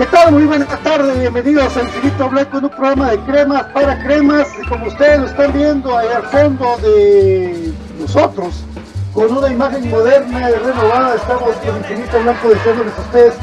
¿Qué 0.00 0.06
tal? 0.06 0.32
Muy 0.32 0.44
buenas 0.44 0.82
tardes, 0.82 1.18
bienvenidos 1.18 1.76
a 1.76 1.82
Infinito 1.82 2.30
Blanco 2.30 2.56
en 2.56 2.64
un 2.64 2.70
programa 2.70 3.10
de 3.10 3.20
cremas 3.20 3.64
para 3.64 4.02
cremas. 4.02 4.48
Y 4.58 4.66
como 4.66 4.86
ustedes 4.86 5.20
lo 5.20 5.26
están 5.26 5.52
viendo 5.52 5.94
ahí 5.94 6.08
al 6.08 6.22
fondo 6.22 6.78
de 6.78 7.74
nosotros, 7.98 8.64
con 9.12 9.30
una 9.36 9.48
imagen 9.50 9.90
moderna 9.90 10.52
y 10.52 10.54
renovada, 10.54 11.16
estamos 11.16 11.54
con 11.56 11.76
Infinito 11.76 12.18
Blanco 12.18 12.48
deseándoles 12.48 12.94
a 12.96 13.00
ustedes 13.02 13.34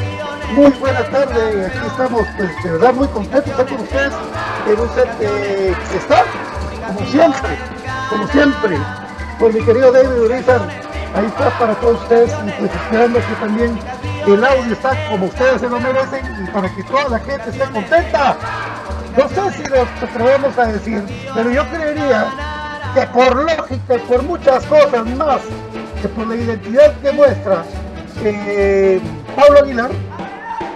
muy 0.55 0.71
buenas 0.79 1.11
tardes. 1.11 1.67
Aquí 1.67 1.85
estamos, 1.85 2.21
pues 2.35 2.63
de 2.63 2.71
verdad, 2.71 2.93
muy 2.95 3.07
contentos 3.09 3.51
estar 3.51 3.65
con 3.67 3.79
ustedes 3.79 4.13
en 4.65 4.79
un 4.79 4.89
set 4.95 5.17
que 5.19 5.69
está, 5.95 6.23
como 6.87 7.05
siempre, 7.11 7.49
como 8.09 8.27
siempre, 8.29 8.77
con 9.37 9.53
mi 9.53 9.61
querido 9.61 9.91
David 9.91 10.21
Urizar. 10.23 10.61
Ahí 11.13 11.25
está 11.27 11.51
para 11.59 11.75
todos 11.75 12.01
ustedes 12.01 12.31
y 12.47 12.51
pues 12.59 12.71
esperando 12.73 13.19
que 13.19 13.35
también 13.39 13.79
el 14.33 14.43
audio 14.43 14.73
está 14.73 14.91
como 15.09 15.25
ustedes 15.27 15.61
se 15.61 15.69
lo 15.69 15.79
merecen 15.79 16.21
y 16.43 16.51
para 16.51 16.69
que 16.73 16.83
toda 16.83 17.09
la 17.09 17.19
gente 17.19 17.49
esté 17.49 17.63
contenta. 17.71 18.37
No 19.17 19.29
sé 19.29 19.57
si 19.57 19.63
lo 19.69 19.81
atrevemos 19.81 20.57
a 20.57 20.65
decir, 20.65 21.03
pero 21.33 21.49
yo 21.49 21.67
creería 21.69 22.27
que 22.93 23.01
por 23.07 23.35
lógica 23.35 23.95
y 23.95 23.99
por 23.99 24.23
muchas 24.23 24.65
cosas 24.65 25.05
más, 25.15 25.39
que 26.01 26.07
por 26.09 26.27
la 26.27 26.35
identidad 26.35 26.93
que 27.01 27.11
muestra 27.11 27.63
eh, 28.23 28.99
Pablo 29.35 29.59
Aguilar, 29.59 29.91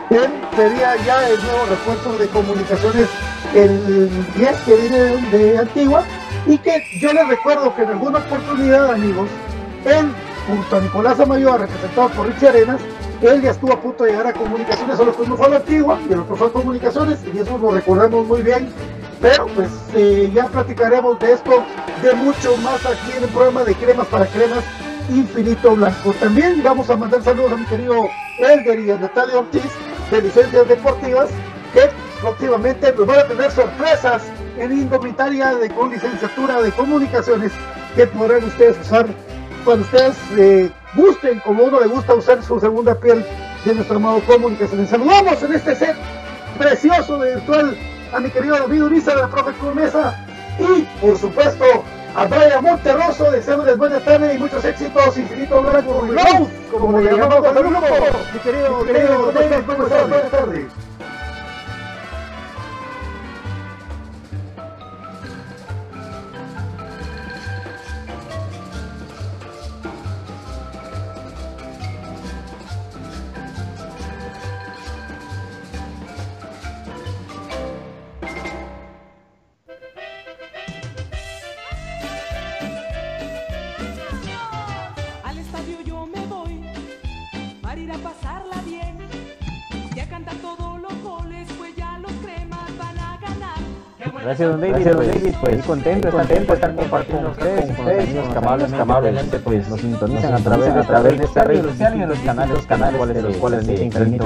él 0.10 0.30
sería 0.56 0.96
ya 1.06 1.30
el 1.30 1.42
nuevo 1.44 1.66
refuerzo 1.70 2.18
de 2.18 2.28
comunicaciones 2.28 3.08
el 3.54 4.10
10 4.36 4.58
que 4.62 4.76
viene 4.76 4.98
de 5.30 5.58
Antigua 5.58 6.04
y 6.48 6.58
que 6.58 6.84
yo 7.00 7.14
les 7.14 7.28
recuerdo 7.28 7.76
que 7.76 7.84
en 7.84 7.90
alguna 7.90 8.20
oportunidad 8.20 8.92
amigos, 8.92 9.30
él 9.86 10.12
junto 10.48 10.76
a 10.76 10.80
Nicolás 10.80 11.20
Amayoa 11.20 11.58
representado 11.60 12.10
por 12.10 12.28
Richie 12.28 12.50
Arenas, 12.50 12.82
él 13.22 13.42
ya 13.42 13.52
estuvo 13.52 13.74
a 13.74 13.82
punto 13.82 14.04
de 14.04 14.12
llegar 14.12 14.28
a 14.28 14.34
comunicaciones, 14.34 14.98
solo 14.98 15.16
que 15.16 15.22
uno 15.24 15.38
fue 15.38 15.46
a 15.46 15.50
la 15.50 15.56
antigua 15.58 16.00
y 16.10 16.14
el 16.14 16.20
otro 16.20 16.36
fue 16.36 16.48
a 16.48 16.52
comunicaciones, 16.52 17.20
y 17.34 17.38
eso 17.38 17.58
lo 17.58 17.72
recordamos 17.72 18.26
muy 18.28 18.42
bien. 18.42 18.70
Pero 19.22 19.46
pues 19.48 19.70
eh, 19.94 20.32
ya 20.34 20.48
platicaremos 20.48 21.20
de 21.20 21.34
esto, 21.34 21.64
de 22.02 22.14
mucho 22.16 22.58
más 22.58 22.84
aquí 22.86 23.12
en 23.16 23.24
el 23.24 23.30
programa 23.30 23.64
de 23.64 23.76
Cremas 23.76 24.08
para 24.08 24.26
Cremas, 24.26 24.64
Infinito 25.10 25.76
Blanco. 25.76 26.14
También 26.20 26.64
vamos 26.64 26.90
a 26.90 26.98
mandar 26.98 27.22
saludos 27.22 27.52
a 27.52 27.58
mi 27.58 27.66
querido 27.66 28.10
Elder 28.40 28.80
y 28.80 28.90
a 28.90 28.98
Natalia 28.98 29.40
Ortiz 29.40 29.72
de 30.10 30.22
Licencias 30.24 30.68
Deportivas, 30.68 31.30
que 31.74 31.90
próximamente 32.20 32.92
nos 32.94 33.06
van 33.06 33.20
a 33.20 33.28
tener 33.28 33.52
sorpresas 33.52 34.24
en 34.58 34.72
indumentaria 34.72 35.54
de 35.56 35.70
con 35.70 35.92
licenciatura 35.92 36.62
de 36.62 36.72
comunicaciones 36.72 37.52
que 37.96 38.08
podrán 38.08 38.44
ustedes 38.44 38.80
usar 38.80 39.08
cuando 39.64 39.84
ustedes 39.84 40.18
eh, 40.38 40.72
gusten, 40.96 41.40
como 41.40 41.64
uno 41.64 41.80
le 41.80 41.88
gusta 41.88 42.14
usar 42.14 42.44
su 42.44 42.60
segunda 42.60 42.96
piel 42.96 43.26
de 43.66 43.76
nuestro 43.76 43.98
amado 43.98 44.22
comunicaciones. 44.22 44.90
Saludamos 44.90 45.42
en 45.44 45.54
este 45.54 45.76
set 45.76 45.96
precioso 46.58 47.20
de 47.20 47.36
virtual 47.36 47.78
a 48.14 48.20
mi 48.20 48.30
querido 48.30 48.58
David 48.58 48.84
Uriza 48.84 49.16
de 49.16 49.22
la 49.22 49.28
profe 49.30 49.52
Mesa 49.74 50.26
y 50.60 50.82
por 51.00 51.18
supuesto 51.18 51.66
a 52.16 52.26
Brian 52.26 52.64
Monterroso, 52.64 53.32
deseándoles 53.32 53.78
buenas 53.78 54.04
tardes 54.04 54.36
y 54.36 54.38
muchos 54.38 54.64
éxitos, 54.66 55.18
infinito 55.18 55.62
blanco, 55.62 56.50
como 56.72 57.00
le 57.00 57.12
llamamos 57.12 57.48
al 57.48 57.54
grupo. 57.54 57.80
Mi 58.34 58.40
querido, 58.40 58.80
mi 58.80 58.92
querido, 58.92 59.66
¿cómo 59.66 59.84
estás? 59.84 60.10
Buenas 60.10 60.32
tardes. 60.32 60.66
Gracias, 94.32 94.50
don 94.50 94.62
David. 94.62 94.74
Gracias, 94.76 94.96
don 94.96 95.08
David. 95.08 95.36
Pues 95.42 95.66
contento, 95.66 96.10
contento 96.10 96.48
de 96.48 96.54
estar 96.54 96.76
compartiendo 96.76 97.24
con 97.24 97.32
ustedes, 97.32 97.66
con 97.66 97.86
ustedes, 97.86 98.04
amigos 98.04 98.30
que 98.30 98.38
amablemente, 98.38 98.82
amablemente, 98.82 99.40
pues 99.40 99.68
nos 99.68 99.82
sintonizan 99.82 100.34
a 100.34 100.38
través, 100.38 100.70
a 100.70 100.82
través 100.84 101.18
de 101.18 101.26
esta 101.26 101.44
red 101.44 101.62
social 101.62 101.96
y 101.98 102.00
de 102.00 102.08
los 102.08 102.20
canales, 102.20 102.56
los 102.56 102.66
canales 102.66 103.14
de 103.14 103.22
los 103.24 103.38
cuales 103.38 103.66
se 103.66 103.84
infinito 103.84 104.26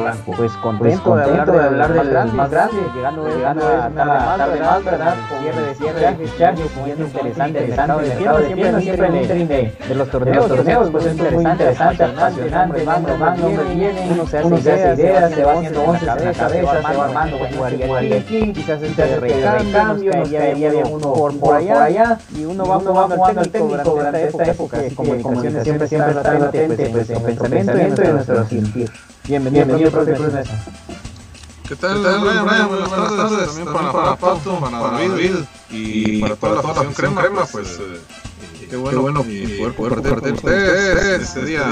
blanco. 0.00 0.32
Pues 0.36 0.52
contento 0.58 1.16
de 1.16 1.24
hablar 1.24 1.50
de 1.50 1.62
hablar 1.62 1.94
del 1.94 2.32
más 2.34 2.50
grande, 2.50 2.76
llegando, 2.94 3.28
llegando 3.28 3.66
a 3.66 3.88
una 3.88 4.36
tarde 4.36 4.60
más, 4.60 4.84
¿verdad? 4.84 5.14
Cierre 5.40 5.62
de 5.62 5.74
cierre, 5.74 6.10
interesante, 7.00 7.64
interesante, 7.64 8.02
de 8.02 8.16
siempre, 8.82 8.82
siempre 8.82 9.74
los 9.94 10.10
torneos, 10.10 10.48
torneos, 10.48 10.90
pues 10.90 11.06
es 11.06 11.12
interesante, 11.12 11.52
interesante, 11.52 12.04
apasionante, 12.04 12.84
van, 12.84 13.04
van, 13.18 13.42
hombre, 13.42 13.74
viene, 13.74 14.08
uno 14.10 14.26
se 14.26 14.38
hace 14.38 14.48
ideas, 14.48 14.98
ideas, 14.98 15.32
se 15.32 15.44
va 15.44 15.52
haciendo 15.52 15.82
once 15.82 16.00
en 16.00 16.06
la 16.06 16.16
cabeza, 16.16 16.50
se 16.50 16.62
va 16.62 17.04
armando, 17.04 17.38
pues 17.38 17.56
jugaría 17.56 18.16
aquí, 18.16 18.52
quizás 18.52 18.82
este 18.82 19.06
de 19.06 19.16
recambio, 19.58 20.24
ya 20.24 20.50
había 20.50 20.70
uno 20.86 21.12
por, 21.12 21.38
por 21.38 21.54
allá, 21.54 22.18
y 22.34 22.44
uno 22.44 22.66
va 22.66 22.80
jugando 22.80 23.40
al 23.40 23.48
técnico 23.48 23.90
durante 23.90 24.26
esta 24.28 24.44
época, 24.44 24.78
de 24.78 24.94
comunicaciones 24.94 25.62
siempre, 25.62 25.88
siempre 25.88 26.12
está 26.12 26.34
latente, 26.34 26.88
pues 26.90 27.10
en 27.10 27.22
nuestro 27.22 27.48
pensamiento 27.48 28.02
y 28.02 28.06
en 28.06 28.14
nuestro 28.14 28.48
sentir. 28.48 28.90
Bienvenido, 29.24 29.64
bienvenido, 29.66 29.90
profe 29.90 30.14
Cruz 30.14 30.32
Mesa. 30.32 30.64
¿Qué 31.68 31.74
tal, 31.74 31.98
Brian? 31.98 32.46
Brian, 32.46 32.68
buenas 32.68 32.90
tardes. 32.90 33.46
También 33.48 33.72
para, 33.72 33.92
para 33.92 34.16
Pato, 34.16 34.60
para 34.60 34.78
David 34.78 35.34
y 35.70 36.20
para 36.20 36.36
toda 36.36 36.54
la 36.54 36.62
facción 36.62 36.92
crema, 36.92 37.22
crema, 37.22 37.44
pues 37.50 37.80
eh, 37.80 38.00
qué 38.68 38.76
bueno, 38.76 39.02
bueno 39.02 39.24
y 39.28 39.46
poder 39.58 39.74
compartir 39.74 40.14
con 40.20 40.32
ustedes 40.32 41.22
este 41.22 41.44
día, 41.44 41.66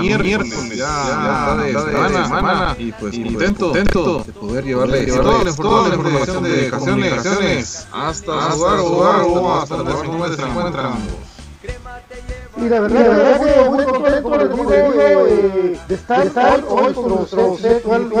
miércoles, 0.00 0.76
ya 0.76 1.56
ya 1.72 2.08
de 2.08 2.24
semana, 2.24 2.76
y 2.78 2.92
pues 2.92 3.16
contento, 3.16 3.66
contento 3.66 4.24
de 4.26 4.32
poder 4.32 4.64
llevarle 4.64 5.06
toda 5.52 5.88
la 5.88 5.94
información 5.94 6.44
de 6.44 6.70
comunicaciones 6.70 7.86
hasta 7.92 8.52
su 8.52 8.62
hogar 8.62 9.20
o 9.26 9.54
hasta 9.60 9.76
donde 9.76 10.36
se 10.36 10.42
encuentran. 10.42 10.98
Y 12.60 12.68
la 12.68 12.80
verdad, 12.80 13.00
la 13.00 13.08
verdad 13.08 13.40
que 13.40 13.70
muy 13.70 13.84
contento 13.84 14.36
les 14.36 14.50
digo, 14.54 14.72
eh, 14.74 15.78
de 15.88 15.94
estar, 15.94 16.20
de 16.20 16.26
estar 16.26 16.60
hoy 16.68 16.92
con 16.92 17.08
nuestro 17.08 17.56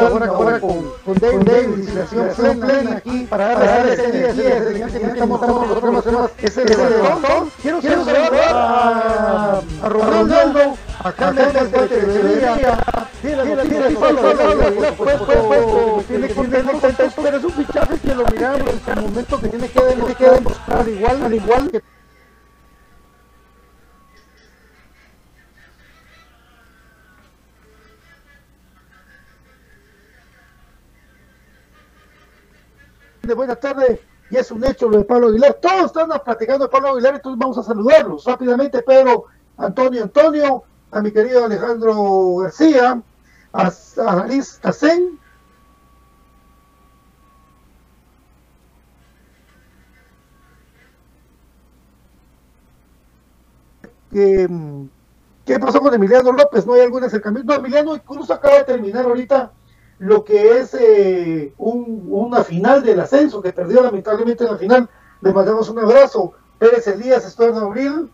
ahora, 0.00 0.26
ahora 0.28 0.60
con, 0.60 0.92
con 1.04 1.14
David, 1.20 1.44
David, 1.44 1.78
inspiración 1.78 2.60
plena 2.60 2.96
aquí 2.96 3.26
para 3.28 3.54
dar 3.54 3.86
ese 3.86 4.12
día, 4.12 4.30
ese 4.30 4.42
día, 4.42 4.56
ese 4.56 4.70
día, 4.70 4.88
que 4.88 5.06
estamos 5.12 5.40
los 5.68 6.04
temas, 6.04 6.30
ese 6.38 6.64
levantón. 6.64 7.50
Quiero, 7.60 7.80
quiero 7.80 8.04
saludar 8.04 8.54
a, 8.54 9.60
a 9.82 9.88
Ronaldo, 9.90 10.74
a 11.04 11.12
Carmen 11.12 11.52
de 11.52 11.88
Televería, 11.88 12.78
tiene, 13.20 13.42
tiene, 13.42 13.62
tiene, 13.64 13.90
por 13.90 15.10
supuesto, 15.18 16.04
tiene 16.08 16.28
contexto, 16.30 17.22
pero 17.22 17.36
es 17.36 17.44
un 17.44 17.52
fichaje 17.52 17.98
que 17.98 18.14
lo 18.14 18.24
miramos 18.24 18.60
en 18.86 18.98
el 18.98 19.04
momento 19.04 19.38
que 19.38 19.48
tiene 19.48 19.68
que 19.68 19.82
demostrar 20.30 20.88
igual, 20.88 21.24
al 21.24 21.34
igual 21.34 21.70
que 21.70 21.82
buenas 33.28 33.60
tardes 33.60 34.00
y 34.30 34.36
es 34.36 34.50
un 34.50 34.64
hecho 34.64 34.88
lo 34.88 34.98
de 34.98 35.04
Pablo 35.04 35.28
Aguilar. 35.28 35.58
Todos 35.60 35.86
están 35.86 36.08
platicando 36.24 36.66
de 36.66 36.70
Pablo 36.70 36.90
Aguilar, 36.90 37.16
entonces 37.16 37.38
vamos 37.38 37.58
a 37.58 37.62
saludarlos 37.62 38.24
rápidamente. 38.24 38.82
Pedro, 38.82 39.24
Antonio, 39.56 40.04
Antonio, 40.04 40.64
a 40.90 41.00
mi 41.00 41.12
querido 41.12 41.44
Alejandro 41.44 42.36
García, 42.36 43.02
a, 43.52 43.72
a 44.06 44.26
Liz 44.26 44.58
Tacén. 44.60 45.18
¿Qué, 54.12 54.48
¿Qué 55.44 55.58
pasó 55.58 55.80
con 55.80 55.94
Emiliano 55.94 56.32
López? 56.32 56.66
¿No 56.66 56.74
hay 56.74 56.82
algún 56.82 57.04
acercamiento? 57.04 57.52
No, 57.52 57.58
Emiliano 57.58 57.94
incluso 57.94 58.32
acaba 58.32 58.56
de 58.58 58.64
terminar 58.64 59.04
ahorita 59.04 59.52
lo 60.00 60.24
que 60.24 60.58
es 60.58 60.72
eh, 60.72 61.52
un, 61.58 62.06
una 62.08 62.42
final 62.42 62.82
del 62.82 63.00
ascenso 63.00 63.42
que 63.42 63.52
perdió 63.52 63.82
lamentablemente 63.82 64.44
en 64.44 64.50
la 64.50 64.56
final. 64.56 64.88
Le 65.20 65.32
mandamos 65.32 65.68
un 65.68 65.78
abrazo. 65.78 66.32
Pérez 66.58 66.86
Elías, 66.88 67.26
Estuardo 67.26 67.66
Abril, 67.66 68.10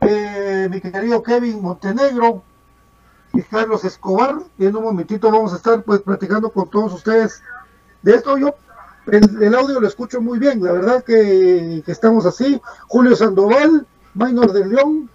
eh, 0.00 0.68
mi 0.70 0.80
querido 0.80 1.20
Kevin 1.22 1.60
Montenegro 1.60 2.44
y 3.32 3.42
Carlos 3.42 3.84
Escobar. 3.84 4.36
Y 4.58 4.66
en 4.66 4.76
un 4.76 4.84
momentito 4.84 5.28
vamos 5.32 5.52
a 5.52 5.56
estar 5.56 5.82
pues 5.82 6.00
platicando 6.02 6.50
con 6.50 6.70
todos 6.70 6.94
ustedes 6.94 7.42
de 8.02 8.14
esto. 8.14 8.38
Yo 8.38 8.54
el, 9.06 9.54
audio 9.56 9.80
lo 9.80 9.88
escucho 9.88 10.20
muy 10.20 10.38
bien, 10.38 10.62
la 10.62 10.70
verdad 10.70 11.02
que, 11.02 11.82
estamos 11.88 12.26
así. 12.26 12.60
Julio 12.86 13.16
Sandoval, 13.16 13.88
Maynor 14.14 14.52
de 14.52 14.66
León, 14.66 15.10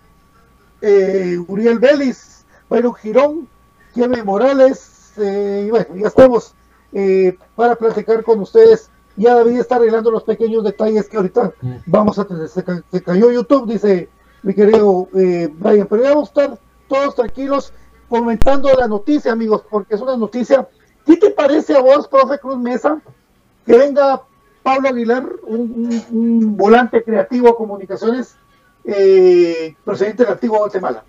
eh, 0.82 1.38
Uriel 1.48 1.80
Vélez, 1.80 2.44
Byron 2.70 2.94
Girón, 2.96 3.48
Kevin 3.96 4.26
Morales, 4.26 4.93
y 5.18 5.70
bueno, 5.70 5.96
ya 5.96 6.08
estamos 6.08 6.54
eh, 6.92 7.38
para 7.56 7.76
platicar 7.76 8.24
con 8.24 8.40
ustedes. 8.40 8.90
Ya 9.16 9.36
David 9.36 9.60
está 9.60 9.76
arreglando 9.76 10.10
los 10.10 10.24
pequeños 10.24 10.64
detalles 10.64 11.08
que 11.08 11.18
ahorita 11.18 11.54
vamos 11.86 12.18
a 12.18 12.26
tener. 12.26 12.48
Se, 12.50 12.64
ca 12.64 12.84
se 12.92 13.04
cayó 13.04 13.32
YouTube, 13.32 13.72
dice 13.72 14.10
mi 14.42 14.54
querido 14.54 15.08
eh, 15.16 15.50
Brian, 15.54 15.88
pero 15.88 16.04
ya 16.04 16.10
vamos 16.10 16.30
a 16.30 16.42
estar 16.42 16.60
todos 16.88 17.16
tranquilos 17.16 17.74
comentando 18.10 18.70
la 18.78 18.88
noticia, 18.88 19.32
amigos, 19.32 19.64
porque 19.70 19.96
es 19.96 20.02
una 20.02 20.18
noticia. 20.18 20.68
¿Qué 21.06 21.18
te 21.18 21.32
parece 21.32 21.76
a 21.76 21.82
vos, 21.82 22.08
profe 22.08 22.40
Cruz 22.40 22.58
Mesa, 22.58 23.02
que 23.66 23.78
venga 23.78 24.22
Pablo 24.62 24.90
Aguilar, 24.90 25.28
un, 25.44 26.02
un, 26.12 26.18
un 26.18 26.58
volante 26.58 27.04
creativo 27.04 27.50
a 27.50 27.58
comunicaciones, 27.58 28.36
eh, 28.84 29.76
procedente 29.84 30.24
del 30.24 30.34
antiguo 30.34 30.60
Guatemala? 30.60 31.04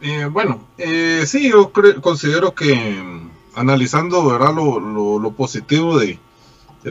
Eh, 0.00 0.26
bueno, 0.30 0.60
eh, 0.78 1.24
sí, 1.26 1.50
yo 1.50 1.72
considero 2.00 2.54
que 2.54 2.74
mm, 2.74 3.30
analizando 3.56 4.24
¿verdad? 4.26 4.54
Lo, 4.54 5.32
positivo 5.32 5.98
de, 5.98 6.18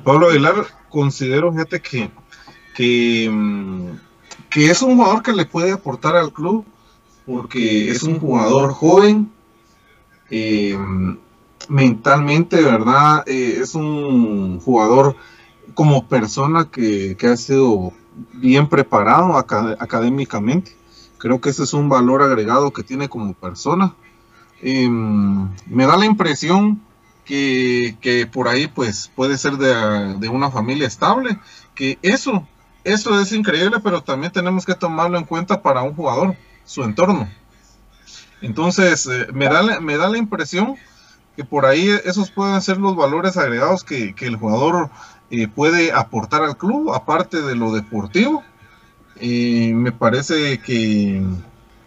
Pablo 0.03 0.29
Aguilar, 0.29 0.65
considero 0.89 1.51
fíjate 1.53 1.81
que, 1.81 3.29
mm, 3.29 3.91
que, 4.49 4.69
es 4.69 4.81
un 4.81 4.97
jugador 4.97 5.23
que 5.23 5.33
le 5.33 5.45
puede 5.45 5.71
aportar 5.71 6.17
al 6.17 6.33
club, 6.33 6.65
porque 7.25 7.89
es 7.89 8.03
un 8.03 8.19
jugador 8.19 8.73
joven, 8.73 9.31
eh, 10.29 10.77
mentalmente, 11.69 12.61
¿verdad? 12.61 13.23
Eh, 13.25 13.59
es 13.61 13.73
un 13.73 14.59
jugador 14.59 15.15
como 15.73 16.07
persona 16.07 16.69
que, 16.69 17.15
que 17.17 17.27
ha 17.27 17.37
sido 17.37 17.93
bien 18.33 18.67
preparado 18.67 19.37
acad 19.37 19.77
académicamente 19.79 20.76
Creo 21.17 21.41
que 21.41 21.49
ese 21.49 21.63
es 21.63 21.73
un 21.73 21.89
valor 21.89 22.21
agregado 22.21 22.71
que 22.71 22.83
tiene 22.83 23.09
como 23.09 23.33
persona. 23.33 23.93
Eh, 24.61 24.89
me 24.89 25.85
da 25.85 25.97
la 25.97 26.05
impresión 26.05 26.81
que, 27.25 28.29
por 28.31 28.47
ahí 28.47 28.67
pues 28.67 29.11
puede 29.15 29.37
ser 29.37 29.57
de, 29.57 30.29
una 30.29 30.49
familia 30.49 30.87
estable, 30.87 31.37
que 31.75 31.99
eso, 32.01 32.47
eso 32.83 33.19
es 33.19 33.31
increíble, 33.33 33.77
pero 33.83 34.01
también 34.01 34.31
tenemos 34.31 34.65
que 34.65 34.75
tomarlo 34.75 35.17
en 35.17 35.25
cuenta 35.25 35.61
para 35.61 35.83
un 35.83 35.93
jugador. 35.93 36.35
su 36.65 36.83
entorno. 36.83 37.29
Entonces, 38.41 39.07
eh, 39.07 39.27
me, 39.33 39.45
da 39.45 39.79
me 39.79 39.97
da 39.97 40.09
la 40.09 40.17
impresión 40.17 40.75
que 41.37 41.45
por 41.45 41.67
ahí 41.67 41.87
esos 42.03 42.31
pueden 42.31 42.59
ser 42.61 42.77
los 42.77 42.95
valores 42.95 43.37
agregados 43.37 43.83
que, 43.83 44.15
el 44.19 44.35
jugador 44.37 44.89
eh, 45.29 45.47
puede 45.47 45.91
aportar 45.91 46.41
al 46.43 46.57
club, 46.57 46.91
aparte 46.93 47.43
de 47.43 47.55
lo 47.55 47.71
deportivo. 47.71 48.43
Y 49.19 49.73
me 49.73 49.91
parece 49.91 50.59
que, 50.59 51.21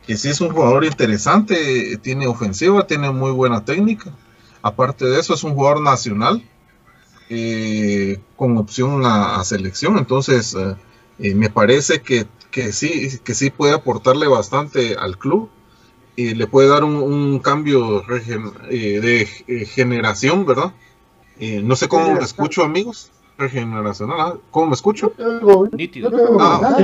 que 0.07 0.17
sí 0.17 0.29
es 0.29 0.41
un 0.41 0.51
jugador 0.51 0.85
interesante, 0.85 1.97
tiene 1.99 2.27
ofensiva, 2.27 2.87
tiene 2.87 3.11
muy 3.11 3.31
buena 3.31 3.65
técnica. 3.65 4.13
Aparte 4.63 5.07
de 5.07 5.21
eso, 5.21 5.35
es 5.35 5.45
un 5.45 5.55
jugador 5.55 5.81
nacional 5.81 6.43
eh, 7.29 8.21
con 8.37 8.57
opción 8.59 9.03
a, 9.05 9.43
selección. 9.45 9.99
Entonces, 9.99 10.57
me 11.19 11.51
parece 11.51 12.03
que, 12.03 12.27
que, 12.51 12.73
sí, 12.73 13.19
que 13.25 13.35
sí 13.35 13.51
puede 13.51 13.75
aportarle 13.75 14.27
bastante 14.27 14.97
al 14.97 15.19
club 15.19 15.51
le 16.35 16.47
puede 16.47 16.69
dar 16.69 16.85
un, 16.85 17.39
cambio 17.41 18.05
eh, 18.69 19.01
de 19.01 19.29
eh, 19.47 19.65
generación, 19.65 20.47
¿verdad? 20.47 20.73
Eh, 21.39 21.63
no 21.63 21.77
sé 21.77 21.89
cómo 21.89 22.15
me 22.15 22.21
escucho, 22.21 22.63
amigos. 22.63 23.11
Regeneracional, 23.40 24.40
¿cómo 24.50 24.66
me 24.66 24.75
escucho? 24.75 25.12
Nítido. 25.73 26.11
Ah, 26.38 26.76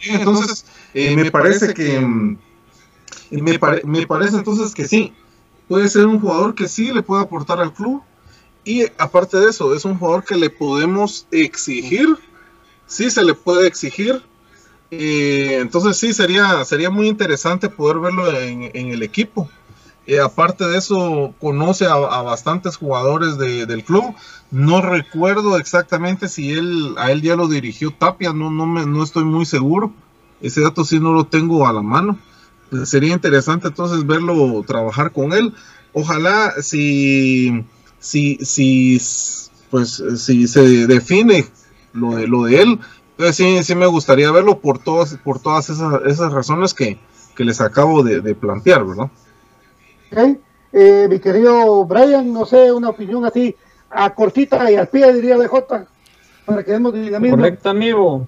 entonces, 0.00 0.64
me 0.94 1.30
parece 1.30 1.74
que. 1.74 2.00
Mm, 2.00 2.38
me, 3.30 3.58
me 3.84 4.06
parece 4.06 4.36
entonces 4.36 4.74
que 4.74 4.86
sí. 4.86 5.12
Puede 5.68 5.88
ser 5.88 6.06
un 6.06 6.18
jugador 6.18 6.54
que 6.54 6.66
sí 6.66 6.92
le 6.92 7.02
puede 7.02 7.22
aportar 7.22 7.60
al 7.60 7.74
club. 7.74 8.02
Y 8.64 8.84
aparte 8.98 9.36
de 9.38 9.50
eso, 9.50 9.74
es 9.74 9.84
un 9.84 9.98
jugador 9.98 10.24
que 10.24 10.36
le 10.36 10.50
podemos 10.50 11.26
exigir. 11.30 12.08
Sí, 12.86 13.10
se 13.10 13.22
le 13.22 13.34
puede 13.34 13.66
exigir 13.66 14.22
entonces 14.90 15.98
sí, 15.98 16.12
sería, 16.12 16.64
sería 16.64 16.90
muy 16.90 17.08
interesante 17.08 17.68
poder 17.68 17.98
verlo 17.98 18.32
en, 18.40 18.70
el 18.74 19.02
equipo. 19.02 19.48
Aparte 20.16 20.64
de 20.64 20.78
eso, 20.78 21.34
conoce 21.40 21.86
a, 21.86 21.96
bastantes 21.96 22.76
jugadores 22.76 23.36
del 23.38 23.84
club. 23.84 24.14
No 24.50 24.80
recuerdo 24.80 25.58
exactamente 25.58 26.28
si 26.28 26.52
él 26.52 26.94
a 26.96 27.12
él 27.12 27.20
ya 27.20 27.36
lo 27.36 27.48
dirigió 27.48 27.92
Tapia, 27.92 28.32
no, 28.32 28.50
no, 28.50 28.66
me, 28.66 28.86
no 28.86 29.02
estoy 29.02 29.24
muy 29.24 29.44
seguro. 29.44 29.92
Ese 30.40 30.62
dato 30.62 30.84
sí 30.84 30.98
no 30.98 31.12
lo 31.12 31.24
tengo 31.24 31.66
a 31.66 31.72
la 31.72 31.82
mano. 31.82 32.18
Pues 32.70 32.88
sería 32.88 33.12
interesante 33.12 33.68
entonces 33.68 34.06
verlo 34.06 34.62
trabajar 34.66 35.12
con 35.12 35.32
él. 35.32 35.54
Ojalá 35.92 36.54
si, 36.62 37.64
si, 37.98 38.38
si, 38.42 39.00
pues, 39.70 40.02
si 40.16 40.46
se 40.46 40.86
define 40.86 41.46
lo 41.92 42.16
de, 42.16 42.26
lo 42.26 42.44
de 42.44 42.62
él, 42.62 42.78
sí, 43.32 43.62
sí 43.62 43.74
me 43.74 43.86
gustaría 43.86 44.30
verlo 44.30 44.60
por 44.60 44.78
todas, 44.78 45.16
por 45.24 45.40
todas 45.40 45.70
esas, 45.70 46.02
esas 46.06 46.32
razones 46.32 46.74
que, 46.74 46.98
les 47.38 47.60
acabo 47.60 48.02
de, 48.02 48.34
plantear, 48.34 48.84
¿verdad? 48.84 49.10
Okay. 50.10 50.38
Eh, 50.72 51.06
mi 51.08 51.18
querido 51.18 51.84
Brian, 51.84 52.32
no 52.32 52.44
sé, 52.44 52.72
una 52.72 52.90
opinión 52.90 53.24
así 53.24 53.54
a 53.90 54.14
cortita 54.14 54.70
y 54.70 54.76
al 54.76 54.88
pie, 54.88 55.12
diría 55.12 55.36
BJ, 55.36 55.86
para 56.44 56.62
que 56.62 56.72
demos 56.72 56.92
dinamismo. 56.92 57.36
Correcto, 57.36 57.70
amigo. 57.70 58.26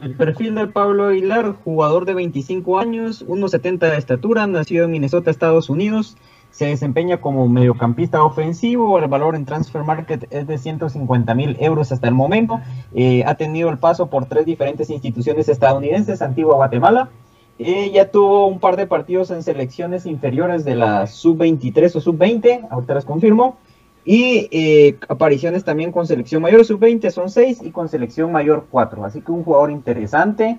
El 0.00 0.16
perfil 0.16 0.54
de 0.54 0.68
Pablo 0.68 1.08
Aguilar, 1.08 1.54
jugador 1.64 2.06
de 2.06 2.14
25 2.14 2.78
años, 2.78 3.26
1,70 3.26 3.78
de 3.78 3.98
estatura, 3.98 4.46
nacido 4.46 4.86
en 4.86 4.90
Minnesota, 4.90 5.30
Estados 5.30 5.68
Unidos, 5.68 6.16
se 6.50 6.66
desempeña 6.66 7.20
como 7.20 7.46
mediocampista 7.46 8.22
ofensivo, 8.22 8.98
el 8.98 9.06
valor 9.08 9.34
en 9.34 9.44
Transfer 9.44 9.84
Market 9.84 10.26
es 10.30 10.46
de 10.46 10.56
150 10.56 11.34
mil 11.34 11.56
euros 11.60 11.92
hasta 11.92 12.08
el 12.08 12.14
momento, 12.14 12.60
eh, 12.94 13.22
ha 13.26 13.34
tenido 13.34 13.68
el 13.68 13.78
paso 13.78 14.06
por 14.06 14.26
tres 14.26 14.46
diferentes 14.46 14.88
instituciones 14.88 15.48
estadounidenses, 15.50 16.22
Antigua 16.22 16.54
Guatemala, 16.56 17.10
ya 17.58 18.10
tuvo 18.10 18.46
un 18.46 18.58
par 18.58 18.76
de 18.76 18.86
partidos 18.86 19.30
en 19.30 19.42
selecciones 19.42 20.06
inferiores 20.06 20.64
de 20.64 20.74
la 20.74 21.06
sub-23 21.06 21.96
o 21.96 22.00
sub-20, 22.00 22.68
ahorita 22.70 22.94
les 22.94 23.04
confirmo, 23.04 23.58
y 24.04 24.48
eh, 24.50 24.98
apariciones 25.08 25.64
también 25.64 25.92
con 25.92 26.06
selección 26.06 26.42
mayor 26.42 26.64
sub-20 26.64 27.10
son 27.10 27.30
6 27.30 27.62
y 27.62 27.70
con 27.70 27.88
selección 27.88 28.32
mayor 28.32 28.66
4, 28.70 29.04
así 29.04 29.20
que 29.20 29.30
un 29.30 29.44
jugador 29.44 29.70
interesante 29.70 30.58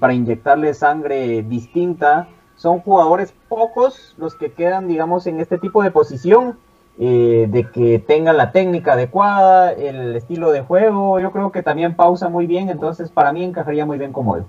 para 0.00 0.14
inyectarle 0.14 0.72
sangre 0.72 1.42
distinta 1.42 2.28
son 2.58 2.80
jugadores 2.80 3.32
pocos 3.48 4.14
los 4.18 4.34
que 4.34 4.52
quedan, 4.52 4.88
digamos, 4.88 5.26
en 5.26 5.40
este 5.40 5.58
tipo 5.58 5.82
de 5.82 5.90
posición, 5.92 6.58
eh, 6.98 7.46
de 7.48 7.70
que 7.70 8.00
tengan 8.00 8.36
la 8.36 8.50
técnica 8.50 8.94
adecuada, 8.94 9.72
el 9.72 10.16
estilo 10.16 10.50
de 10.50 10.62
juego. 10.62 11.20
Yo 11.20 11.30
creo 11.30 11.52
que 11.52 11.62
también 11.62 11.94
pausa 11.94 12.28
muy 12.28 12.46
bien, 12.46 12.68
entonces 12.68 13.10
para 13.10 13.32
mí 13.32 13.44
encajaría 13.44 13.86
muy 13.86 13.98
bien 13.98 14.12
como 14.12 14.36
él. 14.36 14.42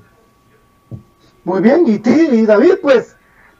Muy 1.44 1.62
bien, 1.62 1.86
y, 1.88 2.02
y 2.10 2.46
David, 2.46 2.76
pues, 2.82 3.16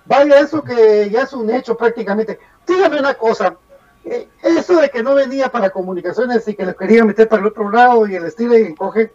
vaya 0.06 0.40
eso 0.40 0.64
que 0.64 1.10
ya 1.10 1.24
es 1.24 1.34
un 1.34 1.50
hecho 1.50 1.76
prácticamente. 1.78 2.40
Dígame 2.68 3.00
una 3.00 3.14
cosa, 3.14 3.58
eh, 4.06 4.28
eso 4.44 4.80
de 4.80 4.90
que 4.90 5.04
no 5.04 5.16
venía 5.16 5.50
para 5.50 5.70
comunicaciones 5.70 6.48
y 6.48 6.56
que 6.56 6.66
le 6.66 6.76
quería 6.76 7.06
meter 7.06 7.28
para 7.28 7.42
el 7.42 7.48
otro 7.48 7.72
lado 7.72 8.08
y 8.08 8.16
el 8.16 8.26
estilo 8.26 8.58
y 8.58 8.64
encoge, 8.64 9.12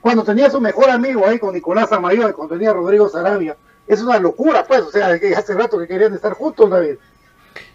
cuando 0.00 0.24
tenía 0.24 0.50
su 0.50 0.60
mejor 0.60 0.90
amigo 0.90 1.26
ahí 1.26 1.38
con 1.38 1.54
Nicolás 1.54 1.92
Amayo, 1.92 2.32
cuando 2.34 2.54
tenía 2.54 2.72
Rodrigo 2.72 3.08
Sarabia, 3.08 3.56
es 3.86 4.00
una 4.02 4.18
locura, 4.18 4.64
pues, 4.64 4.82
o 4.82 4.90
sea, 4.90 5.18
que 5.18 5.34
hace 5.34 5.54
rato 5.54 5.78
que 5.78 5.88
querían 5.88 6.14
estar 6.14 6.32
juntos, 6.34 6.70
David. 6.70 6.96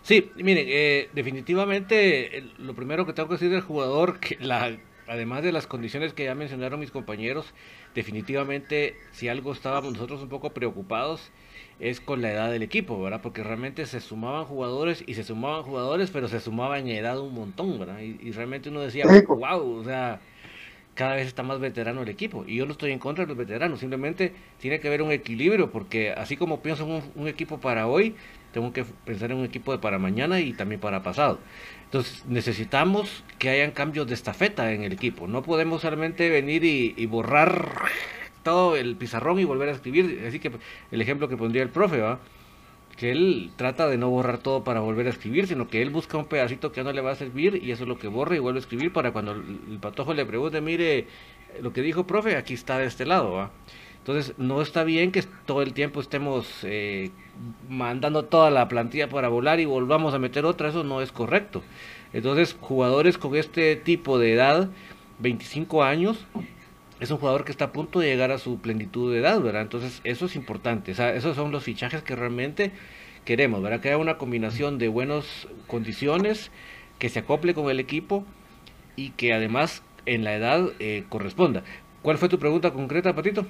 Sí, 0.02 0.32
miren, 0.36 0.66
eh, 0.70 1.10
definitivamente 1.14 2.52
lo 2.58 2.74
primero 2.74 3.06
que 3.06 3.14
tengo 3.14 3.30
que 3.30 3.36
decir 3.36 3.50
del 3.50 3.62
jugador, 3.62 4.20
que 4.20 4.38
la, 4.40 4.78
además 5.08 5.44
de 5.44 5.52
las 5.52 5.68
condiciones 5.68 6.14
que 6.14 6.26
ya 6.26 6.36
mencionaron 6.36 6.80
mis 6.80 6.92
compañeros, 6.92 7.54
definitivamente 7.94 8.96
si 9.12 9.28
algo 9.28 9.52
estábamos 9.54 9.94
nosotros 9.94 10.22
un 10.22 10.30
poco 10.30 10.52
preocupados 10.52 11.32
es 11.80 12.00
con 12.00 12.22
la 12.22 12.32
edad 12.32 12.52
del 12.52 12.64
equipo, 12.64 13.02
¿verdad? 13.02 13.22
Porque 13.22 13.44
realmente 13.44 13.86
se 13.86 14.00
sumaban 14.00 14.46
jugadores 14.46 15.04
y 15.06 15.16
se 15.16 15.24
sumaban 15.24 15.64
jugadores, 15.64 16.12
pero 16.12 16.28
se 16.28 16.40
sumaban 16.40 16.88
en 16.88 16.98
edad 16.98 17.20
un 17.20 17.34
montón, 17.34 17.80
¿verdad? 17.80 18.00
Y, 18.00 18.18
y 18.22 18.32
realmente 18.32 18.70
uno 18.70 18.82
decía, 18.82 19.06
wow, 19.28 19.80
o 19.80 19.84
sea, 19.84 20.22
cada 20.94 21.16
vez 21.16 21.28
está 21.28 21.44
más 21.44 21.60
veterano 21.60 22.04
el 22.04 22.10
equipo. 22.10 22.46
Y 22.48 22.58
yo 22.58 22.66
no 22.66 22.72
estoy 22.72 22.92
en 22.92 23.00
contra 23.00 23.26
de 23.26 23.30
los 23.30 23.38
veteranos, 23.38 23.80
simplemente 23.80 24.34
tiene 24.60 24.80
que 24.80 24.88
haber 24.88 25.02
un 25.02 25.12
equilibrio, 25.12 25.72
porque 25.72 26.12
así 26.12 26.38
como 26.38 26.62
pienso 26.62 26.86
en 26.86 27.04
un, 27.16 27.28
equipo 27.28 27.60
para 27.60 27.88
hoy, 27.88 28.16
tengo 28.52 28.72
que 28.74 28.86
pensar 29.06 29.32
en 29.32 29.38
un 29.38 29.46
equipo 29.46 29.72
de 29.72 29.80
para 29.80 29.98
mañana 29.98 30.40
y 30.40 30.54
también 30.54 30.80
para 30.80 31.02
pasado. 31.04 31.40
Entonces 31.94 32.26
necesitamos 32.26 33.24
que 33.38 33.50
hayan 33.50 33.70
cambios 33.70 34.08
de 34.08 34.16
estafeta 34.16 34.74
en 34.74 34.82
el 34.82 34.94
equipo. 34.94 35.28
No 35.28 35.44
podemos 35.44 35.84
solamente 35.84 36.28
venir 36.28 36.64
y, 36.64 37.06
borrar 37.06 37.72
todo 38.42 38.76
el 38.76 38.96
pizarrón 38.96 39.40
y 39.40 39.44
volver 39.44 39.70
a 39.70 39.74
escribir. 39.74 40.26
Así 40.28 40.40
que 40.40 40.52
el 40.90 41.02
ejemplo 41.04 41.30
que 41.30 41.38
pondría 41.38 41.62
el 41.62 41.70
profe, 41.70 42.02
¿va? 42.02 42.20
que 42.98 43.12
él 43.12 43.52
trata 43.58 43.88
de 43.88 44.00
no 44.00 44.10
borrar 44.10 44.40
todo 44.40 44.64
para 44.64 44.80
volver 44.80 45.06
a 45.06 45.12
escribir, 45.12 45.46
sino 45.46 45.68
que 45.68 45.84
él 45.84 45.92
busca 45.92 46.18
un 46.18 46.26
pedacito 46.26 46.72
que 46.72 46.84
no 46.84 46.92
le 46.92 47.02
va 47.02 47.12
a 47.12 47.16
servir 47.16 47.62
y 47.64 47.72
eso 47.72 47.84
es 47.84 47.90
lo 47.90 48.00
que 48.00 48.08
borra 48.08 48.36
y 48.36 48.40
vuelve 48.40 48.58
a 48.58 48.62
escribir 48.62 48.92
para 48.92 49.12
cuando 49.12 49.34
el, 49.34 49.78
patojo 49.80 50.16
le 50.16 50.26
pregunte, 50.26 50.62
mire, 50.62 51.06
lo 51.62 51.74
que 51.74 51.84
dijo 51.84 52.08
profe, 52.08 52.38
aquí 52.38 52.56
está 52.56 52.80
de 52.80 52.88
este 52.88 53.06
lado, 53.06 53.34
¿va? 53.34 53.52
Entonces, 54.04 54.34
no 54.38 54.62
está 54.62 54.84
bien 54.84 55.14
que 55.14 55.24
todo 55.46 55.62
el 55.62 55.72
tiempo 55.72 56.02
estemos 56.02 56.46
eh, 56.64 57.12
mandando 57.70 58.26
toda 58.26 58.52
la 58.52 58.68
plantilla 58.68 59.08
para 59.08 59.30
volar 59.30 59.62
y 59.62 59.66
volvamos 59.66 60.14
a 60.14 60.20
meter 60.20 60.44
otra, 60.44 60.68
eso 60.68 60.84
no 60.84 61.02
es 61.02 61.14
correcto. 61.14 61.64
Entonces, 62.12 62.58
jugadores 62.60 63.18
con 63.18 63.34
este 63.38 63.78
tipo 63.78 64.20
de 64.20 64.34
edad, 64.34 64.70
25 65.20 65.86
años, 65.86 66.28
es 67.00 67.12
un 67.12 67.18
jugador 67.18 67.46
que 67.46 67.54
está 67.54 67.64
a 67.64 67.72
punto 67.72 68.02
de 68.02 68.08
llegar 68.08 68.32
a 68.32 68.40
su 68.40 68.60
plenitud 68.60 69.14
de 69.14 69.20
edad, 69.20 69.40
¿verdad? 69.40 69.62
Entonces, 69.62 70.02
eso 70.04 70.26
es 70.26 70.36
importante. 70.36 70.92
O 70.92 70.96
sea, 70.96 71.16
esos 71.16 71.38
son 71.38 71.54
los 71.54 71.64
fichajes 71.64 72.04
que 72.04 72.18
realmente 72.18 72.74
queremos, 73.24 73.62
¿verdad? 73.64 73.80
Que 73.80 73.88
haya 73.88 73.98
una 73.98 74.18
combinación 74.18 74.80
de 74.80 74.90
buenas 74.90 75.48
condiciones, 75.68 76.52
que 77.00 77.08
se 77.08 77.20
acople 77.20 77.54
con 77.54 77.70
el 77.70 77.80
equipo 77.80 78.26
y 78.98 79.12
que 79.12 79.32
además 79.32 79.82
en 80.06 80.26
la 80.26 80.36
edad 80.36 80.72
eh, 80.80 81.06
corresponda. 81.08 81.64
¿Cuál 82.02 82.18
fue 82.18 82.28
tu 82.28 82.38
pregunta 82.38 82.72
concreta, 82.72 83.16
Patito? 83.16 83.46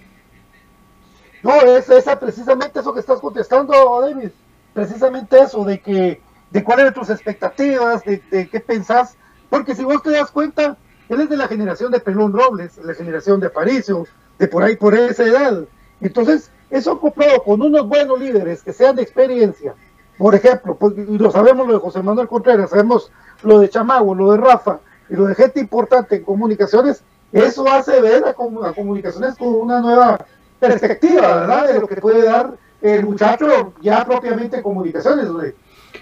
No, 1.43 1.61
es 1.61 1.89
esa 1.89 2.17
precisamente 2.19 2.79
eso 2.79 2.93
que 2.93 3.01
estás 3.01 3.19
contestando, 3.19 3.73
David. 4.01 4.29
Precisamente 4.73 5.39
eso, 5.39 5.63
de 5.65 5.79
que 5.81 6.21
de 6.49 6.63
cuáles 6.63 6.83
eran 6.83 6.93
tus 6.93 7.09
expectativas, 7.09 8.03
de, 8.03 8.49
qué 8.49 8.59
pensás. 8.59 9.17
Porque 9.49 9.75
si 9.75 9.83
vos 9.83 10.01
te 10.01 10.11
das 10.11 10.31
cuenta, 10.31 10.77
él 11.09 11.21
es 11.21 11.29
de 11.29 11.37
la 11.37 11.47
generación 11.47 11.91
de 11.91 11.99
Pelón 11.99 12.33
Robles, 12.33 12.77
la 12.77 12.93
generación 12.93 13.39
de 13.39 13.47
Aparicio, 13.47 14.07
de 14.39 14.47
por 14.47 14.63
ahí, 14.63 14.77
por 14.77 14.95
esa 14.95 15.23
edad. 15.23 15.63
Entonces, 15.99 16.49
eso 16.69 16.93
acoplado 16.93 17.43
con 17.43 17.61
unos 17.61 17.87
buenos 17.87 18.19
líderes 18.19 18.63
que 18.63 18.73
sean 18.73 18.95
de 18.95 19.03
experiencia, 19.03 19.75
por 20.17 20.35
ejemplo, 20.35 20.75
pues, 20.75 20.93
y 20.97 21.17
lo 21.17 21.31
sabemos 21.31 21.67
lo 21.67 21.73
de 21.73 21.79
José 21.79 22.01
Manuel 22.01 22.27
Contreras, 22.27 22.69
sabemos 22.69 23.11
lo 23.41 23.59
de 23.59 23.69
Chamago, 23.69 24.15
lo 24.15 24.31
de 24.31 24.37
Rafa, 24.37 24.79
y 25.09 25.15
lo 25.15 25.25
de 25.25 25.35
gente 25.35 25.59
importante 25.59 26.15
en 26.15 26.23
comunicaciones, 26.23 27.03
eso 27.31 27.67
hace 27.67 27.99
ver 27.99 28.25
a, 28.25 28.33
comunicaciones 28.33 29.35
con 29.35 29.49
una 29.55 29.81
nueva 29.81 30.25
perspectiva, 30.67 31.41
¿verdad? 31.41 31.73
De 31.73 31.79
lo 31.79 31.87
que 31.87 31.95
puede 31.97 32.23
dar 32.23 32.57
el 32.81 33.05
muchacho 33.05 33.73
ya 33.81 34.05
propiamente 34.05 34.57
en 34.57 34.63
comunicaciones, 34.63 35.27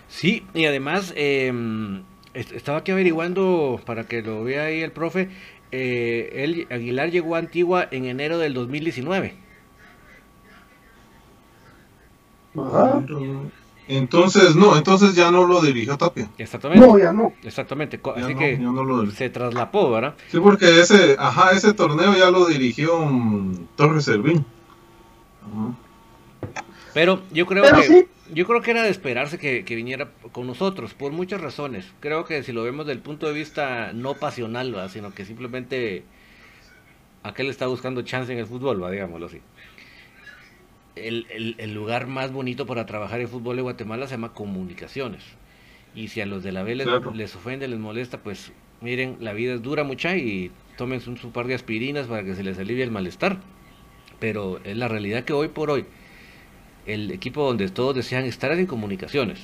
Sí, 0.08 0.46
y 0.54 0.66
además, 0.66 1.14
eh, 1.16 1.52
estaba 2.34 2.80
aquí 2.80 2.92
averiguando 2.92 3.80
para 3.86 4.06
que 4.06 4.22
lo 4.22 4.44
vea 4.44 4.66
ahí 4.66 4.82
el 4.82 4.92
profe. 4.92 5.30
Eh, 5.72 6.68
Aguilar 6.70 7.12
llegó 7.12 7.36
a 7.36 7.40
Antigua 7.40 7.88
en 7.92 8.06
enero 8.06 8.38
del 8.38 8.54
2019. 8.54 9.36
Ajá. 12.58 13.04
Entonces, 13.88 14.56
no, 14.56 14.78
entonces 14.78 15.16
ya 15.16 15.32
no 15.32 15.46
lo 15.46 15.62
dirigió 15.62 15.98
Tapia. 15.98 16.30
Exactamente. 16.38 16.88
No, 16.88 16.98
ya 16.98 17.12
no. 17.14 17.34
Exactamente. 17.44 18.00
Ya 18.16 18.26
Así 18.26 18.36
no, 18.36 18.40
que 18.40 18.58
ya 18.58 18.72
no 18.72 18.84
lo 18.84 19.02
dirigió. 19.02 19.18
se 19.18 19.30
traslapó, 19.30 19.92
¿verdad? 19.92 20.16
Sí, 20.28 20.40
porque 20.40 20.80
ese, 20.82 21.16
ajá, 21.20 21.52
ese 21.52 21.74
torneo 21.74 22.16
ya 22.16 22.32
lo 22.32 22.46
dirigió 22.48 23.00
mm, 23.06 23.68
Torres 23.76 24.06
Servín. 24.06 24.46
Pero 26.94 27.24
yo 27.32 27.46
creo 27.46 27.64
Pero 27.64 27.76
que 27.76 27.84
sí. 27.84 28.08
yo 28.30 28.46
creo 28.46 28.62
que 28.62 28.72
era 28.72 28.84
de 28.84 28.90
esperarse 28.90 29.38
que, 29.40 29.64
que 29.66 29.76
viniera 29.76 30.12
con 30.32 30.48
nosotros 30.48 30.94
por 30.94 31.12
muchas 31.12 31.42
razones. 31.42 31.94
Creo 32.00 32.26
que 32.26 32.44
si 32.44 32.52
lo 32.52 32.64
vemos 32.64 32.86
desde 32.86 32.98
el 32.98 33.04
punto 33.04 33.28
de 33.28 33.34
vista 33.34 33.92
no 33.94 34.16
pasional, 34.16 34.76
¿va? 34.76 34.90
sino 34.90 35.14
que 35.14 35.26
simplemente 35.26 36.10
aquel 37.24 37.50
está 37.50 37.68
buscando 37.68 38.02
chance 38.04 38.32
en 38.34 38.40
el 38.40 38.48
fútbol, 38.48 38.82
¿va? 38.84 38.92
digámoslo 38.92 39.28
así. 39.28 39.42
El, 40.96 41.26
el- 41.30 41.56
el 41.58 41.74
lugar 41.74 42.08
más 42.08 42.32
bonito 42.32 42.66
para 42.66 42.86
trabajar 42.86 43.22
en 43.22 43.28
fútbol 43.30 43.56
de 43.56 43.62
Guatemala 43.62 44.08
se 44.08 44.16
llama 44.16 44.34
comunicaciones. 44.34 45.24
Y 45.96 46.10
si 46.10 46.22
a 46.22 46.26
los 46.26 46.44
de 46.44 46.52
la 46.52 46.64
B 46.64 46.76
les, 46.76 46.88
Claro. 46.88 47.12
les 47.14 47.36
ofende, 47.36 47.68
les 47.68 47.80
molesta, 47.80 48.20
pues 48.20 48.52
miren, 48.82 49.18
la 49.20 49.34
vida 49.34 49.54
es 49.54 49.62
dura 49.62 49.84
mucha 49.84 50.16
y 50.18 50.52
tómense 50.78 51.10
un, 51.10 51.18
su 51.18 51.32
par 51.32 51.48
de 51.48 51.56
aspirinas 51.56 52.08
para 52.08 52.24
que 52.24 52.36
se 52.36 52.44
les 52.44 52.58
alivie 52.60 52.84
el 52.84 52.92
malestar. 52.92 53.40
Pero 54.20 54.60
es 54.64 54.78
la 54.78 54.88
realidad 54.88 55.24
que 55.24 55.34
hoy 55.34 55.48
por 55.48 55.70
hoy 55.72 55.86
el 56.86 57.12
equipo 57.12 57.44
donde 57.46 57.70
todos 57.70 57.96
desean 57.96 58.26
estar 58.26 58.52
es 58.52 58.60
en 58.60 58.66
comunicaciones. 58.66 59.40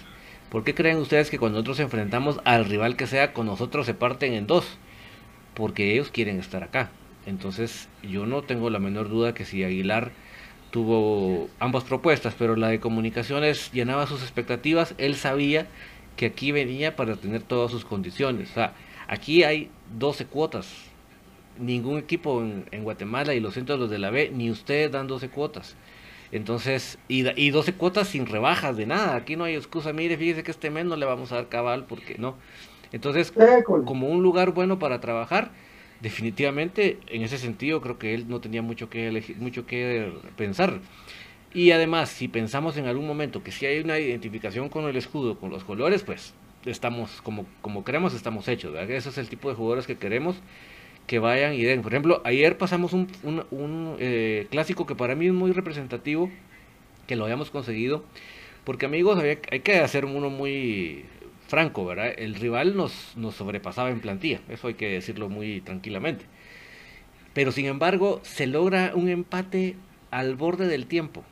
¿Por 0.50 0.64
qué 0.64 0.74
creen 0.74 0.98
ustedes 0.98 1.30
que 1.30 1.38
cuando 1.40 1.58
nosotros 1.58 1.80
enfrentamos 1.80 2.40
al 2.46 2.66
rival 2.66 2.96
que 2.96 3.06
sea 3.08 3.34
con 3.34 3.46
nosotros 3.46 3.86
se 3.86 3.94
parten 3.94 4.34
en 4.34 4.48
dos? 4.48 4.78
Porque 5.54 5.94
ellos 5.94 6.10
quieren 6.12 6.40
estar 6.40 6.64
acá. 6.64 6.90
Entonces 7.26 7.90
yo 8.04 8.26
no 8.26 8.42
tengo 8.44 8.70
la 8.70 8.80
menor 8.80 9.10
duda 9.10 9.34
que 9.34 9.44
si 9.46 9.64
Aguilar 9.64 10.12
tuvo 10.72 11.50
ambas 11.60 11.84
propuestas, 11.84 12.36
pero 12.38 12.56
la 12.56 12.70
de 12.70 12.80
comunicaciones 12.80 13.72
llenaba 13.72 14.08
sus 14.08 14.22
expectativas, 14.22 14.96
él 14.98 15.16
sabía 15.16 15.68
que 16.16 16.28
aquí 16.28 16.52
venía 16.52 16.96
para 16.96 17.16
tener 17.16 17.44
todas 17.44 17.72
sus 17.72 17.86
condiciones. 17.86 18.52
O 18.52 18.54
sea, 18.56 18.74
aquí 19.08 19.44
hay 19.44 19.70
12 19.98 20.26
cuotas. 20.26 20.68
Ningún 21.60 21.98
equipo 21.98 22.42
en, 22.42 22.66
en 22.72 22.84
Guatemala 22.84 23.34
y 23.34 23.40
los 23.40 23.54
centros 23.56 23.80
los 23.80 23.90
de 23.90 24.00
la 24.00 24.12
B, 24.12 24.32
ni 24.34 24.52
ustedes 24.52 24.92
dan 24.92 25.08
12 25.08 25.30
cuotas. 25.30 25.76
Entonces, 26.32 27.00
y, 27.08 27.28
y 27.42 27.52
12 27.52 27.74
cuotas 27.74 28.10
sin 28.10 28.26
rebajas 28.26 28.76
de 28.78 28.86
nada. 28.86 29.16
Aquí 29.16 29.36
no 29.36 29.46
hay 29.46 29.56
excusa. 29.56 29.94
Mire, 29.94 30.18
fíjese 30.18 30.44
que 30.44 30.52
este 30.52 30.70
mes 30.70 30.86
no 30.86 30.96
le 30.96 31.06
vamos 31.06 31.32
a 31.32 31.36
dar 31.36 31.50
cabal 31.50 31.86
porque 31.86 32.18
no. 32.18 32.36
Entonces, 32.92 33.34
como 33.84 34.08
un 34.10 34.24
lugar 34.24 34.52
bueno 34.52 34.80
para 34.80 35.00
trabajar, 35.00 35.52
definitivamente 36.02 37.00
en 37.08 37.24
ese 37.24 37.38
sentido 37.38 37.82
creo 37.82 37.98
que 38.00 38.14
él 38.14 38.26
no 38.30 38.42
tenía 38.42 38.62
mucho 38.62 38.90
que 38.90 39.08
elegir, 39.08 39.38
mucho 39.38 39.66
que 39.66 40.12
pensar. 40.38 40.80
Y 41.54 41.72
además, 41.72 42.10
si 42.10 42.28
pensamos 42.28 42.78
en 42.78 42.86
algún 42.88 43.08
momento 43.08 43.44
que 43.44 43.52
si 43.52 43.66
hay 43.66 43.80
una 43.80 44.00
identificación 44.00 44.70
con 44.70 44.86
el 44.86 44.96
escudo, 44.98 45.40
con 45.40 45.50
los 45.50 45.64
colores, 45.64 46.04
pues 46.04 46.34
estamos 46.66 47.22
como 47.22 47.46
como 47.62 47.84
queremos 47.86 48.14
estamos 48.14 48.48
hechos, 48.48 48.74
¿verdad? 48.74 48.92
Ese 48.92 49.10
es 49.10 49.18
el 49.18 49.30
tipo 49.30 49.50
de 49.50 49.56
jugadores 49.56 49.88
que 49.88 49.98
queremos 49.98 50.38
que 51.08 51.20
vayan 51.20 51.54
y 51.54 51.64
den. 51.64 51.82
Por 51.82 51.94
ejemplo, 51.94 52.22
ayer 52.26 52.58
pasamos 52.58 52.94
un, 52.94 53.08
un- 53.24 53.96
eh, 54.00 54.48
clásico 54.52 54.86
que 54.86 54.96
para 54.96 55.16
mí 55.16 55.28
es 55.28 55.34
muy 55.34 55.52
representativo, 55.54 56.32
que 57.08 57.16
lo 57.16 57.24
habíamos 57.26 57.50
conseguido, 57.52 58.04
porque 58.66 58.86
amigos, 58.86 59.20
hay 59.52 59.60
que 59.62 59.80
hacer 59.80 60.06
uno 60.06 60.30
muy 60.30 61.06
franco, 61.48 61.86
¿verdad? 61.86 62.14
El 62.18 62.36
rival 62.36 62.76
nos, 62.78 63.14
nos 63.18 63.36
sobrepasaba 63.36 63.90
en 63.92 64.02
plantilla, 64.02 64.42
eso 64.50 64.68
hay 64.68 64.76
que 64.76 64.90
decirlo 64.90 65.30
muy 65.30 65.62
tranquilamente. 65.62 66.26
Pero 67.34 67.52
sin 67.52 67.66
embargo, 67.66 68.20
se 68.24 68.48
logra 68.48 68.94
un 68.96 69.10
empate 69.10 69.76
al 70.12 70.36
borde 70.36 70.68
del 70.68 70.88
tiempo. 70.88 71.24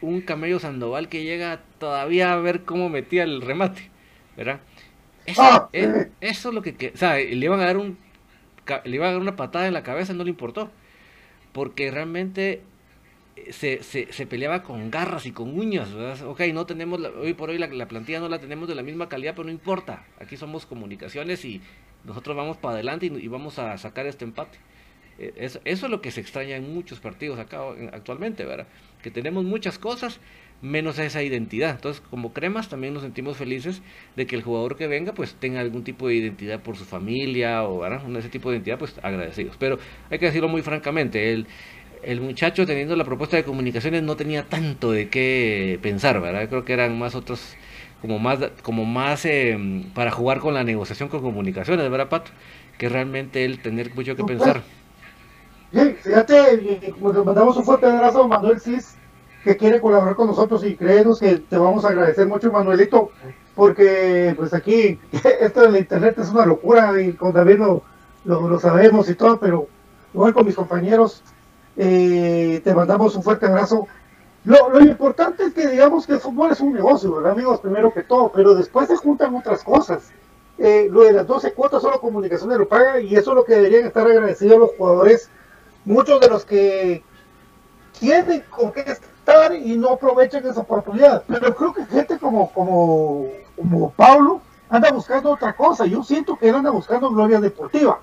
Un 0.00 0.22
camello 0.22 0.60
Sandoval 0.60 1.08
que 1.08 1.24
llega 1.24 1.64
todavía 1.78 2.32
a 2.32 2.36
ver 2.38 2.64
cómo 2.64 2.88
metía 2.88 3.24
el 3.24 3.42
remate, 3.42 3.90
¿verdad? 4.36 4.60
Eso, 5.26 5.48
Ah, 5.48 5.68
eh, 5.72 5.96
sí. 5.96 6.12
eso 6.20 6.50
es 6.50 6.54
lo 6.54 6.62
que, 6.62 6.76
que- 6.76 6.92
o 6.94 6.98
sea, 6.98 7.16
le 7.16 7.24
iban 7.46 7.60
a 7.60 7.66
dar 7.66 7.78
un 7.78 7.98
le 8.84 8.96
iban 8.96 9.08
a 9.10 9.12
dar 9.12 9.20
una 9.22 9.36
patada 9.36 9.66
en 9.68 9.74
la 9.74 9.82
cabeza, 9.84 10.14
no 10.14 10.24
le 10.24 10.30
importó. 10.30 10.72
Porque 11.52 11.90
realmente 11.90 12.52
eh, 12.52 12.62
se, 13.50 13.82
se, 13.82 14.26
peleaba 14.26 14.62
con 14.62 14.90
garras 14.90 15.26
y 15.26 15.32
con 15.32 15.58
uñas, 15.58 15.92
¿verdad? 15.92 16.26
Ok, 16.26 16.40
no 16.52 16.66
tenemos, 16.66 17.00
la- 17.00 17.10
hoy 17.10 17.34
por 17.34 17.50
hoy 17.50 17.58
la, 17.58 17.66
la 17.68 17.88
plantilla 17.88 18.20
no 18.20 18.28
la 18.28 18.38
tenemos 18.38 18.68
de 18.68 18.74
la 18.74 18.82
misma 18.82 19.08
calidad, 19.08 19.32
pero 19.34 19.44
no 19.44 19.50
importa. 19.50 20.04
Aquí 20.20 20.36
somos 20.36 20.66
comunicaciones 20.66 21.44
y 21.44 21.60
nosotros 22.04 22.36
vamos 22.36 22.56
para 22.58 22.74
adelante 22.74 23.06
y, 23.06 23.28
vamos 23.28 23.58
a 23.58 23.76
sacar 23.78 24.06
este 24.06 24.24
empate. 24.24 24.58
Eh, 25.18 25.32
Eso, 25.36 25.60
es 25.64 25.82
lo 25.82 26.00
que 26.00 26.10
se 26.10 26.20
extraña 26.20 26.56
en 26.56 26.72
muchos 26.74 27.00
partidos 27.00 27.38
acá 27.38 27.60
en- 27.78 27.88
actualmente, 27.94 28.44
¿verdad? 28.44 28.66
Que 29.02 29.10
tenemos 29.10 29.44
muchas 29.44 29.78
cosas 29.78 30.20
menos 30.60 30.98
esa 30.98 31.22
identidad. 31.22 31.70
Entonces, 31.70 32.02
como 32.08 32.32
cremas, 32.32 32.68
también 32.68 32.94
nos 32.94 33.02
sentimos 33.02 33.36
felices 33.36 33.82
de 34.14 34.26
que 34.26 34.36
el 34.36 34.42
jugador 34.42 34.76
que 34.76 34.86
venga, 34.86 35.12
pues 35.12 35.34
tenga 35.34 35.60
algún 35.60 35.82
tipo 35.84 36.06
de 36.06 36.14
identidad 36.14 36.62
por 36.62 36.76
su 36.76 36.84
familia 36.84 37.64
o 37.64 37.84
ese 38.16 38.28
tipo 38.28 38.50
de 38.50 38.56
identidad, 38.56 38.78
pues 38.78 38.94
agradecidos. 39.02 39.56
Pero 39.58 39.78
hay 40.10 40.18
que 40.18 40.26
decirlo 40.26 40.48
muy 40.48 40.62
francamente, 40.62 41.32
el, 41.32 41.46
el 42.02 42.20
muchacho 42.20 42.66
teniendo 42.66 42.96
la 42.96 43.04
propuesta 43.04 43.36
de 43.36 43.44
comunicaciones 43.44 44.02
no 44.02 44.16
tenía 44.16 44.48
tanto 44.48 44.92
de 44.92 45.08
qué 45.08 45.78
pensar, 45.82 46.20
¿verdad? 46.20 46.48
Creo 46.48 46.64
que 46.64 46.72
eran 46.72 46.98
más 46.98 47.14
otros, 47.14 47.54
como 48.00 48.18
más, 48.18 48.38
como 48.62 48.84
más 48.84 49.24
eh, 49.24 49.84
para 49.94 50.10
jugar 50.10 50.40
con 50.40 50.54
la 50.54 50.64
negociación 50.64 51.08
con 51.08 51.22
comunicaciones, 51.22 51.90
¿verdad, 51.90 52.08
Pato? 52.08 52.30
Que 52.78 52.88
realmente 52.88 53.44
él 53.44 53.60
tener 53.62 53.94
mucho 53.94 54.16
que 54.16 54.24
pensar. 54.24 54.62
Sí, 55.72 55.96
fíjate, 56.02 56.92
como 56.98 57.12
te 57.12 57.22
mandamos 57.22 57.56
un 57.56 57.64
fuerte 57.64 57.86
abrazo 57.86 58.24
a 58.24 58.28
Manuel 58.28 58.60
Cis, 58.60 58.96
que 59.44 59.56
quiere 59.56 59.80
colaborar 59.80 60.14
con 60.14 60.26
nosotros 60.26 60.64
y 60.64 60.76
creemos 60.76 61.18
que 61.18 61.36
te 61.36 61.56
vamos 61.56 61.84
a 61.84 61.88
agradecer 61.88 62.26
mucho, 62.26 62.52
Manuelito, 62.52 63.10
porque 63.54 64.34
pues 64.36 64.52
aquí 64.52 64.98
esto 65.40 65.62
de 65.62 65.70
la 65.70 65.78
internet 65.78 66.18
es 66.18 66.30
una 66.30 66.46
locura 66.46 67.00
y 67.00 67.12
con 67.12 67.32
David 67.32 67.58
lo, 67.58 67.82
lo, 68.24 68.48
lo 68.48 68.60
sabemos 68.60 69.08
y 69.08 69.14
todo, 69.14 69.38
pero 69.38 69.68
igual 70.12 70.34
con 70.34 70.46
mis 70.46 70.54
compañeros, 70.54 71.22
eh, 71.76 72.60
te 72.62 72.74
mandamos 72.74 73.14
un 73.16 73.22
fuerte 73.22 73.46
abrazo. 73.46 73.86
Lo, 74.44 74.80
importante 74.80 75.44
es 75.44 75.54
que 75.54 75.68
digamos 75.68 76.06
que 76.06 76.14
el 76.14 76.20
fútbol 76.20 76.50
es 76.50 76.60
un 76.60 76.72
negocio, 76.72 77.14
¿verdad, 77.14 77.32
amigos? 77.32 77.60
Primero 77.60 77.92
que 77.92 78.02
todo, 78.02 78.32
pero 78.34 78.54
después 78.54 78.88
se 78.88 78.96
juntan 78.96 79.34
otras 79.34 79.62
cosas. 79.62 80.10
Eh, 80.58 80.88
lo 80.90 81.02
de 81.02 81.12
las 81.12 81.26
12 81.26 81.52
cuotas 81.54 81.82
solo 81.82 82.00
comunicaciones 82.00 82.58
lo 82.58 82.68
paga 82.68 83.00
y 83.00 83.14
eso 83.14 83.30
es 83.30 83.36
lo 83.36 83.44
que 83.44 83.54
deberían 83.54 83.86
estar 83.86 84.06
agradecidos 84.06 84.58
los 84.58 84.70
jugadores 84.76 85.30
muchos 85.84 86.20
de 86.20 86.28
los 86.28 86.44
que 86.44 87.02
tienen 87.98 88.44
con 88.50 88.70
qué 88.72 88.80
estar 88.80 89.54
y 89.54 89.76
no 89.76 89.90
aprovechan 89.90 90.46
esa 90.46 90.60
oportunidad. 90.60 91.24
Pero 91.26 91.54
creo 91.54 91.72
que 91.72 91.86
gente 91.86 92.18
como, 92.18 92.52
como, 92.52 93.28
como 93.56 93.90
Pablo 93.92 94.40
anda 94.68 94.90
buscando 94.90 95.30
otra 95.30 95.54
cosa. 95.54 95.86
Yo 95.86 96.02
siento 96.02 96.36
que 96.36 96.48
él 96.48 96.54
anda 96.54 96.70
buscando 96.70 97.10
gloria 97.10 97.40
deportiva. 97.40 98.00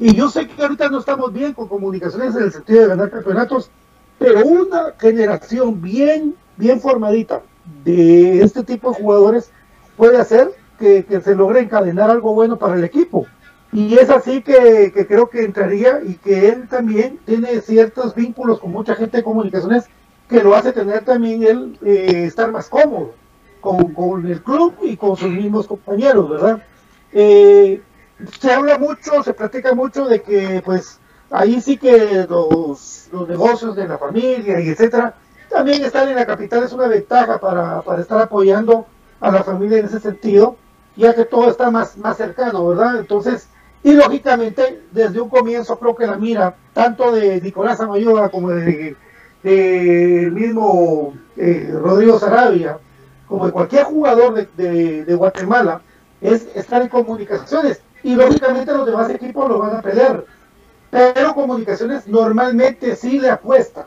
Y 0.00 0.14
yo 0.14 0.30
sé 0.30 0.48
que 0.48 0.62
ahorita 0.62 0.88
no 0.88 0.98
estamos 0.98 1.30
bien 1.30 1.52
con 1.52 1.68
comunicaciones 1.68 2.34
en 2.34 2.44
el 2.44 2.52
sentido 2.52 2.80
de 2.80 2.88
ganar 2.88 3.10
campeonatos, 3.10 3.70
pero 4.18 4.46
una 4.46 4.94
generación 4.98 5.82
bien, 5.82 6.34
bien 6.56 6.80
formadita 6.80 7.42
de 7.84 8.40
este 8.40 8.64
tipo 8.64 8.90
de 8.90 8.96
jugadores 8.96 9.52
puede 9.98 10.16
hacer 10.16 10.52
que, 10.78 11.04
que 11.04 11.20
se 11.20 11.34
logre 11.34 11.60
encadenar 11.60 12.10
algo 12.10 12.32
bueno 12.32 12.58
para 12.58 12.76
el 12.76 12.84
equipo. 12.84 13.26
Y 13.72 13.98
es 13.98 14.08
así 14.08 14.40
que, 14.40 14.90
creo 15.06 15.28
que 15.28 15.44
entraría 15.44 16.00
y 16.02 16.14
que 16.14 16.48
él 16.48 16.66
también 16.66 17.20
tiene 17.26 17.60
ciertos 17.60 18.14
vínculos 18.14 18.58
con 18.58 18.72
mucha 18.72 18.94
gente 18.94 19.18
de 19.18 19.22
comunicaciones 19.22 19.84
que 20.30 20.42
lo 20.42 20.54
hace 20.54 20.72
tener 20.72 21.04
también 21.04 21.42
él 21.42 21.78
eh, 21.84 22.24
estar 22.24 22.50
más 22.50 22.68
cómodo 22.68 23.12
con, 23.60 23.92
con 23.92 24.26
el 24.26 24.42
club 24.42 24.74
y 24.82 24.96
con 24.96 25.16
sus 25.16 25.30
mismos 25.30 25.66
compañeros, 25.66 26.30
¿verdad? 26.30 26.62
Eh, 27.12 27.82
se 28.40 28.52
habla 28.52 28.78
mucho, 28.78 29.22
se 29.22 29.34
platica 29.34 29.74
mucho 29.74 30.06
de 30.06 30.22
que 30.22 30.62
pues 30.64 30.98
ahí 31.30 31.60
sí 31.60 31.76
que 31.76 32.26
los, 32.28 33.08
los 33.12 33.28
negocios 33.28 33.76
de 33.76 33.86
la 33.88 33.98
familia 33.98 34.60
y 34.60 34.68
etcétera 34.70 35.14
también 35.48 35.82
estar 35.84 36.08
en 36.08 36.16
la 36.16 36.26
capital 36.26 36.62
es 36.64 36.72
una 36.72 36.86
ventaja 36.86 37.38
para, 37.40 37.82
para 37.82 38.02
estar 38.02 38.20
apoyando 38.20 38.86
a 39.20 39.30
la 39.30 39.42
familia 39.42 39.78
en 39.78 39.86
ese 39.86 39.98
sentido, 40.00 40.56
ya 40.96 41.14
que 41.14 41.24
todo 41.24 41.50
está 41.50 41.70
más, 41.70 41.96
más 41.98 42.16
cercano, 42.16 42.66
¿verdad? 42.68 42.98
Entonces, 43.00 43.48
y 43.82 43.92
lógicamente, 43.92 44.82
desde 44.92 45.20
un 45.20 45.28
comienzo 45.28 45.78
creo 45.78 45.96
que 45.96 46.06
la 46.06 46.16
mira, 46.16 46.54
tanto 46.72 47.10
de 47.12 47.40
Nicolás 47.40 47.80
Amayoa 47.80 48.28
como 48.28 48.50
de, 48.50 48.96
el 49.42 50.32
mismo 50.32 51.14
eh, 51.36 51.70
Rodrigo 51.80 52.18
Sarabia, 52.18 52.78
como 53.26 53.46
de 53.46 53.52
cualquier 53.52 53.84
jugador 53.84 54.46
de- 54.56 55.04
de 55.04 55.14
Guatemala, 55.14 55.80
es 56.20 56.46
estar 56.54 56.82
en 56.82 56.88
comunicaciones. 56.88 57.80
Y 58.02 58.14
lógicamente 58.14 58.72
los 58.72 58.86
demás 58.86 59.10
equipos 59.10 59.48
lo 59.48 59.58
van 59.58 59.76
a 59.76 59.82
pelear. 59.82 60.24
Pero 60.90 61.34
comunicaciones 61.34 62.06
normalmente 62.06 62.96
sí 62.96 63.20
le 63.20 63.30
apuesta 63.30 63.86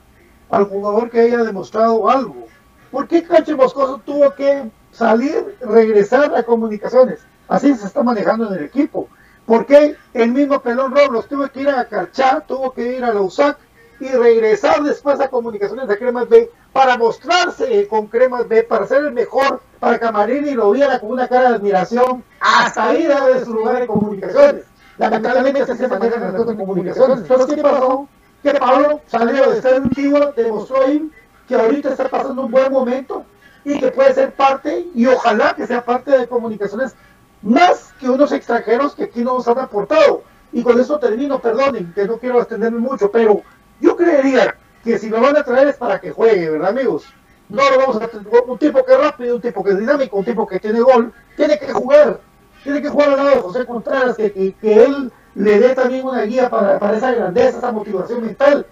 al 0.50 0.66
jugador 0.66 1.10
que 1.10 1.22
haya 1.22 1.44
demostrado 1.44 2.10
algo. 2.10 2.48
¿Por 2.92 3.08
qué 3.08 3.24
Cache 3.24 3.56
Moscoso 3.56 4.00
tuvo 4.06 4.34
que 4.36 4.70
salir, 4.92 5.58
regresar 5.62 6.36
a 6.36 6.44
comunicaciones? 6.44 7.26
Así 7.48 7.76
se 7.76 7.88
está 7.88 8.04
manejando 8.04 8.48
en 8.48 8.60
el 8.60 8.66
equipo. 8.66 9.10
¿Por 9.46 9.66
qué 9.66 9.98
el 10.14 10.32
mismo 10.32 10.62
Pelón 10.62 10.96
Roblos 10.96 11.28
tuvo 11.28 11.50
que 11.50 11.62
ir 11.62 11.70
a 11.70 11.86
Carchá, 11.86 12.44
tuvo 12.48 12.72
que 12.72 12.98
ir 12.98 13.04
a 13.04 13.14
la 13.14 13.22
USAC 13.22 13.58
y 14.00 14.08
regresar 14.08 14.82
después 14.84 15.20
a 15.20 15.30
Comunicaciones 15.30 15.88
de 15.88 15.98
Cremas 15.98 16.30
B 16.30 16.50
para 16.72 16.98
mostrarse 16.98 17.88
con 17.88 18.08
Cremas 18.08 18.48
B, 18.48 18.64
para 18.64 18.88
ser 18.88 19.04
el 19.04 19.12
mejor, 19.12 19.62
para 19.84 20.00
que 20.00 20.06
Amarini 20.06 20.52
lo 20.52 20.72
viera 20.72 20.98
con 20.98 21.12
una 21.12 21.28
cara 21.28 21.50
de 21.50 21.56
admiración 21.56 22.24
hasta 22.40 22.96
ir 22.96 23.12
a 23.12 23.28
de 23.28 23.44
su 23.44 23.54
lugar 23.54 23.82
en 23.82 23.88
Comunicaciones. 23.88 24.64
Lamentablemente 24.98 25.62
así 25.64 25.76
se 25.76 25.88
maneja 25.90 26.16
en 26.16 26.22
las 26.22 26.42
comunicaciones. 26.42 27.18
Entonces, 27.18 27.54
¿qué 27.54 27.62
pasó? 27.62 28.08
Que 28.42 28.54
Pablo 28.54 29.02
salió 29.08 29.52
de 29.52 29.62
ser 29.62 29.74
antiguo, 29.74 30.32
demostró 30.38 30.86
ahí 30.86 31.12
que 31.50 31.56
ahorita 31.56 31.90
está 31.90 32.08
pasando 32.08 32.44
un 32.44 32.52
buen 32.52 32.72
momento 32.72 33.26
y 33.66 33.78
que 33.78 33.92
puede 33.92 34.14
ser 34.14 34.32
parte, 34.32 34.88
y 34.96 35.06
ojalá 35.06 35.54
que 35.54 35.68
sea 35.68 35.84
parte 35.84 36.18
de 36.18 36.28
comunicaciones 36.28 36.96
más 37.42 37.94
que 38.00 38.10
unos 38.10 38.32
extranjeros 38.32 38.96
que 38.96 39.04
aquí 39.04 39.22
nos 39.22 39.46
han 39.50 39.60
aportado. 39.60 40.24
Y 40.54 40.64
con 40.64 40.80
eso 40.80 40.98
termino, 40.98 41.40
perdonen, 41.40 41.92
que 41.94 42.08
no 42.08 42.20
quiero 42.20 42.40
extenderme 42.40 42.80
mucho, 42.80 43.12
pero 43.12 43.42
yo 43.82 43.98
creería 43.98 44.56
que 44.82 44.98
si 44.98 45.10
lo 45.10 45.20
van 45.20 45.36
a 45.36 45.44
traer 45.44 45.68
es 45.68 45.76
para 45.76 46.00
que 46.00 46.12
juegue, 46.12 46.52
¿verdad, 46.52 46.70
amigos? 46.70 47.04
No 47.54 47.70
lo 47.70 47.78
vamos 47.78 47.98
a 47.98 48.10
un 48.48 48.58
tipo 48.58 48.84
que 48.84 48.94
es 48.94 49.00
rápido, 49.00 49.36
un 49.36 49.42
tipo 49.42 49.64
que 49.64 49.70
es 49.70 49.80
dinámico, 49.80 50.18
un 50.18 50.26
tipo 50.26 50.48
que 50.48 50.60
tiene 50.60 50.80
gol, 50.82 51.14
tiene 51.38 51.60
que 51.60 51.72
jugar, 51.72 52.20
tiene 52.64 52.82
que 52.82 52.90
jugar 52.90 53.10
al 53.12 53.18
lado 53.18 53.30
de 53.30 53.42
José 53.42 53.66
Contreras, 53.68 54.18
que, 54.18 54.56
que, 54.60 54.84
él 54.84 55.12
le 55.36 55.60
dé 55.60 55.76
también 55.76 56.04
una 56.04 56.24
guía 56.24 56.50
para, 56.50 56.98
esa 56.98 57.12
grandeza, 57.12 57.60
esa 57.60 57.72
motivación 57.72 58.26
mental, 58.26 58.66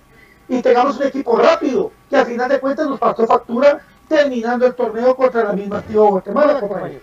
y 0.49 0.63
tengamos 0.63 0.97
un 0.97 1.03
equipo 1.03 1.37
rápido, 1.37 1.91
que 2.09 2.15
al 2.17 2.25
final 2.25 2.49
de 2.49 2.59
cuentas 2.59 2.87
nos 2.87 2.97
pasó 2.97 3.27
factura 3.27 3.81
terminando 4.07 4.65
el 4.65 4.73
torneo 4.73 5.15
contra 5.15 5.43
la 5.43 5.53
misma 5.53 5.83
Tío 5.83 6.07
Guatemala, 6.07 6.59
compañero. 6.59 7.01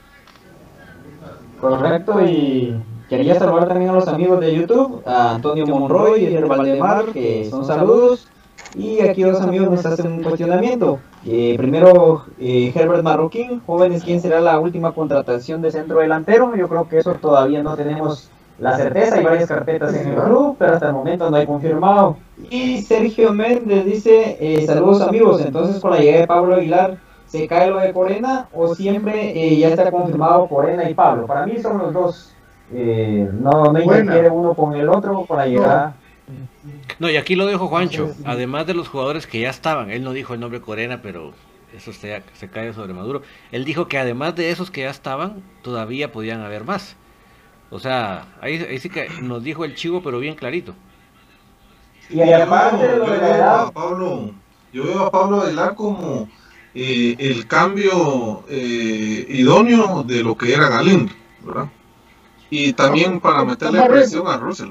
Correcto, 1.60 2.20
y 2.24 2.82
quería 3.08 3.38
saludar 3.38 3.68
también 3.68 3.92
a 3.92 3.94
los 3.94 4.08
amigos 4.08 4.40
de 4.40 4.52
YouTube, 4.52 5.00
a 5.06 5.36
Antonio 5.36 5.64
Monroy 5.64 6.24
y 6.24 6.36
a 6.36 6.44
Valdemar, 6.44 7.04
que 7.12 7.48
son 7.48 7.64
saludos. 7.64 8.26
Y 8.74 9.00
aquí 9.00 9.22
los 9.22 9.40
amigos 9.40 9.70
nos 9.70 9.86
hacen 9.86 10.12
un 10.12 10.22
cuestionamiento. 10.22 10.98
Eh, 11.24 11.54
primero, 11.56 12.24
eh, 12.38 12.72
Herbert 12.74 13.02
Marroquín, 13.02 13.60
jóvenes, 13.66 14.04
¿quién 14.04 14.20
será 14.20 14.40
la 14.40 14.58
última 14.58 14.92
contratación 14.92 15.62
de 15.62 15.70
centro 15.70 16.00
delantero? 16.00 16.54
Yo 16.54 16.68
creo 16.68 16.88
que 16.88 16.98
eso 16.98 17.14
todavía 17.14 17.62
no 17.62 17.76
tenemos 17.76 18.30
la 18.58 18.76
certeza, 18.76 19.16
hay 19.16 19.24
varias 19.24 19.48
carpetas 19.48 19.94
en 19.94 20.08
el 20.08 20.14
club, 20.16 20.56
pero 20.58 20.74
hasta 20.74 20.88
el 20.88 20.92
momento 20.92 21.30
no 21.30 21.36
hay 21.36 21.46
confirmado. 21.46 22.16
Y 22.50 22.82
Sergio 22.82 23.32
Méndez 23.32 23.84
dice, 23.84 24.36
eh, 24.40 24.66
saludos 24.66 25.00
amigos, 25.02 25.40
entonces 25.44 25.80
con 25.80 25.92
la 25.92 25.98
llegada 25.98 26.20
de 26.22 26.26
Pablo 26.26 26.56
Aguilar, 26.56 26.98
¿se 27.26 27.46
cae 27.46 27.70
lo 27.70 27.78
de 27.78 27.92
Corena 27.92 28.48
o 28.52 28.74
siempre 28.74 29.30
eh, 29.30 29.56
ya 29.58 29.68
está 29.68 29.90
confirmado 29.90 30.48
Corena 30.48 30.88
y 30.90 30.94
Pablo? 30.94 31.26
Para 31.26 31.46
mí 31.46 31.58
son 31.58 31.78
los 31.78 31.92
dos, 31.92 32.32
eh, 32.72 33.28
no, 33.32 33.72
no 33.72 33.80
interfiere 33.80 34.28
uno 34.28 34.54
con 34.54 34.74
el 34.74 34.88
otro 34.88 35.24
con 35.24 35.36
la 35.36 35.46
llegada. 35.46 35.86
No, 35.86 36.07
y 37.00 37.16
aquí 37.16 37.34
lo 37.34 37.46
dijo 37.46 37.68
Juancho, 37.68 38.14
además 38.24 38.66
de 38.66 38.74
los 38.74 38.88
jugadores 38.88 39.26
que 39.26 39.40
ya 39.40 39.50
estaban, 39.50 39.90
él 39.90 40.02
no 40.02 40.12
dijo 40.12 40.34
el 40.34 40.40
nombre 40.40 40.60
Corena, 40.60 41.02
pero 41.02 41.32
eso 41.76 41.92
se, 41.92 42.22
se 42.34 42.48
cae 42.48 42.72
sobre 42.72 42.94
Maduro, 42.94 43.22
él 43.52 43.64
dijo 43.64 43.88
que 43.88 43.98
además 43.98 44.34
de 44.36 44.50
esos 44.50 44.70
que 44.70 44.82
ya 44.82 44.90
estaban, 44.90 45.42
todavía 45.62 46.12
podían 46.12 46.40
haber 46.40 46.64
más. 46.64 46.96
O 47.70 47.78
sea, 47.78 48.26
ahí, 48.40 48.78
sí 48.78 48.88
que 48.88 49.08
nos 49.22 49.42
dijo 49.42 49.64
el 49.64 49.74
chivo, 49.74 50.02
pero 50.02 50.18
bien 50.18 50.34
clarito. 50.34 50.74
Y 52.08 52.20
aparte 52.32 52.86
yo, 52.96 53.04
veo 53.04 53.50
a 53.50 53.70
Pablo, 53.70 54.30
yo 54.72 54.84
veo 54.84 55.02
a 55.04 55.10
Pablo 55.10 55.42
Aguilar 55.42 55.74
como 55.74 56.26
eh, 56.74 57.16
el 57.18 57.46
cambio 57.46 58.44
eh, 58.48 59.26
idóneo 59.28 60.02
de 60.04 60.22
lo 60.22 60.34
que 60.36 60.54
era 60.54 60.70
Galindo, 60.70 61.12
¿verdad? 61.44 61.68
Y 62.48 62.72
también 62.72 63.20
para 63.20 63.44
meterle 63.44 63.82
presión 63.82 64.26
a 64.26 64.38
Russell. 64.38 64.70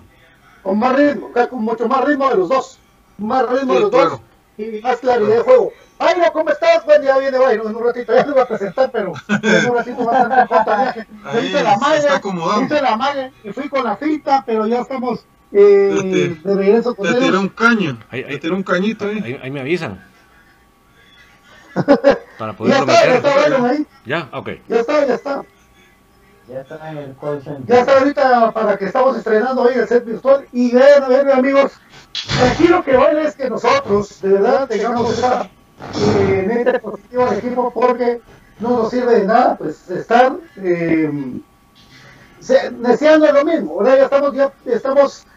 Con 0.67 0.79
más 0.79 0.97
ritmo, 0.97 1.31
con 1.31 1.63
mucho 1.63 1.87
más 1.87 2.03
ritmo 2.03 2.29
de 2.29 2.35
los 2.35 2.49
dos. 2.49 2.77
Más 3.17 3.49
ritmo 3.49 3.73
de 3.75 3.79
los 3.79 3.89
dos 3.89 4.19
y 4.57 4.81
más 4.81 4.97
claridad 4.97 5.37
de 5.37 5.39
juego. 5.39 5.71
Ay, 5.97 6.15
¿cómo 6.33 6.49
estás? 6.49 6.83
Buen 6.83 7.01
día, 7.01 7.17
viene 7.17 7.39
Byron. 7.39 7.69
En 7.69 7.75
un 7.77 7.85
ratito 7.85 8.13
ya 8.13 8.25
lo 8.25 8.33
voy 8.33 8.41
a 8.41 8.47
presentar, 8.47 8.91
pero 8.91 9.13
en 9.29 9.69
un 9.69 9.77
ratito 9.77 10.03
va 10.03 10.17
a 10.17 10.23
estar 10.23 10.39
en 10.41 10.47
conta 10.47 10.95
hice 11.41 11.63
la 11.63 11.77
malla, 11.77 12.21
hice 12.61 12.81
la 12.81 12.97
malla 12.97 13.31
y 13.45 13.53
fui 13.53 13.69
con 13.69 13.85
la 13.85 13.95
cinta, 13.95 14.43
pero 14.45 14.67
ya 14.67 14.81
estamos 14.81 15.25
eh, 15.53 16.37
de 16.43 16.55
regreso 16.55 16.93
con 16.93 17.13
Te 17.13 17.17
tiré 17.17 17.37
un 17.37 17.47
caño, 17.47 17.97
ahí, 18.09 18.25
te 18.25 18.37
tiré 18.37 18.53
un 18.53 18.63
cañito 18.63 19.07
ahí. 19.07 19.21
Ahí, 19.23 19.39
ahí 19.43 19.51
me 19.51 19.61
avisan. 19.61 20.03
Para 22.37 22.51
poderlo 22.57 22.85
ya 22.85 22.93
está, 22.93 23.07
meter. 23.07 23.23
Ya 23.23 23.55
está, 23.55 23.69
ahí. 23.69 23.87
Ya, 24.05 24.29
ok. 24.33 24.49
Ya 24.67 24.79
está, 24.81 25.07
ya 25.07 25.15
está. 25.15 25.45
Ya 26.47 26.61
está 26.61 26.91
en 26.91 26.97
el 26.97 27.15
call. 27.17 27.41
Ya 27.67 27.79
está 27.81 27.99
ahorita 27.99 28.51
para 28.51 28.77
que 28.77 28.85
estamos 28.85 29.17
estrenando 29.17 29.63
hoy 29.63 29.73
el 29.75 29.87
set 29.87 30.05
virtual. 30.05 30.47
Y 30.53 30.73
vean, 30.73 31.03
a 31.03 31.07
ver, 31.09 31.29
amigos, 31.31 31.73
aquí 32.49 32.67
lo 32.67 32.83
que 32.83 32.95
vale 32.95 33.23
es 33.23 33.35
que 33.35 33.49
nosotros, 33.49 34.21
de 34.21 34.29
verdad, 34.29 34.67
tengamos 34.67 35.17
esa 35.17 35.49
eh, 35.95 36.45
mente 36.47 36.79
positiva 36.79 37.29
al 37.29 37.37
equipo 37.37 37.71
porque 37.71 38.21
no 38.59 38.69
nos 38.69 38.89
sirve 38.89 39.19
de 39.19 39.25
nada 39.25 39.55
pues 39.57 39.89
estar 39.89 40.37
eh, 40.57 41.11
deseando 42.79 43.31
lo 43.31 43.43
mismo. 43.43 43.73
Ahora 43.73 43.97
ya 43.97 44.03
estamos, 44.05 44.33
ya 44.33 44.51
estamos 44.65 45.27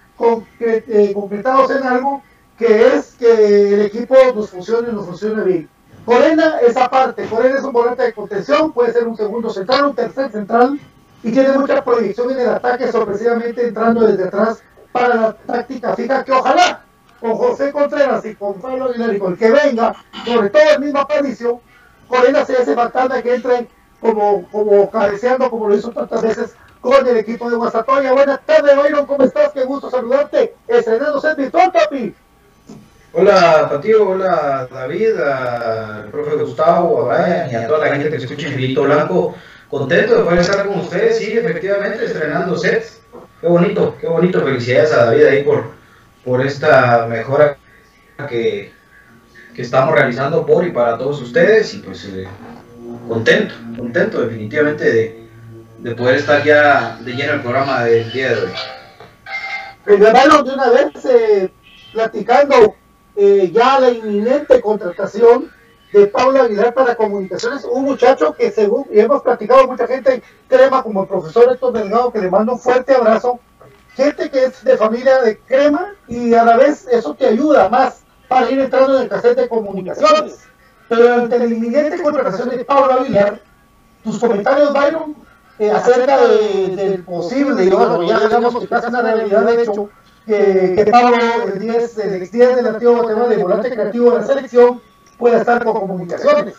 eh, 0.61 1.12
concretados 1.12 1.70
en 1.73 1.83
algo 1.83 2.23
que 2.57 2.94
es 2.94 3.16
que 3.18 3.75
el 3.75 3.81
equipo 3.81 4.14
nos 4.35 4.51
funcione 4.51 4.90
y 4.90 4.92
nos 4.92 5.07
funcione 5.07 5.42
bien. 5.42 5.68
Corena 6.05 6.61
es 6.61 6.77
aparte, 6.77 7.27
Corena 7.27 7.59
es 7.59 7.64
un 7.64 7.73
volante 7.73 8.03
de 8.03 8.12
contención, 8.12 8.73
puede 8.73 8.92
ser 8.92 9.07
un 9.07 9.16
segundo 9.16 9.51
central, 9.51 9.87
un 9.87 9.94
tercer 9.94 10.31
central, 10.31 10.81
y 11.22 11.33
tiene 11.33 11.52
mucha 11.52 11.85
proyección 11.85 12.30
en 12.30 12.40
el 12.40 12.48
ataque, 12.48 12.90
sorpresivamente 12.90 13.68
entrando 13.68 14.06
desde 14.06 14.24
atrás 14.24 14.62
para 14.92 15.14
la 15.14 15.33
táctica 15.33 15.94
fija, 15.94 16.24
que 16.24 16.33
ojalá 16.33 16.83
con 17.20 17.35
José 17.35 17.70
Contreras 17.70 18.24
y 18.24 18.35
con 18.35 18.61
Pablo 18.61 18.87
Aguilar 18.87 19.18
con 19.18 19.33
el 19.33 19.38
que 19.38 19.50
venga, 19.50 19.94
sobre 20.24 20.50
todo 20.50 20.62
el 20.74 20.80
mismo 20.80 21.00
Aparicio, 21.00 21.61
Corena 22.09 22.44
se 22.44 22.56
hace 22.56 22.74
falta 22.74 23.22
que 23.22 23.35
entren 23.35 23.68
como, 24.00 24.48
como 24.50 24.90
cabeceando, 24.90 25.50
como 25.50 25.68
lo 25.68 25.76
hizo 25.76 25.90
tantas 25.90 26.22
veces 26.22 26.54
con 26.80 27.06
el 27.06 27.18
equipo 27.18 27.50
de 27.50 27.56
Guasatoya. 27.56 28.12
Buenas 28.12 28.40
tardes, 28.46 28.74
Byron, 28.74 29.06
¿cómo 29.06 29.24
estás? 29.24 29.52
Qué 29.52 29.64
gusto 29.64 29.90
saludarte. 29.90 30.54
Estrenando 30.66 31.20
set 31.20 31.37
virtual, 31.37 31.70
papi. 31.70 32.14
Hola, 33.12 33.68
Patio, 33.68 34.11
hola, 34.11 34.68
David, 34.72 35.16
al 35.18 36.04
profe 36.11 36.37
Gustavo, 36.37 37.11
a 37.11 37.48
y 37.50 37.54
a 37.54 37.66
toda 37.66 37.80
la 37.80 37.96
gente 37.96 38.09
que 38.09 38.16
escucha 38.16 38.46
en 38.46 38.54
Filito 38.54 38.85
Blanco. 38.85 39.35
Contento 39.70 40.16
de 40.16 40.24
poder 40.24 40.40
estar 40.40 40.66
con 40.66 40.80
ustedes, 40.80 41.18
sí, 41.18 41.38
efectivamente, 41.38 42.04
estrenando 42.04 42.56
sets. 42.59 43.00
Qué 43.40 43.46
bonito, 43.46 43.96
qué 44.00 44.09
bonito. 44.09 44.42
Felicidades 44.42 44.92
a 44.92 45.04
David 45.04 45.24
ahí 45.26 45.44
por, 45.44 45.70
por 46.24 46.44
esta 46.44 47.06
mejora 47.06 47.56
que, 48.28 48.72
que 49.54 49.62
estamos 49.62 49.94
realizando 49.94 50.44
por 50.44 50.66
y 50.66 50.72
para 50.72 50.98
todos 50.98 51.22
ustedes. 51.22 51.72
Y 51.74 51.78
pues 51.78 52.04
eh, 52.06 52.26
contento, 53.06 53.54
contento 53.76 54.22
definitivamente 54.22 54.92
de, 54.92 55.26
de, 55.78 55.94
poder 55.94 56.16
estar 56.16 56.42
ya 56.42 56.98
de 57.00 57.12
lleno 57.12 57.35
el 57.35 57.40
programa 57.40 57.85
del 57.85 58.11
día 58.11 58.30
de 58.30 58.42
hoy. 58.42 58.52
Hermano, 59.87 60.42
de 60.42 60.50
una 60.52 60.70
vez 60.70 61.04
eh, 61.04 61.48
platicando 61.92 62.74
eh, 63.14 63.50
ya 63.52 63.78
la 63.78 63.90
inminente 63.90 64.61
contratación 64.61 65.48
de 65.92 66.07
Pablo 66.07 66.42
Aguilar 66.42 66.72
para 66.72 66.94
comunicaciones, 66.94 67.64
un 67.64 67.85
muchacho 67.85 68.35
que 68.35 68.50
según, 68.50 68.87
y 68.92 69.00
hemos 69.00 69.22
platicado 69.22 69.66
mucha 69.66 69.87
gente, 69.87 70.22
crema 70.48 70.83
como 70.83 71.03
el 71.03 71.09
profesor 71.09 71.53
Héctor 71.53 71.72
Delgado, 71.72 72.12
que 72.12 72.20
le 72.20 72.31
mando 72.31 72.53
un 72.53 72.61
fuerte 72.61 72.94
abrazo, 72.94 73.40
gente 73.94 74.31
que 74.31 74.44
es 74.44 74.62
de 74.64 74.76
familia 74.76 75.20
de 75.22 75.38
crema 75.38 75.94
y 76.07 76.33
a 76.35 76.44
la 76.44 76.57
vez 76.57 76.87
eso 76.90 77.14
te 77.14 77.26
ayuda 77.26 77.68
más 77.68 78.03
para 78.29 78.50
ir 78.50 78.61
entrando 78.61 78.96
en 78.96 79.03
el 79.03 79.09
cassette 79.09 79.38
de 79.38 79.48
comunicaciones. 79.48 80.38
Pero 80.88 81.14
ante 81.14 81.38
la 81.38 81.46
inminente 81.46 82.03
contratación 82.03 82.50
de 82.50 82.64
Pablo 82.64 83.00
Aguilar, 83.00 83.40
tus 84.03 84.18
comentarios, 84.18 84.72
Byron, 84.72 85.16
eh, 85.59 85.70
acerca 85.70 86.18
del 86.26 87.03
posible, 87.05 87.64
y 87.64 87.70
bueno, 87.70 88.03
ya 88.05 88.18
digamos 88.20 88.59
que 88.59 88.68
casi 88.68 88.88
una 88.88 89.03
realidad 89.03 89.44
de 89.44 89.62
hecho, 89.62 89.90
que, 90.26 90.74
que 90.76 90.90
Pablo, 90.90 91.16
el 91.53 91.59
10, 91.59 91.98
el 91.98 92.14
ex 92.14 92.33
10 92.33 92.57
del 92.57 92.66
antiguo 92.68 92.96
Guatemala, 92.96 93.29
de 93.29 93.42
volante 93.42 93.70
creativo 93.70 94.12
de 94.12 94.18
la 94.20 94.26
selección, 94.26 94.81
pueda 95.20 95.38
estar 95.38 95.62
con 95.62 95.74
comunicaciones. 95.74 96.54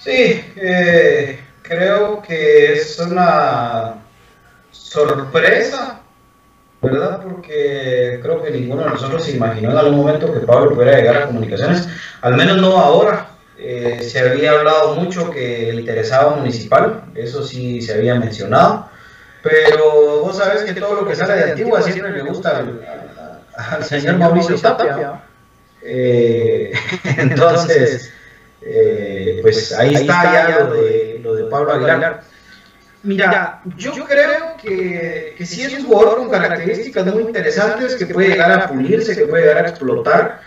Sí, 0.00 0.40
eh, 0.56 1.40
creo 1.62 2.22
que 2.22 2.74
es 2.74 2.98
una 2.98 3.94
sorpresa, 4.70 6.00
¿verdad? 6.80 7.22
Porque 7.22 8.20
creo 8.22 8.42
que 8.42 8.50
ninguno 8.52 8.84
de 8.84 8.90
nosotros 8.90 9.24
se 9.24 9.36
imaginó 9.36 9.72
en 9.72 9.76
algún 9.76 9.98
momento 9.98 10.32
que 10.32 10.40
Pablo 10.40 10.74
pudiera 10.74 10.96
llegar 10.96 11.16
a 11.16 11.26
comunicaciones, 11.26 11.88
al 12.22 12.36
menos 12.36 12.58
no 12.58 12.78
ahora. 12.78 13.28
Eh, 13.58 14.06
se 14.08 14.20
había 14.20 14.52
hablado 14.52 14.96
mucho 14.96 15.30
que 15.30 15.72
le 15.72 15.80
interesaba 15.80 16.36
municipal, 16.36 17.04
eso 17.14 17.42
sí 17.42 17.80
se 17.80 17.94
había 17.94 18.14
mencionado, 18.14 18.88
pero 19.42 20.20
vos 20.20 20.36
sabes 20.36 20.62
que 20.62 20.78
todo 20.78 20.94
lo 20.94 21.08
que 21.08 21.16
sale 21.16 21.36
de 21.36 21.50
Antigua 21.52 21.80
siempre 21.80 22.12
le 22.12 22.22
gusta 22.22 22.62
al, 23.56 23.84
señor 23.84 24.18
Mauricio 24.18 24.56
Tapia. 24.60 25.22
Eh, 25.86 26.72
entonces, 27.16 28.12
eh, 28.60 29.38
pues 29.42 29.72
ahí 29.72 29.94
está 29.94 30.32
ya 30.32 30.58
lo 30.58 30.74
de, 30.74 31.20
lo 31.22 31.34
de 31.34 31.44
Pablo 31.44 31.72
Aguilar. 31.72 32.22
Mira, 33.02 33.62
yo 33.76 33.92
creo 34.04 34.56
que, 34.60 35.34
que 35.38 35.46
sí 35.46 35.62
es 35.62 35.72
un 35.74 35.86
jugador 35.86 36.18
con 36.18 36.28
características 36.28 37.06
muy 37.06 37.22
interesantes, 37.22 37.94
que 37.94 38.06
puede 38.06 38.30
llegar 38.30 38.50
a 38.50 38.68
pulirse, 38.68 39.16
que 39.16 39.26
puede 39.26 39.44
llegar 39.44 39.64
a 39.64 39.68
explotar, 39.68 40.40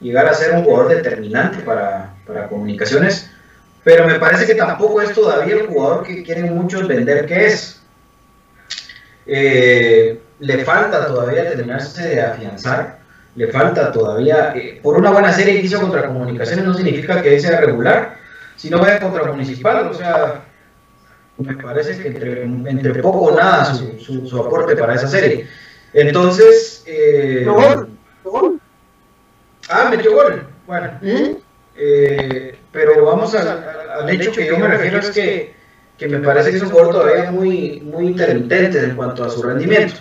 llegar 0.00 0.26
a 0.26 0.32
ser 0.32 0.54
un 0.54 0.64
jugador 0.64 0.88
determinante 0.88 1.58
para, 1.58 2.14
para 2.26 2.48
comunicaciones, 2.48 3.30
pero 3.84 4.06
me 4.06 4.18
parece 4.18 4.46
que 4.46 4.54
tampoco 4.54 5.02
es 5.02 5.12
todavía 5.12 5.56
el 5.56 5.66
jugador 5.66 6.04
que 6.06 6.22
quieren 6.22 6.54
muchos 6.54 6.88
vender 6.88 7.26
que 7.26 7.46
es. 7.46 7.82
Eh, 9.26 10.20
le 10.38 10.64
falta 10.64 11.06
todavía 11.06 11.48
terminarse 11.50 12.08
de 12.08 12.20
afianzar, 12.20 12.98
le 13.36 13.48
falta 13.48 13.92
todavía, 13.92 14.54
eh, 14.56 14.80
por 14.82 14.96
una 14.96 15.10
buena 15.10 15.32
serie 15.32 15.60
que 15.60 15.66
hizo 15.66 15.80
contra 15.80 16.06
comunicaciones 16.06 16.64
no 16.64 16.74
significa 16.74 17.22
que 17.22 17.38
sea 17.38 17.60
regular, 17.60 18.16
si 18.56 18.70
no 18.70 18.78
vaya 18.78 18.98
contra 18.98 19.24
municipal, 19.24 19.88
o 19.88 19.94
sea, 19.94 20.42
me 21.36 21.54
parece 21.56 22.02
que 22.02 22.08
entre, 22.08 22.42
entre 22.44 22.94
poco 23.02 23.18
o 23.18 23.36
nada 23.36 23.66
su, 23.66 23.98
su, 24.00 24.26
su, 24.26 24.40
aporte 24.40 24.74
para 24.74 24.94
esa 24.94 25.06
serie. 25.06 25.46
Entonces, 25.92 26.82
eh, 26.86 27.44
¿Gol? 27.46 27.90
¿Gol? 28.24 28.60
ah, 29.68 29.88
metió 29.90 30.14
gol, 30.14 30.46
bueno, 30.66 30.90
eh, 31.76 32.58
pero 32.72 33.04
vamos 33.04 33.34
al, 33.34 33.48
al 34.00 34.08
hecho 34.08 34.32
que 34.32 34.46
yo 34.46 34.58
me 34.58 34.68
refiero 34.68 34.98
es 34.98 35.10
que, 35.10 35.54
que 35.98 36.08
me 36.08 36.20
parece 36.20 36.50
que 36.50 36.56
es 36.56 36.62
un 36.62 36.70
jugador 36.70 36.94
todavía 36.94 37.30
muy, 37.30 37.80
muy 37.80 38.06
intermitente 38.06 38.82
en 38.82 38.96
cuanto 38.96 39.24
a 39.24 39.30
su 39.30 39.42
rendimiento, 39.42 39.96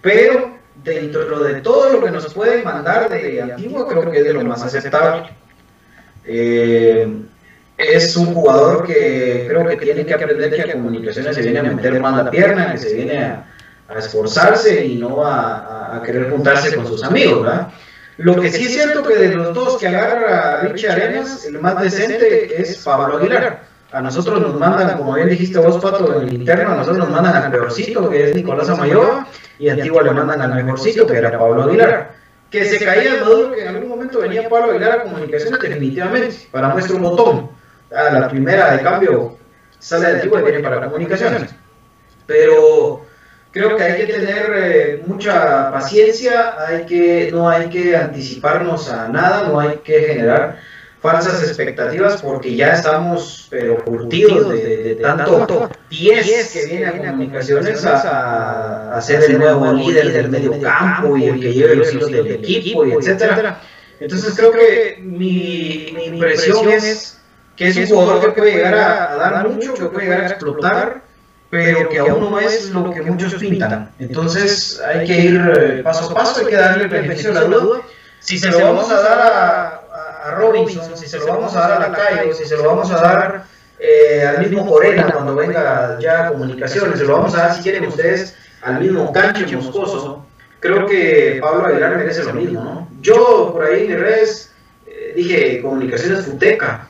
pero 0.00 0.59
dentro 0.82 1.40
de 1.40 1.60
todo 1.60 1.90
lo 1.90 2.04
que 2.04 2.10
nos 2.10 2.32
pueden 2.32 2.64
mandar 2.64 3.08
de 3.08 3.42
Antigua, 3.42 3.86
creo 3.88 4.10
que 4.10 4.18
es 4.18 4.24
de 4.24 4.32
lo 4.32 4.44
más 4.44 4.62
aceptable. 4.62 5.30
Eh, 6.24 7.08
es 7.76 8.16
un 8.16 8.34
jugador 8.34 8.86
que 8.86 9.46
creo 9.48 9.66
que 9.66 9.76
tiene 9.76 10.04
que 10.04 10.14
aprender 10.14 10.54
que 10.54 10.62
a 10.62 10.72
comunicaciones 10.72 11.34
se 11.34 11.42
viene 11.42 11.60
a 11.60 11.62
meter 11.62 11.98
más 12.00 12.24
la 12.24 12.30
pierna, 12.30 12.72
que 12.72 12.78
se 12.78 12.94
viene 12.94 13.18
a, 13.18 13.46
esforzarse 13.96 14.84
y 14.84 14.96
no 14.96 15.24
a, 15.24 16.00
querer 16.04 16.30
juntarse 16.30 16.74
con 16.76 16.86
sus 16.86 17.02
amigos, 17.02 17.42
¿verdad? 17.42 17.68
Lo 18.18 18.38
que 18.38 18.50
sí 18.50 18.66
es 18.66 18.74
cierto 18.74 19.02
que 19.02 19.16
de 19.16 19.34
los 19.34 19.54
dos 19.54 19.78
que 19.78 19.88
agarra 19.88 20.60
Richie 20.60 20.90
Arenas, 20.90 21.46
el 21.46 21.58
más 21.58 21.80
decente 21.80 22.60
es 22.60 22.76
Pablo 22.78 23.16
Aguilar. 23.16 23.62
A 23.92 24.00
nosotros 24.00 24.40
nos 24.40 24.54
mandan, 24.54 24.96
como 24.96 25.14
bien 25.14 25.28
dijiste 25.28 25.58
vos, 25.58 25.82
Pato, 25.82 26.22
en 26.22 26.28
el 26.28 26.34
interno, 26.34 26.72
a 26.72 26.76
nosotros 26.76 26.98
nos 26.98 27.10
mandan 27.10 27.42
al 27.42 27.50
peorcito, 27.50 28.08
que 28.08 28.30
es 28.30 28.36
Nicolás 28.36 28.68
Amayoa, 28.68 29.26
y 29.58 29.68
a 29.68 29.72
Antigua 29.72 30.02
le 30.02 30.12
mandan 30.12 30.40
al 30.40 30.64
mejorcito, 30.64 31.06
que 31.06 31.16
era 31.16 31.36
Pablo 31.36 31.64
Aguilar. 31.64 32.14
Que 32.50 32.64
se 32.64 32.84
caía 32.84 33.14
el 33.14 33.20
Maduro 33.20 33.52
que 33.52 33.62
en 33.62 33.68
algún 33.68 33.88
momento 33.88 34.20
venía 34.20 34.48
Pablo 34.48 34.70
Aguilar 34.70 34.92
a 34.92 35.02
comunicaciones, 35.02 35.60
definitivamente, 35.60 36.36
para 36.52 36.68
muestra 36.68 36.96
un 36.96 37.02
botón. 37.02 37.50
A 37.92 38.10
la 38.10 38.28
primera 38.28 38.76
de 38.76 38.82
cambio 38.82 39.36
sale 39.80 40.06
de 40.06 40.12
Antigua 40.14 40.40
y 40.40 40.44
viene 40.44 40.60
para 40.60 40.86
comunicaciones. 40.86 41.52
Pero 42.26 43.04
creo 43.50 43.76
que 43.76 43.82
hay 43.82 44.06
que 44.06 44.12
tener 44.12 44.52
eh, 44.54 45.02
mucha 45.04 45.72
paciencia, 45.72 46.54
hay 46.64 46.86
que, 46.86 47.30
no 47.32 47.48
hay 47.48 47.68
que 47.68 47.96
anticiparnos 47.96 48.88
a 48.88 49.08
nada, 49.08 49.48
no 49.48 49.58
hay 49.58 49.78
que 49.78 50.00
generar 50.02 50.58
falsas 51.00 51.42
expectativas 51.42 52.20
porque 52.22 52.54
ya 52.54 52.74
estamos 52.74 53.46
pero 53.48 53.82
curtidos 53.84 54.50
de, 54.50 54.56
de, 54.56 54.76
de 54.76 54.94
tanto 54.96 55.70
pies 55.88 56.50
que 56.52 56.66
viene 56.66 56.86
a 56.86 56.96
comunicaciones 56.96 57.84
a, 57.86 58.96
a, 58.96 59.00
ser 59.00 59.22
el 59.24 59.38
nuevo 59.38 59.72
líder 59.72 60.12
del 60.12 60.28
medio 60.28 60.60
campo 60.60 61.16
y 61.16 61.24
el 61.24 61.40
que 61.40 61.52
lleve 61.54 61.76
los 61.76 61.92
hilos 61.92 62.10
del 62.10 62.26
equipo 62.32 62.84
y 62.84 62.92
etcétera. 62.92 63.60
Entonces 63.98 64.34
creo 64.36 64.52
que 64.52 64.98
mi, 65.02 65.90
mi 65.94 66.04
impresión 66.04 66.68
es 66.68 67.18
que 67.56 67.68
es 67.68 67.76
un 67.76 67.86
jugador 67.86 68.34
que 68.34 68.40
puede 68.40 68.56
llegar 68.56 68.74
a, 68.74 69.12
a 69.12 69.16
dar 69.16 69.48
mucho, 69.48 69.74
que 69.74 69.86
puede 69.86 70.06
llegar 70.06 70.22
a 70.22 70.28
explotar 70.28 71.10
pero 71.50 71.88
que 71.88 71.98
aún 71.98 72.30
no 72.30 72.38
es 72.38 72.70
lo 72.70 72.92
que 72.92 73.02
muchos 73.02 73.34
pintan. 73.34 73.90
Entonces 73.98 74.80
hay 74.80 75.04
que 75.06 75.20
ir 75.20 75.82
paso 75.82 76.10
a 76.10 76.14
paso, 76.14 76.40
hay 76.40 76.46
que 76.46 76.56
darle 76.56 76.84
el 76.84 76.90
beneficio 76.90 77.34
de 77.34 77.40
la 77.40 77.46
duda. 77.46 77.80
Si 78.20 78.38
se 78.38 78.50
lo 78.50 78.60
vamos 78.60 78.90
a 78.90 79.02
dar 79.02 79.18
a, 79.18 79.79
a 80.22 80.32
Robinson, 80.32 80.96
si 80.96 81.06
se 81.08 81.18
lo 81.18 81.26
vamos 81.26 81.54
a 81.56 81.60
dar 81.60 81.72
a 81.72 81.88
Lacayo, 81.88 82.34
si 82.34 82.44
se 82.44 82.56
lo 82.56 82.64
vamos 82.64 82.90
a 82.90 83.00
dar 83.00 83.44
eh, 83.78 84.24
al 84.26 84.40
mismo 84.40 84.66
Corena 84.66 85.10
cuando 85.10 85.34
venga 85.34 85.98
ya 86.00 86.26
a 86.26 86.28
comunicaciones, 86.30 86.98
se 86.98 87.04
lo 87.04 87.14
vamos 87.14 87.34
a 87.34 87.38
dar 87.38 87.54
si 87.54 87.62
quieren 87.62 87.86
ustedes 87.86 88.36
al 88.62 88.80
mismo 88.80 89.10
Cancho 89.12 89.56
Moscoso, 89.56 90.26
creo 90.60 90.86
que 90.86 91.38
Pablo 91.40 91.66
Aguilar 91.66 91.96
merece 91.96 92.24
lo 92.24 92.34
mismo, 92.34 92.62
¿no? 92.62 92.88
Yo 93.00 93.50
por 93.52 93.64
ahí 93.64 93.84
en 93.84 93.88
mis 93.88 94.00
redes 94.00 94.52
eh, 94.86 95.12
dije 95.16 95.62
comunicaciones 95.62 96.26
futeca, 96.26 96.88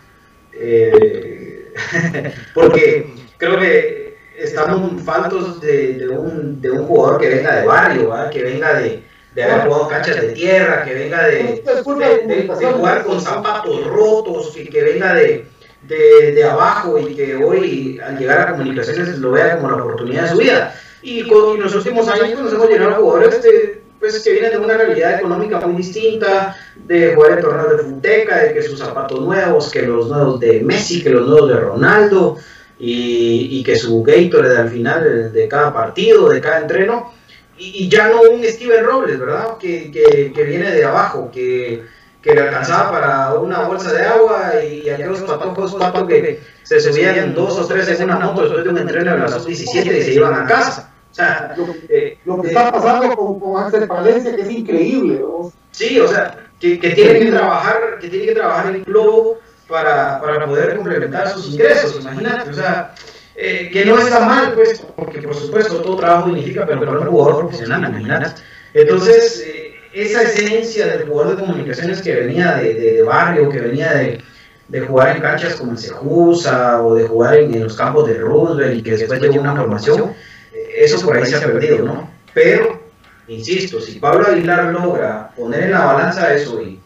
eh, 0.52 1.72
porque 2.54 3.14
creo 3.36 3.58
que 3.58 4.18
estamos 4.36 5.00
faltos 5.02 5.60
de, 5.60 6.08
un, 6.08 6.60
de 6.60 6.70
un 6.70 6.86
jugador 6.86 7.20
que 7.20 7.28
venga 7.28 7.54
de 7.56 7.66
barrio, 7.66 8.12
que 8.32 8.42
venga 8.42 8.74
de, 8.74 9.04
de 9.34 9.44
haber 9.44 9.66
jugado 9.66 9.88
canchas 9.88 10.20
de 10.20 10.28
tierra, 10.28 10.84
que 10.84 10.94
venga 10.94 11.26
de, 11.26 11.62
de, 11.62 12.42
de 12.42 12.66
jugar 12.72 13.04
con 13.04 13.20
zapatos 13.20 13.86
rotos, 13.86 14.50
que, 14.54 14.68
que 14.68 14.82
venga 14.82 15.14
de, 15.14 15.46
de, 15.82 16.44
abajo 16.44 16.98
y 16.98 17.14
que 17.14 17.36
hoy 17.36 18.00
al 18.04 18.18
llegar 18.18 18.40
a 18.40 18.50
comunicaciones 18.52 19.18
lo 19.18 19.32
vea 19.32 19.56
como 19.56 19.70
la 19.70 19.82
oportunidad 19.82 20.24
de 20.24 20.28
su 20.30 20.38
vida. 20.38 20.74
Y, 21.02 21.26
con, 21.28 21.52
y 21.52 21.56
en 21.56 21.62
los 21.62 21.74
últimos 21.74 22.08
años 22.08 22.30
pues, 22.32 22.40
nos 22.40 22.52
hemos 22.52 22.68
llenado 22.68 22.90
de 22.90 22.96
jugadores 22.96 23.42
de, 23.42 23.82
pues, 23.98 24.18
que 24.20 24.32
vienen 24.32 24.50
de 24.50 24.58
una 24.58 24.76
realidad 24.76 25.18
económica 25.18 25.60
muy 25.60 25.76
distinta, 25.76 26.56
de 26.76 27.14
jugar 27.14 27.32
en 27.32 27.40
torneos 27.40 27.70
de 27.70 27.82
Funteca, 27.84 28.38
de 28.38 28.54
que 28.54 28.62
sus 28.62 28.78
zapatos 28.78 29.20
nuevos, 29.20 29.70
que 29.70 29.82
los 29.82 30.08
nuevos 30.08 30.40
de 30.40 30.60
Messi, 30.60 31.02
que 31.02 31.10
los 31.10 31.26
nuevos 31.26 31.48
de 31.48 31.56
Ronaldo, 31.56 32.36
y, 32.78 33.58
y, 33.58 33.62
que 33.62 33.76
su 33.76 34.02
Gatorade 34.02 34.56
al 34.56 34.70
final 34.70 35.04
de, 35.04 35.28
de, 35.28 35.48
cada 35.48 35.70
partido, 35.70 36.30
de 36.30 36.40
cada 36.40 36.60
entreno, 36.60 37.12
y, 37.61 37.85
y, 37.85 37.88
ya 37.88 38.09
no 38.09 38.23
un 38.23 38.42
Steven 38.42 38.85
Robles, 38.85 39.20
¿verdad? 39.20 39.59
Que, 39.59 39.90
que, 39.90 40.33
que 40.33 40.42
viene 40.44 40.70
de 40.70 40.85
abajo, 40.85 41.31
que, 41.31 41.85
que, 42.23 42.35
le 42.35 42.40
alcanzaba 42.40 42.90
para 42.90 43.35
una 43.35 43.61
bolsa 43.61 43.92
de 43.92 44.05
agua 44.05 44.53
y, 44.64 44.87
y 44.87 44.90
aquellos 44.90 45.20
patojos 45.20 45.75
pato 45.75 46.07
que 46.07 46.40
se 46.62 46.81
subían 46.81 47.35
dos 47.35 47.59
o 47.59 47.66
tres 47.66 47.88
en 48.01 48.05
una 48.05 48.18
moto 48.18 48.42
después 48.42 48.64
de 48.64 48.70
un 48.70 48.79
entreno 48.79 49.12
de 49.12 49.18
la 49.18 49.29
sub-17 49.29 49.99
y 49.99 50.03
se 50.03 50.14
iban 50.14 50.35
a 50.35 50.46
casa. 50.46 50.92
O 51.11 51.14
sea, 51.14 51.55
lo, 51.57 51.66
eh, 51.88 52.18
lo 52.25 52.40
que 52.40 52.49
está 52.49 52.73
pasando 52.73 53.14
con, 53.14 53.38
con 53.38 53.62
Axel 53.62 53.87
Palencia 53.87 54.35
que 54.35 54.42
es 54.42 54.51
increíble. 54.51 55.18
¿no? 55.20 55.53
Sí, 55.73 55.99
o 56.01 56.09
sea, 56.09 56.49
que, 56.59 56.79
que 56.79 56.90
tiene 56.90 57.18
que 57.18 57.33
trabajar, 57.33 57.99
que 58.01 58.09
tiene 58.09 58.27
que 58.27 58.35
trabajar 58.35 58.75
el 58.75 58.85
globo 58.85 59.38
para, 59.68 60.20
para 60.20 60.46
poder 60.46 60.77
complementar 60.77 61.29
sus 61.29 61.53
ingresos, 61.53 62.01
imagínate, 62.01 62.51
o 62.51 62.55
sea, 62.55 62.94
eh, 63.42 63.70
que 63.72 63.87
no 63.87 63.98
está 63.98 64.20
mal, 64.20 64.53
pues, 64.53 64.83
porque 64.94 65.22
por 65.22 65.35
supuesto 65.35 65.81
todo 65.81 65.96
trabajo 65.96 66.29
dignifica, 66.29 66.66
pero 66.66 66.81
para 66.81 66.98
un 66.98 67.07
jugador 67.07 67.38
profesional, 67.38 67.88
imagínate. 67.88 68.42
Entonces, 68.74 69.42
eh, 69.46 69.74
esa 69.94 70.22
esencia 70.22 70.87
del 70.87 71.09
jugador 71.09 71.37
de 71.37 71.42
comunicaciones 71.46 72.03
que 72.03 72.14
venía 72.16 72.57
de, 72.57 72.74
de, 72.74 72.92
de 72.92 73.03
barrio, 73.03 73.48
que 73.48 73.61
venía 73.61 73.94
de, 73.94 74.20
de, 74.68 74.81
jugar 74.83 75.16
en 75.16 75.22
canchas 75.22 75.55
como 75.55 75.72
el 75.72 75.79
Sejusa 75.79 76.83
o 76.83 76.94
de 76.94 77.09
jugar 77.09 77.38
en, 77.38 77.55
en, 77.55 77.64
los 77.64 77.76
campos 77.76 78.07
de 78.09 78.18
Roosevelt 78.18 78.79
y 78.79 78.83
que 78.83 78.90
después 78.90 79.18
llegó 79.18 79.40
una 79.40 79.57
formación, 79.57 80.12
eh, 80.53 80.72
eso 80.76 81.00
por 81.03 81.16
ahí 81.16 81.24
se 81.24 81.37
ha 81.37 81.40
perdido, 81.40 81.87
¿no? 81.87 82.11
Pero, 82.35 82.79
insisto, 83.26 83.81
si 83.81 83.98
Pablo 83.98 84.26
Aguilar 84.26 84.66
logra 84.66 85.31
poner 85.35 85.62
en 85.62 85.70
la 85.70 85.87
balanza 85.87 86.35
eso 86.35 86.61
y, 86.61 86.79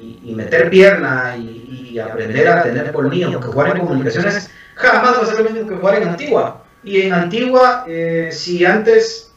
y, 0.00 0.20
y 0.24 0.34
meter 0.34 0.70
pierna 0.70 1.36
y, 1.36 1.90
y, 1.92 1.98
aprender 1.98 2.48
a 2.48 2.62
tener 2.62 2.92
colmillo, 2.92 3.30
porque 3.32 3.48
jugar 3.48 3.76
en 3.76 3.86
comunicaciones 3.86 4.50
jamás 4.78 5.18
va 5.18 5.22
a 5.22 5.26
ser 5.26 5.40
lo 5.40 5.50
mismo 5.50 5.68
que 5.68 5.76
jugar 5.76 6.02
en 6.02 6.08
Antigua. 6.08 6.62
Y 6.82 7.02
en 7.02 7.12
Antigua, 7.12 7.84
eh, 7.86 8.30
si 8.32 8.64
antes 8.64 9.28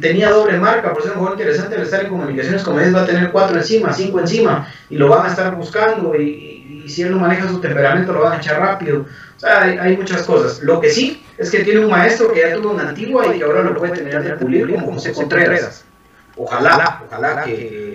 tenía 0.00 0.30
doble 0.30 0.58
marca, 0.58 0.92
por 0.92 1.02
ser 1.02 1.12
un 1.12 1.18
juego 1.18 1.34
interesante, 1.34 1.76
al 1.76 1.82
estar 1.82 2.00
en 2.00 2.08
comunicaciones 2.08 2.62
como 2.62 2.80
es, 2.80 2.94
va 2.94 3.02
a 3.02 3.06
tener 3.06 3.30
cuatro 3.30 3.56
encima, 3.56 3.92
cinco 3.92 4.18
encima, 4.18 4.68
y 4.90 4.96
lo 4.96 5.08
van 5.08 5.26
a 5.26 5.28
estar 5.28 5.54
buscando, 5.54 6.14
y, 6.16 6.84
si 6.88 7.02
él 7.02 7.12
no 7.12 7.18
maneja 7.18 7.48
su 7.48 7.60
temperamento, 7.60 8.12
lo 8.12 8.22
van 8.22 8.34
a 8.34 8.36
echar 8.36 8.60
rápido. 8.60 9.06
O 9.36 9.40
sea, 9.40 9.62
hay, 9.62 9.96
muchas 9.96 10.22
cosas. 10.24 10.62
Lo 10.62 10.80
que 10.80 10.90
sí 10.90 11.22
es 11.38 11.50
que 11.50 11.64
tiene 11.64 11.80
un 11.80 11.90
maestro 11.90 12.30
que 12.30 12.40
ya 12.40 12.54
tuvo 12.54 12.72
una 12.72 12.90
Antigua 12.90 13.34
y 13.34 13.38
que 13.38 13.44
ahora 13.44 13.62
lo 13.62 13.74
puede 13.74 13.94
terminar 13.94 14.22
de 14.22 14.32
pulir 14.34 14.70
como 14.70 14.92
José 14.92 15.12
Contreras. 15.12 15.84
Ojalá, 16.36 17.02
ojalá 17.06 17.42
que, 17.42 17.93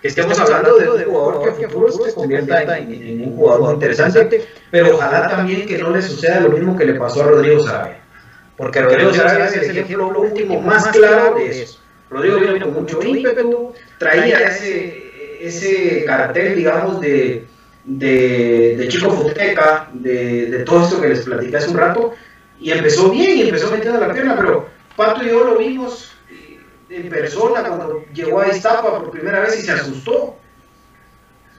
que 0.00 0.08
estemos 0.08 0.38
hablando 0.38 0.78
de 0.78 0.88
un 0.88 1.04
jugador 1.04 1.42
que 1.58 1.64
a 1.64 1.68
futuro 1.68 1.92
se 1.92 2.14
convierta 2.14 2.78
en, 2.78 2.92
en, 2.92 3.20
un 3.22 3.36
jugador 3.36 3.74
interesante, 3.74 4.46
pero 4.70 4.94
ojalá 4.94 5.28
también 5.28 5.66
que 5.66 5.78
no 5.78 5.90
le 5.90 6.00
suceda 6.00 6.40
lo 6.40 6.50
mismo 6.50 6.76
que 6.76 6.86
le 6.86 6.94
pasó 6.94 7.22
a 7.22 7.26
Rodrigo 7.26 7.62
Sarabia. 7.62 8.00
Porque 8.56 8.80
Rodrigo 8.80 9.12
Sarabia 9.12 9.46
es 9.46 9.68
el 9.68 9.78
ejemplo 9.78 10.08
último 10.08 10.60
más 10.60 10.88
claro 10.88 11.34
de 11.34 11.62
eso. 11.62 11.78
Rodrigo 12.08 12.38
vino 12.38 12.66
con 12.66 12.74
mucho 12.74 13.02
ímpetu, 13.02 13.72
traía 13.98 14.40
ese, 14.40 15.38
ese 15.40 16.04
cartel, 16.04 16.56
digamos, 16.56 17.00
de, 17.00 17.46
de, 17.84 18.76
de 18.76 18.88
chico 18.88 19.10
futeca, 19.10 19.88
de, 19.92 20.46
de 20.46 20.64
todo 20.64 20.84
esto 20.84 21.00
que 21.00 21.08
les 21.08 21.20
platicé 21.20 21.56
hace 21.56 21.70
un 21.70 21.76
rato, 21.76 22.12
y 22.58 22.72
empezó 22.72 23.10
bien, 23.10 23.38
y 23.38 23.42
empezó 23.42 23.70
metiendo 23.70 24.00
la 24.00 24.12
pierna, 24.12 24.36
pero 24.36 24.66
Pato 24.96 25.24
y 25.24 25.28
yo 25.28 25.44
lo 25.44 25.56
vimos 25.56 26.12
en 26.90 27.08
persona 27.08 27.62
cuando 27.62 28.04
llegó 28.12 28.40
a 28.40 28.48
Iztapa 28.48 28.98
por 28.98 29.10
primera 29.10 29.40
vez 29.40 29.58
y 29.58 29.62
se 29.62 29.72
asustó. 29.72 30.36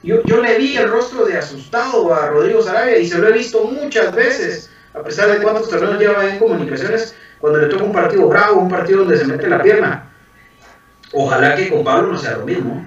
Yo, 0.02 0.22
yo 0.24 0.42
le 0.42 0.58
vi 0.58 0.76
el 0.76 0.88
rostro 0.90 1.24
de 1.24 1.38
asustado 1.38 2.12
a 2.12 2.28
Rodrigo 2.28 2.60
Sarabia 2.62 2.98
y 2.98 3.08
se 3.08 3.18
lo 3.18 3.28
he 3.28 3.32
visto 3.32 3.64
muchas 3.64 4.14
veces 4.14 4.70
a 4.94 5.02
pesar 5.02 5.30
de 5.30 5.42
cuántos 5.42 5.70
torneos 5.70 5.98
lleva 5.98 6.28
en 6.28 6.38
comunicaciones, 6.38 7.14
cuando 7.40 7.60
le 7.60 7.68
toca 7.68 7.84
un 7.84 7.92
partido 7.92 8.28
bravo, 8.28 8.60
un 8.60 8.68
partido 8.68 9.00
donde 9.00 9.16
se 9.16 9.24
mete 9.24 9.48
la 9.48 9.62
pierna. 9.62 10.12
Ojalá 11.14 11.54
que 11.56 11.70
con 11.70 11.82
Pablo 11.82 12.12
no 12.12 12.18
sea 12.18 12.36
lo 12.36 12.44
mismo. 12.44 12.86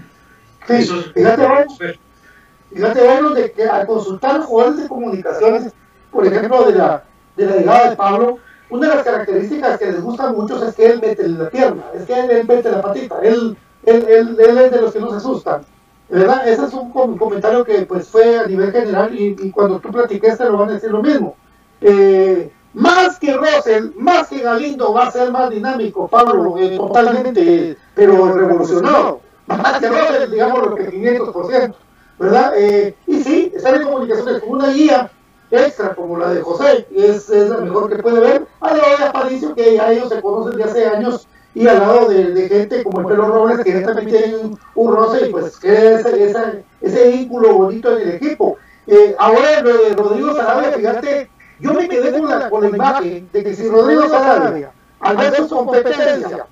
Sí, 0.67 0.73
Eso 0.73 0.99
es- 0.99 1.07
fíjate, 1.13 3.07
vos 3.07 3.35
de 3.35 3.51
que 3.51 3.63
al 3.63 3.87
consultar 3.87 4.41
jugadores 4.41 4.83
de 4.83 4.87
comunicaciones, 4.87 5.73
por 6.11 6.25
ejemplo, 6.27 6.63
de 6.65 6.73
la, 6.77 7.03
de 7.35 7.45
la 7.45 7.55
llegada 7.55 7.89
de 7.89 7.95
Pablo, 7.95 8.39
una 8.77 8.89
de 8.89 8.95
las 8.95 9.03
características 9.03 9.79
que 9.79 9.91
les 9.91 10.01
gusta 10.01 10.25
a 10.29 10.33
muchos 10.33 10.61
es 10.61 10.75
que 10.75 10.85
él 10.85 10.99
mete 11.01 11.27
la 11.27 11.49
pierna, 11.49 11.83
es 11.93 12.03
que 12.05 12.19
él, 12.19 12.29
él 12.31 12.47
mete 12.47 12.69
la 12.71 12.81
patita, 12.81 13.19
él, 13.21 13.57
él, 13.85 14.05
él, 14.39 14.57
es 14.57 14.71
de 14.71 14.81
los 14.81 14.93
que 14.93 14.99
no 14.99 15.09
se 15.09 15.17
asustan. 15.17 15.61
¿Verdad? 16.07 16.47
Ese 16.47 16.65
es 16.65 16.73
un 16.73 16.91
com- 16.91 17.17
comentario 17.17 17.63
que 17.65 17.81
pues 17.87 18.07
fue 18.07 18.37
a 18.37 18.45
nivel 18.45 18.71
general 18.71 19.11
y, 19.19 19.35
y 19.41 19.49
cuando 19.51 19.79
tú 19.79 19.89
platiques 19.91 20.37
te 20.37 20.45
lo 20.45 20.57
van 20.57 20.69
a 20.69 20.73
decir 20.73 20.91
lo 20.91 21.01
mismo. 21.01 21.35
Eh, 21.81 22.51
más 22.75 23.17
que 23.17 23.33
Russell, 23.35 23.89
más 23.97 24.27
que 24.27 24.39
Galindo, 24.41 24.93
va 24.93 25.07
a 25.07 25.11
ser 25.11 25.31
más 25.31 25.49
dinámico, 25.49 26.07
Pablo, 26.07 26.57
eh, 26.59 26.77
totalmente, 26.77 27.77
pero 27.95 28.31
revolucionado. 28.33 29.21
Más 29.47 29.79
que 29.79 29.87
Russell, 29.89 30.29
digamos, 30.31 30.61
lo 30.61 30.75
que 30.75 30.91
500%, 30.91 31.73
¿verdad? 32.19 32.53
Eh, 32.55 32.95
y 33.07 33.23
sí, 33.23 33.51
estar 33.55 33.75
en 33.75 33.83
comunicaciones 33.83 34.41
con 34.41 34.49
una 34.51 34.69
guía 34.69 35.09
extra 35.51 35.95
como 35.95 36.17
la 36.17 36.29
de 36.33 36.41
José, 36.41 36.87
es, 36.95 37.29
es 37.29 37.49
la 37.49 37.57
mejor 37.57 37.89
que 37.89 38.01
puede 38.01 38.19
ver, 38.19 38.45
al 38.61 38.77
lado 38.77 38.97
de 38.97 39.03
Aparicio, 39.05 39.55
que 39.55 39.75
ya 39.75 39.91
ellos 39.91 40.09
se 40.09 40.21
conocen 40.21 40.57
de 40.57 40.63
hace 40.63 40.87
años, 40.87 41.27
y 41.53 41.67
al 41.67 41.79
lado 41.79 42.09
de, 42.09 42.49
gente 42.49 42.83
como 42.83 42.99
el 43.01 43.05
Pelo 43.05 43.27
Robles, 43.27 43.59
que 43.63 43.79
también 43.81 44.09
tienen 44.09 44.57
un, 44.75 44.95
roce, 44.95 45.27
y 45.27 45.31
pues 45.31 45.57
que 45.57 45.95
esa- 45.95 46.53
ese 46.81 47.09
vínculo 47.11 47.53
bonito 47.55 47.97
en 47.97 48.09
el 48.09 48.15
equipo. 48.15 48.57
Eh, 48.87 49.15
ahora 49.17 49.61
lo 49.61 49.77
de 49.77 49.93
Rodrigo 49.95 50.35
Sarabia, 50.35 50.71
fíjate, 50.73 51.29
yo 51.59 51.73
me 51.73 51.87
quedé 51.87 52.19
con 52.19 52.29
la, 52.29 52.49
con 52.49 52.61
la 52.63 52.69
imagen 52.69 53.29
de 53.31 53.43
que 53.43 53.55
si 53.55 53.69
Rodrigo 53.69 54.07
Sarabia, 54.09 54.71
al 54.99 55.17
ver 55.17 55.35
su 55.37 55.47
competencia, 55.55 56.45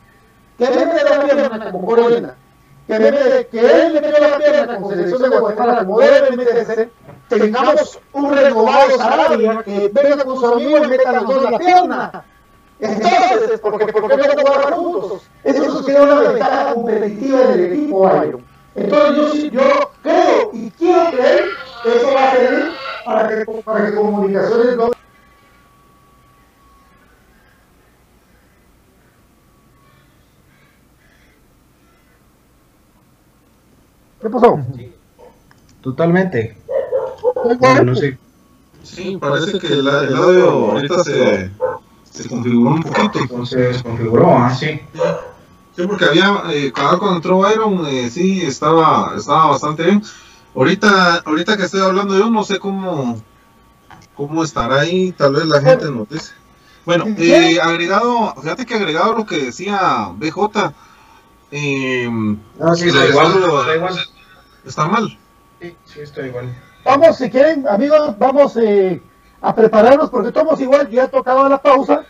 que 0.57 0.69
mete 0.69 1.03
la 1.03 1.23
pierna 1.25 1.71
como 1.71 1.85
Corona, 1.85 2.35
que, 2.87 2.99
mete, 2.99 3.47
que 3.51 3.59
él 3.59 3.93
le 3.93 4.01
metió 4.01 4.27
la 4.27 4.37
pierna 4.37 4.75
como 4.75 4.89
selección 4.89 5.21
de 5.21 5.29
Guatemala, 5.29 5.77
como 5.85 5.99
debe 5.99 6.37
meterse, 6.37 6.89
tengamos 7.39 7.99
un 8.13 8.33
renovado 8.33 8.97
Sarabia 8.97 9.63
que 9.63 9.89
venga 9.93 10.23
con 10.23 10.39
su 10.39 10.45
amigo 10.45 10.77
y 10.83 10.87
meta 10.87 11.11
los 11.13 11.25
dos 11.27 11.51
la 11.51 11.57
pierna. 11.59 12.25
Entonces, 12.79 13.59
porque, 13.61 13.87
porque 13.87 14.17
no 14.17 14.23
jugar 14.23 14.73
juntos. 14.73 15.31
Eso 15.43 15.83
sería 15.83 16.01
una 16.03 16.19
ventaja 16.21 16.73
competitiva 16.73 17.39
del 17.41 17.73
equipo, 17.73 17.99
Byron. 18.01 18.45
Entonces, 18.75 19.15
yo, 19.15 19.29
sí- 19.31 19.49
yo 19.51 19.61
creo 20.01 20.49
y 20.53 20.71
quiero 20.71 21.11
creer 21.11 21.59
que 21.81 21.95
eso 21.97 22.13
va 22.13 22.31
a 22.31 22.35
servir 22.35 22.81
para 23.03 23.29
que, 23.29 23.45
para 23.63 23.85
que 23.89 23.95
comunicaciones 23.95 24.75
no. 24.77 24.91
¿Qué 34.21 34.29
pasó? 34.29 34.59
Totalmente. 35.81 36.57
Bueno, 37.43 37.83
no 37.83 37.95
sé. 37.95 38.17
Sí, 38.83 39.17
parece 39.19 39.59
que 39.59 39.67
el, 39.67 39.87
el 39.87 40.15
audio 40.15 40.49
ahorita 40.71 41.03
se, 41.03 41.51
se 42.11 42.29
configuró 42.29 42.71
un 42.71 42.83
poquito. 42.83 43.19
Entonces 43.19 43.59
desconfiguró, 43.73 44.37
ah, 44.37 44.53
sí. 44.53 44.81
Sí, 45.75 45.87
porque 45.87 46.05
había, 46.05 46.43
eh, 46.51 46.71
cada 46.71 46.99
cuando 46.99 47.15
entró 47.17 47.37
Byron, 47.39 47.85
eh, 47.87 48.09
sí, 48.09 48.41
estaba, 48.41 49.13
estaba 49.17 49.47
bastante 49.47 49.83
bien. 49.83 50.03
Ahorita, 50.55 51.23
ahorita 51.25 51.57
que 51.57 51.63
estoy 51.63 51.81
hablando 51.81 52.17
yo, 52.17 52.29
no 52.29 52.43
sé 52.43 52.59
cómo, 52.59 53.19
cómo 54.15 54.43
estará 54.43 54.81
ahí, 54.81 55.11
tal 55.13 55.33
vez 55.33 55.45
la 55.45 55.61
gente 55.61 55.89
nos 55.89 56.07
dice. 56.09 56.33
Bueno, 56.85 57.05
eh, 57.17 57.59
agregado, 57.61 58.35
fíjate 58.41 58.65
que 58.65 58.75
agregado 58.75 59.13
lo 59.13 59.25
que 59.25 59.45
decía 59.45 60.09
BJ, 60.15 60.73
eh, 61.51 62.07
No, 62.09 62.75
sí, 62.75 62.89
está 62.89 63.07
igual. 63.07 63.27
Está 63.33 63.75
igual. 63.75 63.95
está 64.65 64.87
mal. 64.87 65.19
Sí, 65.61 65.75
sí, 65.85 65.99
está 66.01 66.27
igual. 66.27 66.53
Vamos, 66.85 67.15
si 67.15 67.29
quieren, 67.29 67.65
amigos, 67.65 68.17
vamos 68.19 68.57
eh, 68.57 69.01
a 69.41 69.55
prepararnos 69.55 70.09
porque 70.09 70.27
estamos 70.27 70.59
igual, 70.59 70.89
ya 70.89 71.07
tocaba 71.07 71.47
la 71.47 71.61
pausa 71.61 72.03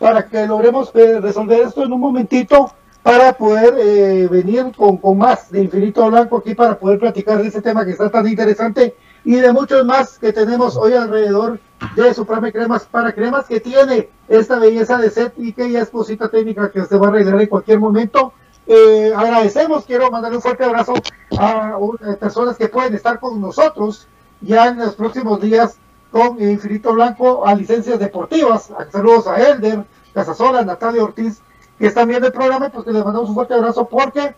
para 0.00 0.26
que 0.26 0.46
logremos 0.46 0.90
eh, 0.94 1.20
resolver 1.20 1.60
esto 1.60 1.84
en 1.84 1.92
un 1.92 2.00
momentito 2.00 2.72
para 3.04 3.34
poder 3.34 3.74
eh, 3.78 4.26
venir 4.28 4.72
con, 4.76 4.96
con 4.96 5.16
más 5.16 5.52
de 5.52 5.62
Infinito 5.62 6.04
Blanco 6.10 6.38
aquí 6.38 6.56
para 6.56 6.76
poder 6.76 6.98
platicar 6.98 7.40
de 7.40 7.46
ese 7.46 7.62
tema 7.62 7.84
que 7.84 7.92
está 7.92 8.10
tan 8.10 8.26
interesante 8.26 8.96
y 9.24 9.36
de 9.36 9.52
muchos 9.52 9.84
más 9.86 10.18
que 10.18 10.32
tenemos 10.32 10.76
hoy 10.76 10.94
alrededor 10.94 11.60
de 11.94 12.12
Supreme 12.12 12.52
Cremas 12.52 12.84
para 12.84 13.14
Cremas 13.14 13.46
que 13.46 13.60
tiene 13.60 14.08
esta 14.26 14.58
belleza 14.58 14.98
de 14.98 15.10
set 15.10 15.34
y 15.36 15.52
que 15.52 15.70
ya 15.70 15.82
es 15.82 15.90
cosita 15.90 16.28
técnica 16.28 16.72
que 16.72 16.84
se 16.84 16.96
va 16.96 17.06
a 17.06 17.10
arreglar 17.10 17.40
en 17.40 17.46
cualquier 17.46 17.78
momento. 17.78 18.32
Eh, 18.66 19.12
agradecemos, 19.16 19.84
quiero 19.84 20.10
mandarle 20.10 20.38
un 20.38 20.42
fuerte 20.42 20.64
abrazo 20.64 20.94
a, 21.38 21.76
uh, 21.78 21.96
personas 22.18 22.56
que 22.56 22.68
pueden 22.68 22.92
estar 22.94 23.20
con 23.20 23.40
nosotros 23.40 24.08
ya 24.40 24.68
en 24.68 24.78
los 24.78 24.94
próximos 24.94 25.40
días 25.40 25.78
con 26.10 26.40
Infinito 26.40 26.92
Blanco 26.92 27.46
a 27.46 27.54
licencias 27.54 27.98
deportivas. 27.98 28.70
Saludos 28.90 29.26
a 29.26 29.36
Elder, 29.36 29.84
Casasola, 30.14 30.62
Natalia 30.62 31.04
Ortiz, 31.04 31.40
que 31.78 31.86
están 31.86 32.08
viendo 32.08 32.26
el 32.26 32.32
programa, 32.32 32.68
pues 32.70 32.84
que 32.84 32.92
les 32.92 33.04
mandamos 33.04 33.28
un 33.28 33.34
fuerte 33.34 33.54
abrazo 33.54 33.86
porque 33.88 34.34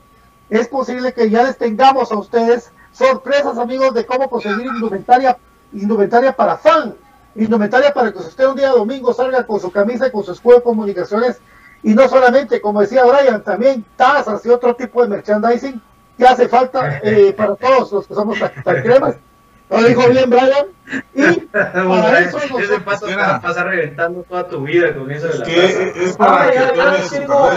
es 0.50 0.68
posible 0.68 1.12
que 1.12 1.30
ya 1.30 1.44
les 1.44 1.56
tengamos 1.56 2.10
a 2.10 2.18
ustedes 2.18 2.72
sorpresas, 2.92 3.58
amigos, 3.58 3.94
de 3.94 4.06
cómo 4.06 4.28
conseguir 4.28 4.66
indumentaria, 4.66 5.38
indumentaria 5.72 6.34
para 6.34 6.56
fan, 6.56 6.94
indumentaria 7.36 7.92
para 7.92 8.12
que 8.12 8.18
usted 8.18 8.46
un 8.46 8.56
día 8.56 8.70
domingo 8.70 9.12
salga 9.12 9.46
con 9.46 9.60
su 9.60 9.70
camisa 9.70 10.08
y 10.08 10.10
con 10.10 10.24
su 10.24 10.32
escudo 10.32 10.56
de 10.56 10.62
comunicaciones 10.62 11.40
y 11.82 11.94
no 11.94 12.08
solamente, 12.08 12.60
como 12.60 12.80
decía 12.80 13.04
Brian, 13.04 13.42
también 13.44 13.84
tazas 13.96 14.44
y 14.44 14.48
otro 14.48 14.74
tipo 14.74 15.02
de 15.02 15.08
merchandising 15.08 15.80
que 16.16 16.26
hace 16.26 16.48
falta 16.48 16.98
eh, 17.02 17.32
para 17.32 17.54
todos 17.54 17.92
los 17.92 18.06
que 18.06 18.14
somos 18.14 18.38
tan 18.40 18.82
cremas. 18.82 19.14
Lo 19.70 19.82
dijo 19.82 20.08
bien 20.10 20.30
Brian. 20.30 20.66
Y 21.14 21.40
para 21.52 22.20
eso 22.20 22.38
Ese 22.38 22.48
nosotros- 22.48 22.82
paso 22.82 23.06
va 23.14 23.36
a 23.36 23.40
pasar 23.42 23.66
reventando 23.66 24.22
toda 24.22 24.48
tu 24.48 24.62
vida 24.62 24.94
con 24.94 25.10
eso 25.10 25.28
de 25.28 25.38
la 25.38 25.44
Que 25.44 25.66
es 26.04 26.16
para 26.16 26.44
Ah, 26.44 26.50
que 26.50 26.58
tú 26.58 26.74
ya 26.76 26.82
eres 26.94 27.10
tengo. 27.10 27.50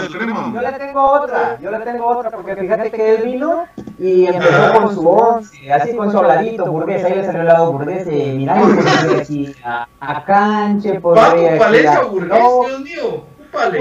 Yo 0.52 0.60
le 0.60 0.72
tengo 0.72 1.02
otra, 1.02 1.58
yo 1.60 1.70
le 1.70 1.78
tengo 1.80 2.06
otra, 2.06 2.30
porque 2.30 2.56
fíjate 2.56 2.90
que 2.90 3.14
él 3.14 3.22
vino 3.22 3.64
y 3.98 4.26
empezó 4.26 4.72
con 4.74 4.94
su 4.94 5.08
once, 5.08 5.72
así 5.72 5.96
con 5.96 6.10
su 6.12 6.18
habladito 6.18 6.66
burgués, 6.66 7.02
ahí 7.04 7.14
le 7.14 7.24
salió 7.24 7.40
el 7.40 7.46
lado 7.46 7.72
burgués, 7.72 8.06
mira, 8.06 8.58
yo 8.58 8.66
podría 8.74 9.20
aquí 9.22 9.54
a, 9.64 9.86
a 10.00 10.24
Canche, 10.24 11.00
podría 11.00 11.24
Paco 11.24 11.46
aquí 11.48 11.58
Palencia 11.58 11.96
a- 11.98 12.02
Burgués, 12.02 12.28
No, 12.28 12.64
Dios 12.68 12.80
mío. 12.80 13.24
Úpale. 13.48 13.78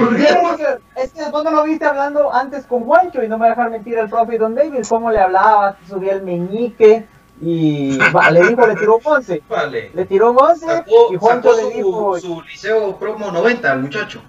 es 0.98 1.12
que 1.14 1.30
vos 1.32 1.44
no 1.46 1.52
lo 1.52 1.64
viste 1.64 1.86
hablando 1.86 2.34
antes 2.34 2.66
con 2.66 2.84
Juancho 2.84 3.24
y 3.24 3.28
no 3.30 3.38
me 3.38 3.48
dejar 3.50 3.70
mentir 3.70 3.98
el 3.98 4.10
profe 4.10 4.38
Don 4.38 4.54
David, 4.56 4.84
cómo 4.88 5.12
le 5.12 5.20
hablaba, 5.20 5.76
subía 5.90 6.14
el 6.14 6.24
meñique 6.24 7.06
y 7.42 7.98
va, 7.98 8.30
le 8.32 8.42
dijo, 8.48 8.68
le 8.68 8.76
tiró 8.76 8.98
un 8.98 9.02
once, 9.04 9.42
Úpale. 9.48 9.92
le 9.94 10.06
tiró 10.06 10.32
un 10.32 10.38
once 10.40 10.66
Sacó, 10.66 11.12
y 11.12 11.16
Juancho 11.18 11.56
le 11.56 11.70
dijo, 11.72 12.20
su, 12.20 12.28
su 12.28 12.42
liceo 12.42 12.98
promo 12.98 13.32
90 13.32 13.72
al 13.72 13.80
muchacho. 13.82 14.22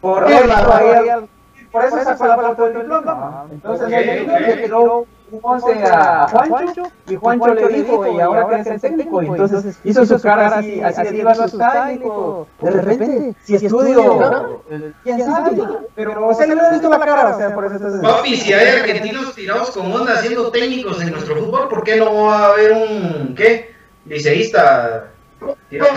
Por 0.00 0.24
ahí 0.24 1.08
al- 1.08 1.28
por 1.70 1.84
eso 1.84 1.96
sacó 2.04 2.26
la 2.26 2.36
foto 2.36 2.64
del 2.64 2.74
diploma. 2.80 3.46
Entonces 3.50 3.86
Ok, 3.86 3.92
le 3.92 4.22
ok. 4.22 4.40
le 4.40 4.56
tiró 4.58 5.06
un 5.32 5.40
once 5.42 5.72
a 5.84 6.28
Juancho 6.28 6.82
y 7.08 7.16
Juancho 7.16 7.54
le 7.54 7.68
dijo, 7.68 8.06
y 8.06 8.20
ahora 8.20 8.48
que 8.48 8.60
es 8.60 8.66
el 8.66 8.80
técnico, 8.80 9.22
y 9.22 9.26
entonces 9.26 9.78
hizo 9.82 10.04
su 10.04 10.20
cara 10.20 10.58
así, 10.58 10.80
así 10.80 11.02
le 11.10 11.18
iba 11.18 11.30
a 11.30 11.32
asustar 11.32 11.92
y 11.92 11.98
dijo, 11.98 12.46
de 12.60 12.70
repente, 12.70 13.34
si 13.42 13.54
estudio, 13.54 14.62
quién 15.02 15.24
sabe, 15.24 15.62
pero 15.94 16.28
o 16.28 16.34
sea, 16.34 16.46
le 16.46 16.54
visto 16.70 16.88
la 16.90 16.98
cara, 16.98 17.34
o 17.34 17.38
sea, 17.38 17.54
por 17.54 17.64
eso 17.64 17.76
entonces... 17.76 18.00
Papi, 18.02 18.36
si 18.36 18.52
hay 18.52 18.80
argentinos 18.80 19.34
tirados 19.34 19.70
con 19.70 19.90
onda 19.90 20.16
siendo 20.18 20.50
técnicos 20.50 21.00
en 21.02 21.12
nuestro 21.12 21.36
fútbol, 21.36 21.68
¿por 21.68 21.82
qué 21.82 21.96
no 21.96 22.26
va 22.26 22.38
a 22.38 22.46
haber 22.48 22.72
un, 22.72 23.34
qué, 23.34 23.74
liceísta? 24.04 25.08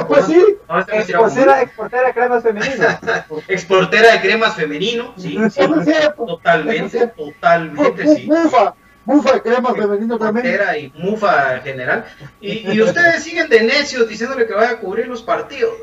Pues 0.08 0.26
sí, 0.26 0.44
este 0.98 1.12
Exportera, 1.12 2.08
de 2.08 2.14
cremas 2.14 2.42
femeninas. 2.44 3.00
Exportera 3.48 4.14
de 4.14 4.22
cremas 4.22 4.56
femenino, 4.56 5.14
sí, 5.18 5.38
sí, 5.50 5.62
cierto. 5.84 6.26
totalmente, 6.26 7.08
totalmente, 7.08 8.08
sí. 8.08 8.30
De 9.34 9.42
crema 9.42 9.74
femenino 9.76 10.18
también. 10.18 10.46
Y 10.78 10.94
mufa 10.96 11.56
en 11.58 11.62
general. 11.62 12.06
Y, 12.42 12.72
y 12.72 12.82
ustedes 12.82 13.24
siguen 13.24 13.50
de 13.50 13.62
necios 13.64 14.08
diciéndole 14.08 14.48
que 14.48 14.54
vaya 14.54 14.72
a 14.72 14.80
cubrir 14.80 15.08
los 15.08 15.22
partidos. 15.22 15.74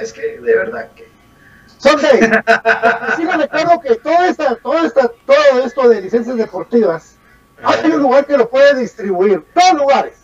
Es 0.00 0.12
que, 0.12 0.38
de 0.40 0.56
verdad 0.56 0.88
que... 0.94 1.08
Sunday, 1.78 2.20
sí 3.16 3.24
me 3.24 3.36
recuerdo 3.38 3.80
que 3.80 3.94
todo, 3.96 4.22
esta, 4.24 4.54
todo, 4.56 4.84
esta, 4.84 5.10
todo 5.24 5.64
esto 5.64 5.88
de 5.88 6.02
licencias 6.02 6.36
deportivas, 6.36 7.16
hay 7.62 7.90
un 7.90 8.02
lugar 8.02 8.26
que 8.26 8.36
lo 8.36 8.48
puede 8.50 8.74
distribuir, 8.78 9.42
dos 9.54 9.72
lugares. 9.80 10.18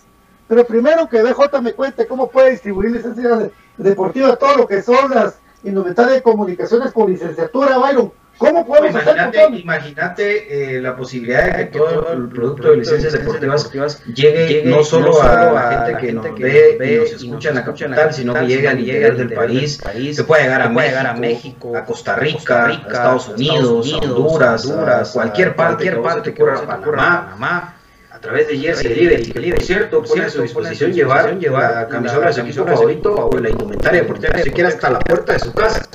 Pero 0.48 0.66
primero 0.66 1.08
que 1.08 1.22
BJ 1.22 1.60
me 1.62 1.72
cuente 1.72 2.06
cómo 2.06 2.30
puede 2.30 2.50
distribuir 2.50 2.90
licencias 2.90 3.38
de- 3.38 3.50
deportivas, 3.78 4.38
todo 4.38 4.54
lo 4.56 4.68
que 4.68 4.82
son 4.82 5.10
las 5.10 5.38
indumentarias 5.64 6.16
de 6.16 6.22
comunicaciones 6.22 6.92
con 6.92 7.10
licenciatura, 7.10 7.78
Byron. 7.78 8.12
¿Cómo 8.38 8.66
podemos 8.66 8.94
hacer 8.94 9.16
Imagínate, 9.16 9.60
imagínate 9.60 10.76
eh, 10.76 10.82
la 10.82 10.94
posibilidad 10.94 11.44
de 11.44 11.56
que 11.56 11.78
todo 11.78 12.12
el 12.12 12.28
producto 12.28 12.70
de 12.70 12.76
licencias 12.76 13.12
deportivas 13.12 14.04
llegue 14.04 14.62
no 14.64 14.84
solo 14.84 15.22
a 15.22 15.52
la 15.52 15.86
gente 15.86 16.06
que 16.06 16.12
nos 16.12 16.38
ve 16.38 16.78
y 16.78 16.96
nos 16.98 17.12
escucha 17.12 17.48
en 17.50 17.54
la 17.54 17.64
capital, 17.64 18.12
sino 18.12 18.34
que 18.34 18.46
llegue 18.46 18.68
al 18.68 18.80
interior 18.80 19.16
del 19.16 19.32
país, 19.32 19.80
que 19.80 20.24
pueda 20.24 20.42
llegar 20.42 20.62
a 20.62 20.68
México, 20.68 21.08
a 21.08 21.14
México, 21.14 21.76
a 21.76 21.84
Costa 21.84 22.16
Rica, 22.16 22.66
a 22.66 22.72
Estados 22.72 23.28
Unidos, 23.28 23.92
a 23.92 23.96
Honduras, 23.98 24.70
a 24.70 25.12
cualquier 25.12 25.56
parte, 25.56 25.90
cualquier 25.90 26.02
parte 26.02 26.34
que 26.34 26.42
ocurra, 26.42 26.66
Panamá, 26.66 27.24
Panamá, 27.24 27.74
a 28.10 28.18
través 28.18 28.48
de 28.48 28.58
Jersey 28.58 28.88
Delivery, 28.88 29.32
que 29.32 29.50
por 29.52 29.62
cierto, 29.62 30.02
pone 30.02 30.24
a 30.24 30.30
su 30.30 30.42
disposición 30.42 30.92
llevar 30.92 31.34
la 31.40 31.88
camisola 31.88 32.26
de 32.26 32.32
su 32.34 32.40
equipo 32.40 32.66
favorito 32.66 33.14
o 33.14 33.38
la 33.38 33.50
indumentaria 33.50 34.02
deportiva, 34.02 34.38
si 34.42 34.50
quiere 34.50 34.68
hasta 34.68 34.90
la 34.90 34.98
puerta 34.98 35.32
de 35.32 35.38
su 35.38 35.52
casa. 35.52 35.88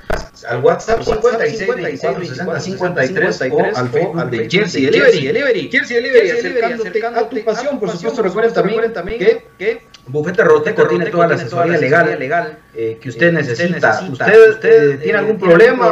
Al 0.48 0.64
WhatsApp 0.64 1.02
56 1.04 1.68
24 1.76 2.26
60 2.26 2.60
53 2.60 3.42
o 3.52 3.64
al 3.76 3.90
Facebook 3.90 4.30
de 4.30 4.50
Jersey 4.50 4.86
Delivery. 4.86 5.70
Jersey 5.72 5.96
Delivery, 5.98 6.30
acercándote 6.32 7.06
a 7.06 7.30
tu 7.30 7.44
pasión. 7.44 7.80
Por 7.80 7.90
supuesto, 7.92 8.22
recuerden 8.24 8.94
también 8.94 9.20
que, 9.20 9.46
que 9.58 9.82
Bufete 10.08 10.44
Roteco 10.44 10.88
tiene 10.88 11.06
toda 11.08 11.28
la 11.28 11.36
asesoría 11.36 11.78
legal, 11.78 12.18
legal 12.18 12.58
eh, 12.74 12.98
que 13.00 13.10
usted 13.10 13.32
necesita. 13.32 14.02
¿Usted, 14.12 14.50
usted 14.50 15.00
tiene 15.02 15.20
algún 15.20 15.38
problema? 15.40 15.90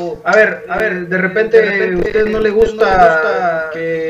o- 0.00 0.20
a 0.24 0.34
ver, 0.34 0.64
a 0.68 0.78
ver, 0.78 1.08
de 1.08 1.18
repente 1.18 1.58
a 1.58 1.98
usted 1.98 2.26
no 2.26 2.40
le 2.40 2.50
gusta 2.50 3.70
que 3.72 4.09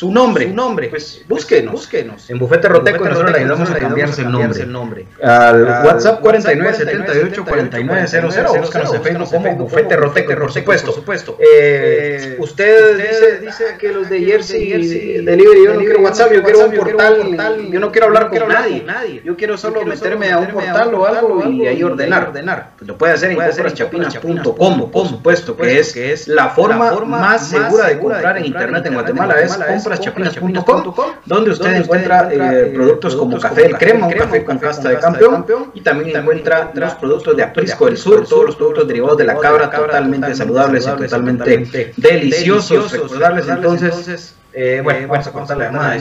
su 0.00 0.10
nombre, 0.10 0.48
su 0.48 0.54
nombre, 0.54 0.88
pues 0.88 1.22
búsquenos, 1.28 1.72
búsquenos. 1.72 2.30
En 2.30 2.38
Bufete 2.38 2.68
Roteco 2.70 3.04
nosotros 3.04 3.32
le 3.32 3.40
ayudamos 3.40 3.70
a 3.70 3.74
cambiarse 3.74 4.22
el 4.22 4.72
nombre. 4.72 5.06
Al 5.22 5.62
WhatsApp 5.62 6.22
4978 6.22 7.44
4900 7.44 8.60
búscanos 8.60 8.94
en 8.94 9.02
Facebook 9.02 9.30
como 9.30 9.56
Bufete 9.56 9.96
Roteco, 9.96 10.34
por 10.34 10.52
supuesto. 10.52 10.92
Supuesto. 10.92 11.36
Eh, 11.38 12.36
usted 12.38 12.96
dice, 12.96 13.40
dice 13.40 13.64
que 13.78 13.92
los 13.92 14.08
de 14.08 14.20
Jersey 14.20 15.22
Delivery, 15.22 15.64
yo 15.66 15.74
no 15.74 15.80
quiero 15.80 16.00
WhatsApp, 16.00 16.32
yo 16.32 16.42
quiero 16.44 16.64
un 16.64 16.72
portal, 16.72 17.68
yo 17.70 17.78
no 17.78 17.92
quiero 17.92 18.06
hablar 18.06 18.30
con 18.30 18.48
nadie. 18.48 19.20
Yo 19.22 19.36
quiero 19.36 19.58
solo 19.58 19.84
meterme 19.84 20.32
a 20.32 20.38
un 20.38 20.46
portal 20.46 20.94
o 20.94 21.04
algo 21.04 21.46
y 21.46 21.66
ahí 21.66 21.82
ordenar. 21.82 22.28
ordenar. 22.28 22.70
Pues 22.78 22.88
lo 22.88 22.96
puede 22.96 23.12
hacer 23.12 23.32
en 23.32 23.36
compraschapinas.com, 23.36 24.90
por 24.90 25.08
supuesto, 25.08 25.54
que 25.58 25.78
es, 25.78 25.92
que 25.92 26.14
es 26.14 26.26
la 26.26 26.48
forma 26.48 26.90
más 27.04 27.50
segura 27.50 27.88
de 27.88 27.98
comprar 27.98 28.38
en 28.38 28.46
internet 28.46 28.86
en 28.86 28.94
Guatemala, 28.94 29.42
es 29.42 29.58
compraschapinas.com, 29.98 30.94
donde 31.26 31.50
usted 31.50 31.74
encuentra 31.74 32.28
eh, 32.32 32.72
productos 32.74 33.16
como 33.16 33.38
café 33.38 33.68
de 33.68 33.74
crema, 33.74 34.06
un 34.06 34.12
café 34.12 34.44
con 34.44 34.58
casta 34.58 34.90
de 34.90 34.98
campeón, 34.98 35.46
y 35.74 35.80
también 35.80 36.16
encuentra 36.16 36.70
los 36.74 36.94
productos 36.94 37.36
de 37.36 37.42
Aprisco 37.42 37.86
del 37.86 37.96
Sur, 37.96 38.26
todos 38.26 38.46
los 38.46 38.56
productos 38.56 38.86
derivados 38.86 39.18
de 39.18 39.24
la 39.24 39.36
cabra, 39.36 39.70
totalmente 39.70 40.34
saludables 40.34 40.86
y 40.86 40.90
totalmente 40.90 41.92
deliciosos. 41.96 42.92
Recordarles 42.92 43.48
entonces, 43.48 44.34
eh, 44.52 44.80
bueno, 44.82 45.08
vamos 45.08 45.26
a 45.26 45.32
cortar 45.32 45.56
la 45.56 45.64
llamada. 45.66 45.98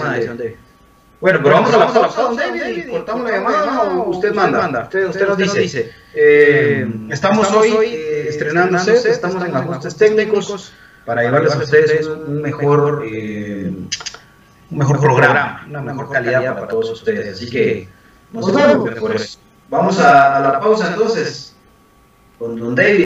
Bueno, 1.22 1.40
pero 1.44 1.56
vamos 1.56 1.74
a 1.74 1.78
la 1.78 1.88
pausa, 1.88 2.22
don 2.22 2.36
David, 2.38 2.78
y 2.78 2.88
cortamos 2.88 3.30
la 3.30 3.38
llamada 3.38 3.84
o 3.84 4.10
usted 4.10 4.34
manda. 4.34 4.84
Usted, 4.84 5.10
usted 5.10 5.28
nos 5.28 5.38
dice. 5.54 5.92
Eh, 6.14 6.88
estamos 7.10 7.52
hoy 7.52 7.74
eh, 7.74 8.28
estrenando 8.30 8.80
set, 8.80 9.06
estamos 9.06 9.44
en 9.44 9.56
ajustes 9.56 9.98
técnicos 9.98 10.72
para 11.10 11.24
llevarles 11.24 11.56
a 11.56 11.58
ustedes 11.58 12.06
un 12.06 12.40
mejor, 12.40 13.04
eh, 13.12 13.74
un 14.70 14.78
mejor 14.78 15.00
programa, 15.00 15.66
una 15.68 15.82
mejor 15.82 16.12
calidad 16.12 16.54
para 16.54 16.68
todos 16.68 16.92
ustedes. 16.92 17.36
Así 17.36 17.50
que 17.50 17.90
no 18.32 18.44
se 18.44 18.54
preocupen 18.54 18.96
por 19.00 19.16
eso. 19.16 19.40
Vamos 19.72 20.00
a, 20.00 20.38
a 20.38 20.40
la 20.40 20.60
pausa 20.60 20.90
entonces 20.90 21.56
con 22.38 22.60
don 22.60 22.76
David. 22.76 23.06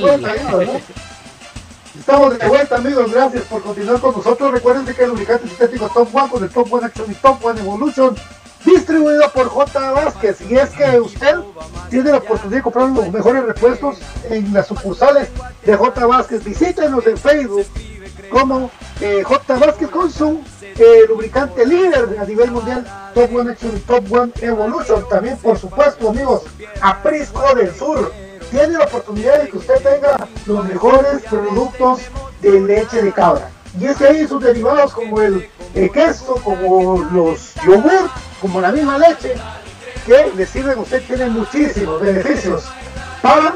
Vuelta. 0.00 0.34
estamos 0.34 0.38
¿qué 0.38 0.44
de 0.44 0.66
vuelta, 0.66 0.66
amigos, 0.66 0.66
¿no? 0.66 1.98
Estamos 1.98 2.38
de 2.38 2.48
vuelta, 2.48 2.76
amigos. 2.76 3.12
Gracias 3.12 3.44
por 3.44 3.62
continuar 3.62 4.00
con 4.00 4.16
nosotros. 4.16 4.52
Recuerden 4.52 4.94
que 4.94 5.02
el 5.02 5.10
lubricante 5.10 5.48
sintético 5.48 5.88
Top 5.88 6.14
One 6.14 6.28
con 6.30 6.44
el 6.44 6.50
Top 6.50 6.72
One 6.72 6.86
Action 6.86 7.10
y 7.10 7.14
Top 7.14 7.44
One 7.44 7.60
Evolution, 7.60 8.16
distribuido 8.64 9.30
por 9.32 9.48
J. 9.48 9.92
Vázquez. 9.92 10.40
Y 10.48 10.56
es 10.56 10.70
que 10.70 11.00
usted 11.00 11.36
tiene 11.90 12.10
la 12.10 12.18
oportunidad 12.18 12.58
de 12.58 12.62
comprar 12.62 12.88
los 12.90 13.10
mejores 13.10 13.44
repuestos 13.44 13.98
en 14.30 14.52
las 14.52 14.68
sucursales 14.68 15.28
de 15.64 15.76
J. 15.76 16.06
Vázquez. 16.06 16.44
Visítenos 16.44 17.06
en 17.06 17.18
Facebook 17.18 17.66
como 18.30 18.70
eh, 19.00 19.22
J. 19.24 19.58
Vázquez 19.58 19.88
con 19.88 20.10
su 20.10 20.40
eh, 20.62 21.06
lubricante 21.08 21.66
líder 21.66 22.16
a 22.20 22.24
nivel 22.24 22.50
mundial, 22.52 22.84
Top 23.14 23.34
One 23.34 23.50
Action 23.50 23.76
y 23.76 23.80
Top 23.80 24.12
One 24.12 24.32
Evolution. 24.40 25.08
También, 25.08 25.36
por 25.38 25.58
supuesto, 25.58 26.10
amigos, 26.10 26.42
Aprisco 26.80 27.54
del 27.54 27.74
Sur. 27.74 28.12
Tiene 28.50 28.78
la 28.78 28.84
oportunidad 28.84 29.42
de 29.42 29.48
que 29.48 29.58
usted 29.58 29.74
tenga 29.76 30.26
los 30.46 30.64
mejores 30.66 31.22
productos 31.28 32.00
de 32.40 32.60
leche 32.60 33.02
de 33.02 33.12
cabra. 33.12 33.50
Y 33.78 33.86
es 33.86 33.96
que 33.96 34.06
hay 34.06 34.26
sus 34.26 34.42
derivados 34.42 34.92
como 34.92 35.20
el, 35.20 35.48
queso, 35.92 36.34
como 36.42 37.02
los 37.12 37.54
yogur, 37.66 38.10
como 38.40 38.60
la 38.60 38.72
misma 38.72 38.98
leche, 38.98 39.34
que 40.06 40.32
le 40.34 40.46
sirven 40.46 40.78
a 40.78 40.82
usted, 40.82 41.02
tienen 41.06 41.32
muchísimos 41.32 42.00
beneficios 42.00 42.64
para 43.20 43.52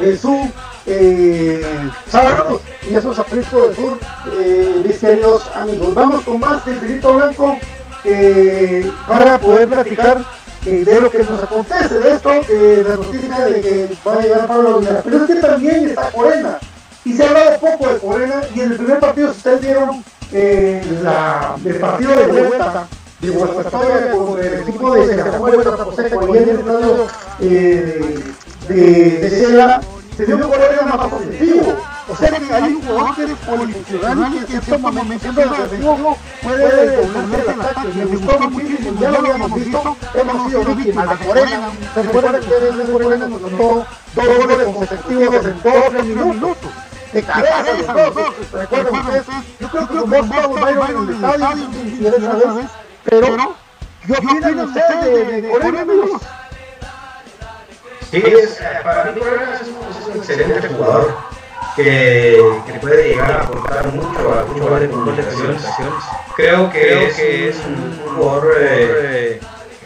eh, 0.00 0.16
su 0.16 0.48
eh, 0.86 1.90
salud. 2.08 2.60
Y 2.88 2.94
eso 2.94 3.12
es 3.12 3.18
Aprisco 3.18 3.66
del 3.66 3.76
Sur, 3.76 3.98
eh, 4.38 4.82
mis 4.86 4.98
queridos 4.98 5.50
amigos. 5.54 5.94
Vamos 5.94 6.24
con 6.24 6.40
más 6.40 6.64
del 6.64 6.76
Infinito 6.76 7.14
Blanco 7.14 7.58
eh, 8.04 8.90
para 9.08 9.38
poder 9.38 9.68
platicar 9.68 10.24
de 10.64 11.00
lo 11.00 11.10
que 11.10 11.18
nos 11.18 11.42
acontece, 11.42 11.98
de 11.98 12.12
esto, 12.12 12.32
eh, 12.32 12.84
la 12.88 12.96
noticia 12.96 13.44
de 13.44 13.60
que 13.60 13.96
va 14.06 14.14
a 14.14 14.20
llegar 14.22 14.46
Pablo 14.46 14.76
Aguilar. 14.76 15.02
Pero 15.04 15.16
es 15.16 15.22
que 15.24 15.34
también 15.36 15.88
está 15.88 16.10
Corena. 16.10 16.58
Y 17.04 17.12
se 17.12 17.24
ha 17.24 17.28
hablado 17.28 17.58
poco 17.58 17.92
de 17.92 17.98
Corena. 17.98 18.42
Y 18.54 18.60
en 18.60 18.72
el 18.72 18.76
primer 18.78 18.98
partido, 18.98 19.30
si 19.32 19.36
ustedes 19.38 19.60
vieron 19.60 20.04
eh, 20.32 20.82
el 21.64 21.74
partido 21.76 22.10
de 22.16 22.26
vuelta 22.26 22.86
de 23.20 23.30
Guadalajara 23.30 24.10
con 24.12 24.40
el 24.40 24.54
equipo 24.54 24.94
de 24.94 25.16
Santa 25.16 25.84
José, 25.84 26.10
con 26.10 26.36
el 26.36 26.48
estadio 26.48 27.06
eh, 27.40 28.20
de, 28.68 28.74
de 28.74 29.30
Cela, 29.30 29.80
se 30.16 30.24
que 30.24 30.32
Corena 30.32 30.66
era 30.66 30.96
más 30.96 31.08
positivo. 31.08 31.76
O 32.06 32.16
sea 32.16 32.30
que 32.30 32.52
hay 32.52 32.72
un 32.74 32.82
jugador 32.82 33.16
que 33.16 33.24
es 33.24 33.38
polifuncional 33.38 34.34
y 34.34 34.44
que 34.44 34.54
en 34.54 34.62
cierto 34.62 34.78
momento 34.92 35.32
siendo 35.32 35.40
defensivo 35.42 36.18
puede 36.42 36.96
doblarse 36.96 37.52
el 37.52 37.60
ataque. 37.60 37.88
Me 37.94 38.04
gustó 38.04 38.50
muchísimo, 38.50 39.00
ya 39.00 39.10
lo 39.10 39.18
habíamos 39.18 39.54
visto, 39.54 39.96
hemos 40.14 40.48
sido 40.48 40.64
víctimas 40.74 41.18
de 41.18 41.26
Corena. 41.26 41.70
Recuerden 41.94 42.40
que 42.40 42.54
desde 42.54 42.92
Corena 42.92 43.28
nos 43.28 43.44
anotó 43.44 43.86
dos 44.14 44.26
goles 44.38 44.68
consecutivos 44.74 45.44
en 45.46 45.62
dos 45.62 45.74
o 45.74 45.90
tres 45.90 46.04
minutos. 46.04 46.56
De 47.12 47.22
cabeza. 47.22 47.94
Recuerden 48.52 48.94
ustedes, 48.94 49.26
yo 49.60 49.68
creo 49.68 49.88
que 49.88 49.94
como 49.94 50.16
a 50.16 50.70
ir 50.70 50.78
en 50.90 52.06
el 52.06 52.14
estadio, 52.14 52.68
pero 53.04 53.54
¿qué 54.04 54.12
opinan 54.12 54.58
ustedes 54.60 55.04
de, 55.04 55.42
de 55.42 55.48
Corena, 55.48 55.80
amigos? 55.82 56.22
Sí, 58.14 58.22
es, 58.24 58.60
para 58.84 59.10
mí 59.10 59.18
Correa 59.18 59.58
es 59.60 59.66
un, 59.66 59.76
es 59.90 60.06
un 60.06 60.16
excelente 60.18 60.68
jugador 60.68 61.16
que, 61.74 62.40
que 62.64 62.72
puede 62.74 63.08
llegar 63.08 63.32
a 63.32 63.42
aportar 63.42 63.92
mucho 63.92 64.32
a 64.32 64.44
mucho 64.44 64.78
de 64.78 64.88
comunicaciones. 64.88 65.62
Creo 66.36 66.70
que, 66.70 66.80
Creo 66.80 67.00
es, 67.00 67.16
que 67.16 67.48
es 67.48 67.56
un 67.66 68.14
jugador 68.14 68.54
eh, 68.60 69.40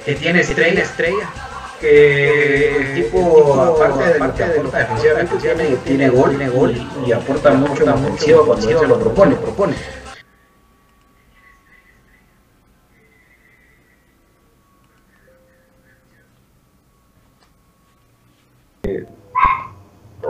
que 0.04 0.14
tiene 0.16 0.40
estrella, 0.40 0.82
estrella. 0.82 1.30
Que 1.80 2.76
el 2.76 2.94
tipo, 2.96 3.54
aparte 3.62 4.12
de 4.12 4.18
lo 4.18 4.34
que 4.34 4.42
aporta 4.42 4.78
defensivamente, 4.78 5.36
tiene, 5.36 5.76
tiene 5.76 6.08
gol, 6.10 6.30
tiene 6.30 6.50
gol 6.50 6.76
y, 6.76 7.08
y 7.08 7.12
aporta 7.12 7.52
mucho 7.52 7.84
ofensiva 7.84 8.44
cuando 8.44 8.66
se 8.80 8.86
lo 8.86 8.98
propone, 8.98 9.36
propone. 9.36 9.74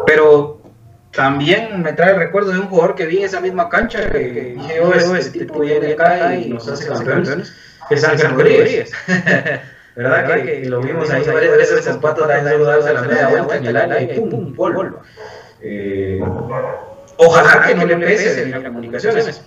Pero 0.07 0.59
también 1.13 1.83
me 1.83 1.93
trae 1.93 2.13
el 2.13 2.19
recuerdo 2.19 2.53
de 2.53 2.61
un 2.61 2.69
jugador 2.69 2.95
que 2.95 3.07
vi 3.07 3.19
en 3.19 3.25
esa 3.25 3.41
misma 3.41 3.69
cancha, 3.69 4.11
que, 4.11 4.19
dije 4.57 4.77
yo, 4.77 5.17
este 5.17 5.41
tipo 5.41 5.61
viene 5.61 5.93
acá 5.93 6.35
y 6.37 6.49
nos 6.49 6.69
hace 6.69 6.87
campeones, 6.87 7.53
que 7.89 7.95
es 7.95 8.05
Ángel 8.05 8.31
Rodríguez. 8.31 8.93
¿Verdad? 9.97 10.33
Que, 10.33 10.45
que, 10.45 10.67
lo 10.67 10.81
vimos 10.81 11.11
ahí 11.11 11.25
varias 11.27 11.57
veces 11.57 11.89
con 11.89 12.01
patos 12.01 12.29
dando 12.29 12.65
darse 12.65 12.93
la 12.93 13.03
media 13.03 13.29
vuelta 13.29 13.57
en 13.57 13.67
el 13.67 13.77
área 13.77 14.01
y 14.01 14.21
pum, 14.21 14.55
gol. 14.55 15.01
Eh, 15.61 16.21
ojalá 17.17 17.67
que 17.67 17.75
no 17.75 17.85
le 17.85 17.97
pese 17.97 18.43
en 18.43 18.53
las 18.53 18.63
comunicaciones. 18.63 19.43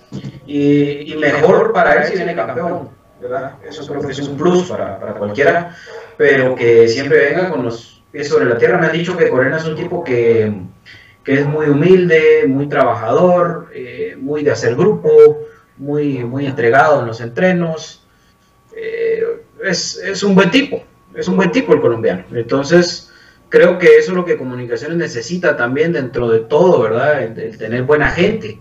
Y, 0.46 1.14
y 1.14 1.16
mejor 1.16 1.72
para 1.72 1.94
él 1.94 2.04
si 2.04 2.16
viene 2.16 2.34
campeón. 2.34 2.90
¿verdad? 3.22 3.54
Eso 3.66 3.86
creo 3.86 4.02
que 4.02 4.12
es 4.12 4.18
un 4.18 4.36
plus 4.36 4.68
para, 4.68 4.98
para 4.98 5.14
cualquiera, 5.14 5.74
pero 6.18 6.54
que 6.54 6.88
siempre 6.88 7.30
venga 7.30 7.48
con 7.50 7.62
los 7.62 8.01
pies 8.12 8.28
sobre 8.28 8.44
la 8.44 8.58
tierra. 8.58 8.78
Me 8.78 8.86
han 8.86 8.92
dicho 8.92 9.16
que 9.16 9.28
Corena 9.28 9.56
es 9.56 9.64
un 9.64 9.74
tipo 9.74 10.04
que, 10.04 10.52
que 11.24 11.34
es 11.34 11.46
muy 11.46 11.66
humilde, 11.66 12.44
muy 12.46 12.68
trabajador, 12.68 13.70
eh, 13.74 14.16
muy 14.20 14.44
de 14.44 14.52
hacer 14.52 14.76
grupo, 14.76 15.10
muy, 15.78 16.24
muy 16.24 16.46
entregado 16.46 17.00
en 17.00 17.06
los 17.06 17.20
entrenos. 17.20 18.06
Eh, 18.76 19.24
es, 19.64 19.96
es, 19.96 20.22
un 20.22 20.34
buen 20.34 20.50
tipo, 20.50 20.84
es 21.14 21.26
un 21.26 21.36
buen 21.36 21.50
tipo 21.50 21.72
el 21.72 21.80
colombiano. 21.80 22.24
Entonces, 22.32 23.10
creo 23.48 23.78
que 23.78 23.96
eso 23.96 24.12
es 24.12 24.16
lo 24.16 24.24
que 24.24 24.36
Comunicaciones 24.36 24.98
necesita 24.98 25.56
también 25.56 25.92
dentro 25.92 26.28
de 26.30 26.40
todo, 26.40 26.82
¿verdad? 26.82 27.22
El, 27.22 27.38
el 27.38 27.58
tener 27.58 27.82
buena 27.82 28.10
gente, 28.10 28.58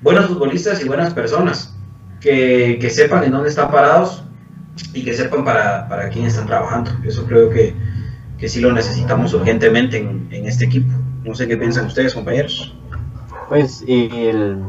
buenos 0.00 0.26
futbolistas 0.26 0.82
y 0.82 0.88
buenas 0.88 1.14
personas 1.14 1.74
que, 2.20 2.78
que, 2.80 2.90
sepan 2.90 3.24
en 3.24 3.32
dónde 3.32 3.48
están 3.48 3.70
parados 3.70 4.24
y 4.94 5.04
que 5.04 5.12
sepan 5.12 5.44
para, 5.44 5.88
para 5.88 6.08
quién 6.08 6.26
están 6.26 6.46
trabajando. 6.46 6.90
Eso 7.04 7.26
creo 7.26 7.50
que, 7.50 7.74
que 8.42 8.48
sí 8.48 8.60
lo 8.60 8.72
necesitamos 8.72 9.32
urgentemente 9.34 9.98
en, 9.98 10.26
en 10.32 10.46
este 10.46 10.64
equipo. 10.64 10.92
No 11.22 11.32
sé 11.32 11.46
qué 11.46 11.56
piensan 11.56 11.86
ustedes, 11.86 12.12
compañeros. 12.12 12.74
Pues 13.48 13.84
el, 13.86 14.64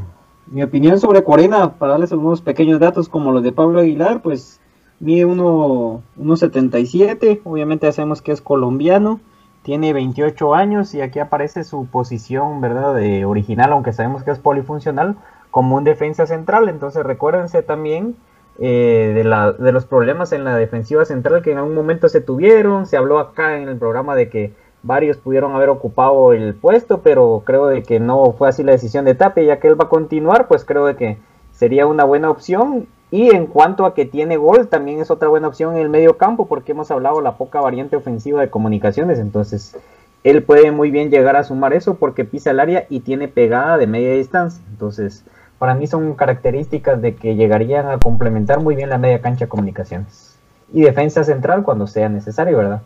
mi 0.45 0.61
opinión 0.61 0.99
sobre 0.99 1.23
Corena, 1.23 1.73
para 1.73 1.93
darles 1.93 2.11
algunos 2.11 2.41
pequeños 2.41 2.79
datos 2.79 3.09
como 3.09 3.31
los 3.31 3.41
de 3.41 3.51
Pablo 3.51 3.79
Aguilar, 3.79 4.21
pues 4.21 4.61
mide 4.99 5.25
1,77, 5.25 7.41
obviamente 7.45 7.87
ya 7.87 7.93
sabemos 7.93 8.21
que 8.21 8.31
es 8.31 8.41
colombiano, 8.41 9.19
tiene 9.63 9.91
28 9.91 10.53
años 10.53 10.93
y 10.93 11.01
aquí 11.01 11.17
aparece 11.17 11.63
su 11.63 11.87
posición, 11.87 12.61
¿verdad?, 12.61 12.93
de 12.93 13.25
original, 13.25 13.71
aunque 13.71 13.91
sabemos 13.91 14.21
que 14.21 14.29
es 14.29 14.37
polifuncional, 14.37 15.15
como 15.49 15.77
un 15.77 15.83
defensa 15.83 16.27
central, 16.27 16.69
entonces 16.69 17.03
recuérdense 17.03 17.63
también 17.63 18.17
eh, 18.59 19.13
de, 19.15 19.23
la, 19.23 19.51
de 19.51 19.71
los 19.71 19.85
problemas 19.85 20.31
en 20.31 20.43
la 20.43 20.55
defensiva 20.55 21.05
central 21.05 21.41
que 21.41 21.51
en 21.51 21.57
algún 21.57 21.75
momento 21.75 22.07
se 22.09 22.21
tuvieron, 22.21 22.85
se 22.85 22.97
habló 22.97 23.19
acá 23.19 23.57
en 23.57 23.67
el 23.67 23.77
programa 23.77 24.15
de 24.15 24.29
que 24.29 24.53
varios 24.83 25.17
pudieron 25.17 25.55
haber 25.55 25.69
ocupado 25.69 26.33
el 26.33 26.53
puesto, 26.53 27.01
pero 27.01 27.41
creo 27.45 27.67
de 27.67 27.83
que 27.83 27.99
no 27.99 28.33
fue 28.33 28.49
así 28.49 28.63
la 28.63 28.73
decisión 28.73 29.05
de 29.05 29.15
Tapia, 29.15 29.43
ya 29.43 29.59
que 29.59 29.67
él 29.67 29.79
va 29.79 29.85
a 29.85 29.89
continuar, 29.89 30.47
pues 30.47 30.65
creo 30.65 30.85
de 30.85 30.95
que 30.95 31.17
sería 31.51 31.87
una 31.87 32.03
buena 32.03 32.29
opción. 32.29 32.87
Y 33.09 33.33
en 33.33 33.45
cuanto 33.45 33.85
a 33.85 33.93
que 33.93 34.05
tiene 34.05 34.37
gol, 34.37 34.67
también 34.67 34.99
es 34.99 35.11
otra 35.11 35.29
buena 35.29 35.47
opción 35.47 35.75
en 35.75 35.81
el 35.81 35.89
medio 35.89 36.17
campo, 36.17 36.47
porque 36.47 36.71
hemos 36.71 36.91
hablado 36.91 37.21
la 37.21 37.37
poca 37.37 37.61
variante 37.61 37.95
ofensiva 37.95 38.41
de 38.41 38.49
comunicaciones, 38.49 39.19
entonces 39.19 39.77
él 40.23 40.41
puede 40.43 40.71
muy 40.71 40.89
bien 40.89 41.09
llegar 41.09 41.35
a 41.35 41.43
sumar 41.43 41.73
eso 41.73 41.95
porque 41.95 42.23
pisa 42.23 42.51
el 42.51 42.59
área 42.59 42.85
y 42.89 43.01
tiene 43.01 43.27
pegada 43.27 43.77
de 43.77 43.87
media 43.87 44.13
distancia. 44.13 44.63
Entonces, 44.69 45.25
para 45.63 45.75
mí 45.75 45.87
son 45.87 46.13
características 46.15 47.01
de 47.01 47.15
que 47.15 47.37
llegarían 47.37 47.87
a 47.87 47.97
complementar 47.97 48.59
muy 48.59 48.75
bien 48.75 48.89
la 48.89 48.97
media 48.97 49.21
cancha 49.21 49.45
de 49.45 49.49
comunicaciones. 49.49 50.35
Y 50.73 50.81
defensa 50.81 51.23
central 51.23 51.63
cuando 51.63 51.87
sea 51.87 52.09
necesario, 52.09 52.57
¿verdad? 52.57 52.81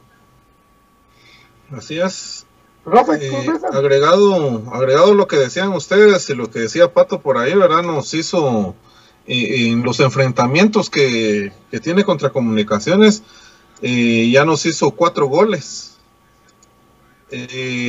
Así 1.76 2.00
es. 2.00 2.46
Eh, 3.20 3.48
agregado, 3.74 4.72
agregado 4.72 5.16
lo 5.16 5.28
que 5.28 5.38
decían 5.38 5.74
ustedes 5.74 6.30
y 6.30 6.36
lo 6.36 6.52
que 6.52 6.60
decía 6.60 6.94
Pato 6.94 7.20
por 7.20 7.40
ahí, 7.40 7.56
¿verdad? 7.56 7.82
Nos 7.82 8.14
hizo 8.14 8.76
eh, 9.26 9.70
en 9.70 9.82
los 9.82 10.00
enfrentamientos 10.00 10.92
que, 10.92 11.52
que, 11.72 11.80
tiene 11.80 12.04
contra 12.04 12.30
comunicaciones, 12.30 13.24
eh, 13.82 14.30
ya 14.32 14.46
nos 14.46 14.68
hizo 14.68 14.92
cuatro 14.92 15.26
goles. 15.26 15.98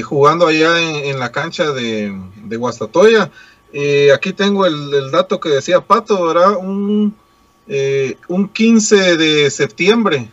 jugando 0.03 0.47
allá 0.47 0.81
en, 0.81 1.11
en, 1.11 1.19
la 1.19 1.31
cancha 1.31 1.73
de, 1.73 2.19
de 2.43 2.57
Guastatoya. 2.57 3.31
Aquí 4.15 4.33
tengo 4.33 4.67
el, 4.67 4.95
el, 4.95 5.11
dato 5.11 5.41
que 5.41 5.51
decía 5.51 5.81
Pato, 5.81 6.25
¿verdad? 6.25 6.57
Un, 6.57 7.15
un 8.29 8.49
15 8.49 9.17
de 9.17 9.51
septiembre 9.51 10.31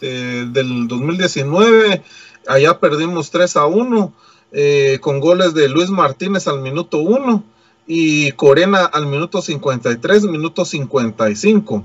de, 0.00 0.46
del 0.46 0.88
2019 0.88 2.02
allá 2.46 2.78
perdimos 2.78 3.30
3 3.30 3.56
a 3.56 3.66
1 3.66 4.12
eh, 4.52 4.98
con 5.00 5.20
goles 5.20 5.54
de 5.54 5.68
Luis 5.68 5.90
Martínez 5.90 6.46
al 6.46 6.60
minuto 6.60 6.98
1 6.98 7.42
y 7.86 8.32
Corena 8.32 8.84
al 8.84 9.06
minuto 9.06 9.42
53, 9.42 10.24
minuto 10.24 10.64
55. 10.64 11.84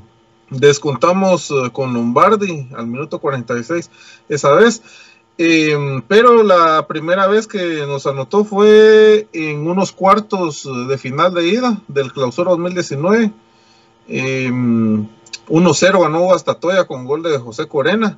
Descontamos 0.49 1.51
uh, 1.51 1.71
con 1.71 1.93
Lombardi 1.93 2.69
al 2.75 2.87
minuto 2.87 3.19
46 3.19 3.89
esa 4.29 4.53
vez. 4.53 4.81
Em, 5.37 6.01
pero 6.01 6.41
la 6.41 6.87
primera 6.87 7.27
vez 7.27 7.45
que 7.45 7.85
nos 7.87 8.07
anotó 8.07 8.43
fue 8.43 9.27
en 9.33 9.67
unos 9.67 9.91
cuartos 9.91 10.67
de 10.87 10.97
final 10.97 11.33
de 11.33 11.47
ida 11.47 11.81
del 11.87 12.11
clausura 12.11 12.51
2019. 12.51 13.31
1-0 14.07 16.01
ganó 16.01 16.33
hasta 16.33 16.55
Toya 16.55 16.85
con 16.85 17.05
gol 17.05 17.23
de 17.23 17.37
José 17.37 17.67
Corena. 17.67 18.17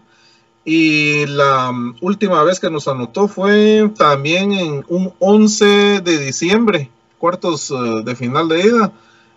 Y 0.65 1.25
la 1.27 1.71
última 2.01 2.43
vez 2.43 2.59
que 2.59 2.69
nos 2.69 2.87
anotó 2.87 3.27
fue 3.27 3.89
también 3.97 4.51
en 4.51 4.85
un 4.87 5.13
11 5.19 6.01
de 6.01 6.17
diciembre, 6.19 6.89
cuartos 7.17 7.71
eh, 7.71 8.03
de 8.03 8.15
final 8.15 8.49
de 8.49 8.61
ida. 8.61 8.91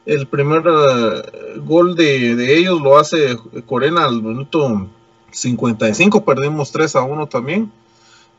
El 0.04 0.26
primer 0.26 0.64
eh, 0.66 1.58
gol 1.64 1.94
de, 1.94 2.58
ellos 2.58 2.80
lo 2.82 2.98
hace 2.98 3.38
Corena 3.66 4.04
al 4.04 4.20
minuto 4.20 4.88
55, 5.32 6.24
perdimos 6.24 6.70
3 6.72 6.96
a 6.96 7.02
1 7.02 7.26
también. 7.26 7.72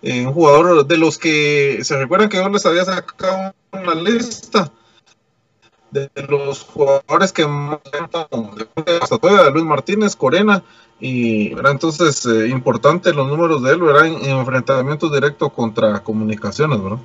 Eh, 0.02 0.26
un 0.26 0.34
jugador 0.34 0.86
de 0.86 0.98
los 0.98 1.18
que 1.18 1.80
se 1.84 1.98
recuerdan 1.98 2.30
que 2.30 2.38
yo 2.38 2.50
les 2.50 2.66
había 2.66 2.86
sacado 2.86 3.54
una 3.72 3.96
lista 3.96 4.72
de 5.92 6.10
los 6.28 6.64
jugadores 6.64 7.32
que 7.32 7.48
más 7.48 7.80
de 7.86 9.52
Luis 9.52 9.66
Martínez, 9.66 10.16
Corena, 10.16 10.64
y 11.00 11.54
era 11.54 11.72
entonces 11.72 12.26
eh, 12.26 12.48
importante 12.48 13.14
los 13.14 13.28
números 13.28 13.62
de 13.64 13.72
él, 13.72 13.82
¿verdad? 13.82 14.08
En, 14.08 14.26
enfrentamientos 14.26 15.12
directos 15.12 15.52
contra 15.54 16.02
comunicaciones, 16.02 16.82
¿verdad? 16.82 17.00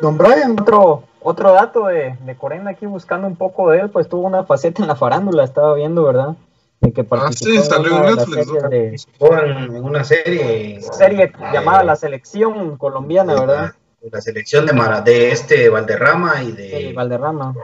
Don 0.00 0.16
Brian. 0.18 0.52
Otro, 0.60 1.04
otro 1.20 1.52
dato 1.52 1.86
de, 1.86 2.16
Corena 2.38 2.70
aquí 2.70 2.86
buscando 2.86 3.26
un 3.26 3.36
poco 3.36 3.70
de 3.70 3.80
él, 3.80 3.90
pues 3.90 4.08
tuvo 4.08 4.26
una 4.26 4.44
faceta 4.44 4.82
en 4.82 4.88
la 4.88 4.96
farándula, 4.96 5.44
estaba 5.44 5.74
viendo, 5.74 6.04
¿verdad? 6.04 6.36
De 6.80 6.92
que 6.92 7.06
ah, 7.10 7.30
sí, 7.32 7.58
salió 7.58 8.08
en 8.08 8.16
Netflix. 8.16 9.06
En 9.20 9.84
una 9.84 10.02
serie. 10.02 10.80
Serie 10.80 11.32
llamada 11.52 11.84
La 11.84 11.96
Selección 11.96 12.76
Colombiana, 12.78 13.34
¿verdad? 13.34 13.74
la 14.10 14.20
selección 14.20 14.66
de, 14.66 14.72
Mara, 14.72 15.00
de 15.02 15.30
este 15.30 15.68
Valderrama 15.68 16.42
y 16.42 16.52
de... 16.52 16.92
Valderrama. 16.94 17.54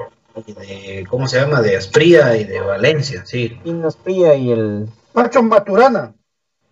Y 0.46 0.52
de, 0.52 1.06
¿cómo 1.08 1.26
se 1.26 1.40
llama? 1.40 1.62
De 1.62 1.76
Aspría 1.76 2.36
y 2.36 2.44
de 2.44 2.60
Valencia, 2.60 3.24
sí. 3.24 3.58
Y 3.64 3.82
Aspría 3.82 4.34
y 4.34 4.52
el... 4.52 4.88
Pacho 5.12 5.42
Maturana. 5.42 6.14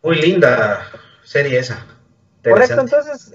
Muy 0.03 0.17
linda 0.17 0.87
serie 1.23 1.59
esa. 1.61 1.87
Correcto, 2.43 2.79
entonces, 2.79 3.33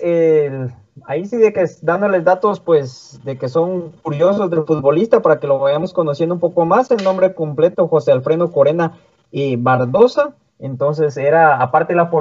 ahí 1.06 1.26
sí 1.26 1.38
de 1.38 1.54
que 1.54 1.66
dándoles 1.82 2.24
datos, 2.24 2.60
pues, 2.60 3.20
de 3.24 3.38
que 3.38 3.50
son 3.50 3.92
curiosos 4.02 4.50
del 4.50 4.64
futbolista 4.64 5.22
para 5.22 5.40
que 5.40 5.48
lo 5.48 5.60
vayamos 5.60 5.94
conociendo 5.94 6.36
un 6.36 6.42
poco 6.42 6.66
más. 6.66 6.92
El 6.92 7.04
nombre 7.04 7.34
completo, 7.34 7.88
José 7.88 8.12
Alfredo 8.12 8.52
Corena 8.52 8.98
y 9.32 9.56
Bardosa. 9.56 10.36
Entonces, 10.60 11.18
era, 11.18 11.62
aparte 11.62 11.94
de 11.94 11.98
la 11.98 12.12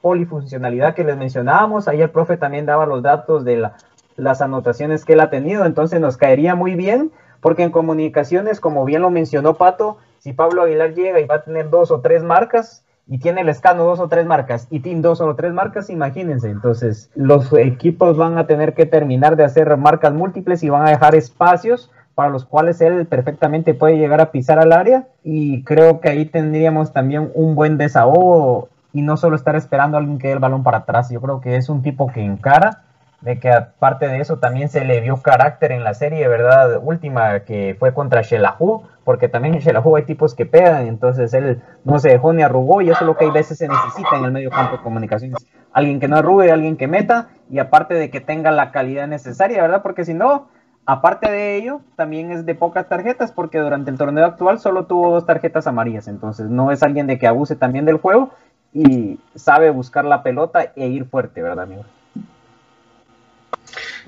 polifuncionalidad 0.00 0.94
que 0.94 1.02
les 1.02 1.16
mencionábamos. 1.16 1.88
Ahí 1.88 2.02
el 2.02 2.10
profe 2.10 2.36
también 2.36 2.66
daba 2.66 2.84
los 2.84 3.02
datos 3.02 3.44
de 3.44 3.70
las 4.16 4.42
anotaciones 4.42 5.04
que 5.04 5.14
él 5.14 5.20
ha 5.20 5.30
tenido, 5.30 5.64
entonces 5.64 6.00
nos 6.00 6.16
caería 6.16 6.54
muy 6.54 6.74
bien, 6.74 7.10
porque 7.40 7.62
en 7.62 7.70
comunicaciones, 7.70 8.60
como 8.60 8.84
bien 8.84 9.02
lo 9.02 9.10
mencionó 9.10 9.54
Pato, 9.54 9.96
si 10.18 10.32
Pablo 10.32 10.62
Aguilar 10.62 10.94
llega 10.94 11.20
y 11.20 11.26
va 11.26 11.36
a 11.36 11.42
tener 11.42 11.70
dos 11.70 11.90
o 11.90 12.00
tres 12.00 12.22
marcas, 12.22 12.83
y 13.06 13.18
tiene 13.18 13.42
el 13.42 13.48
escano 13.48 13.84
dos 13.84 14.00
o 14.00 14.08
tres 14.08 14.26
marcas 14.26 14.66
y 14.70 14.80
tiene 14.80 15.02
dos 15.02 15.20
o 15.20 15.34
tres 15.34 15.52
marcas, 15.52 15.90
imagínense. 15.90 16.48
Entonces, 16.48 17.10
los 17.14 17.52
equipos 17.52 18.16
van 18.16 18.38
a 18.38 18.46
tener 18.46 18.74
que 18.74 18.86
terminar 18.86 19.36
de 19.36 19.44
hacer 19.44 19.76
marcas 19.76 20.12
múltiples 20.12 20.62
y 20.62 20.70
van 20.70 20.86
a 20.86 20.90
dejar 20.90 21.14
espacios 21.14 21.90
para 22.14 22.30
los 22.30 22.44
cuales 22.44 22.80
él 22.80 23.06
perfectamente 23.06 23.74
puede 23.74 23.98
llegar 23.98 24.20
a 24.20 24.30
pisar 24.30 24.58
al 24.58 24.72
área. 24.72 25.08
Y 25.22 25.64
creo 25.64 26.00
que 26.00 26.08
ahí 26.08 26.24
tendríamos 26.24 26.92
también 26.92 27.30
un 27.34 27.54
buen 27.54 27.76
desahogo 27.76 28.68
y 28.92 29.02
no 29.02 29.16
solo 29.16 29.36
estar 29.36 29.56
esperando 29.56 29.96
a 29.96 30.00
alguien 30.00 30.18
que 30.18 30.28
dé 30.28 30.34
el 30.34 30.38
balón 30.38 30.62
para 30.62 30.78
atrás. 30.78 31.10
Yo 31.10 31.20
creo 31.20 31.40
que 31.40 31.56
es 31.56 31.68
un 31.68 31.82
tipo 31.82 32.06
que 32.06 32.24
encara, 32.24 32.83
de 33.24 33.40
que 33.40 33.50
aparte 33.50 34.06
de 34.06 34.18
eso 34.18 34.38
también 34.38 34.68
se 34.68 34.84
le 34.84 35.00
vio 35.00 35.16
carácter 35.16 35.72
en 35.72 35.82
la 35.82 35.94
serie, 35.94 36.28
¿verdad? 36.28 36.78
Última 36.82 37.40
que 37.40 37.74
fue 37.78 37.94
contra 37.94 38.20
Shelahu, 38.20 38.82
porque 39.02 39.28
también 39.28 39.54
en 39.54 39.60
Shelahu 39.60 39.96
hay 39.96 40.02
tipos 40.02 40.34
que 40.34 40.44
pegan, 40.44 40.86
entonces 40.86 41.32
él 41.32 41.62
no 41.84 41.98
se 41.98 42.10
dejó 42.10 42.34
ni 42.34 42.42
arrugó 42.42 42.82
y 42.82 42.90
eso 42.90 43.00
es 43.00 43.06
lo 43.06 43.16
que 43.16 43.24
hay 43.24 43.30
veces 43.30 43.56
se 43.56 43.66
necesita 43.66 44.18
en 44.18 44.26
el 44.26 44.32
medio 44.32 44.50
campo 44.50 44.76
de 44.76 44.82
comunicaciones. 44.82 45.38
Alguien 45.72 46.00
que 46.00 46.08
no 46.08 46.16
arrugue, 46.16 46.52
alguien 46.52 46.76
que 46.76 46.86
meta 46.86 47.28
y 47.50 47.58
aparte 47.58 47.94
de 47.94 48.10
que 48.10 48.20
tenga 48.20 48.50
la 48.50 48.70
calidad 48.72 49.08
necesaria, 49.08 49.62
¿verdad? 49.62 49.82
Porque 49.82 50.04
si 50.04 50.12
no, 50.12 50.48
Aparte 50.86 51.30
de 51.30 51.56
ello, 51.56 51.80
también 51.96 52.30
es 52.30 52.44
de 52.44 52.54
pocas 52.54 52.86
tarjetas 52.90 53.32
porque 53.32 53.58
durante 53.58 53.90
el 53.90 53.96
torneo 53.96 54.26
actual 54.26 54.58
solo 54.58 54.84
tuvo 54.84 55.12
dos 55.12 55.24
tarjetas 55.24 55.66
amarillas, 55.66 56.08
entonces 56.08 56.50
no 56.50 56.70
es 56.70 56.82
alguien 56.82 57.06
de 57.06 57.18
que 57.18 57.26
abuse 57.26 57.56
también 57.56 57.86
del 57.86 57.96
juego 57.96 58.32
y 58.74 59.18
sabe 59.34 59.70
buscar 59.70 60.04
la 60.04 60.22
pelota 60.22 60.72
e 60.76 60.88
ir 60.88 61.06
fuerte, 61.06 61.40
¿verdad, 61.40 61.64
amigo? 61.64 61.84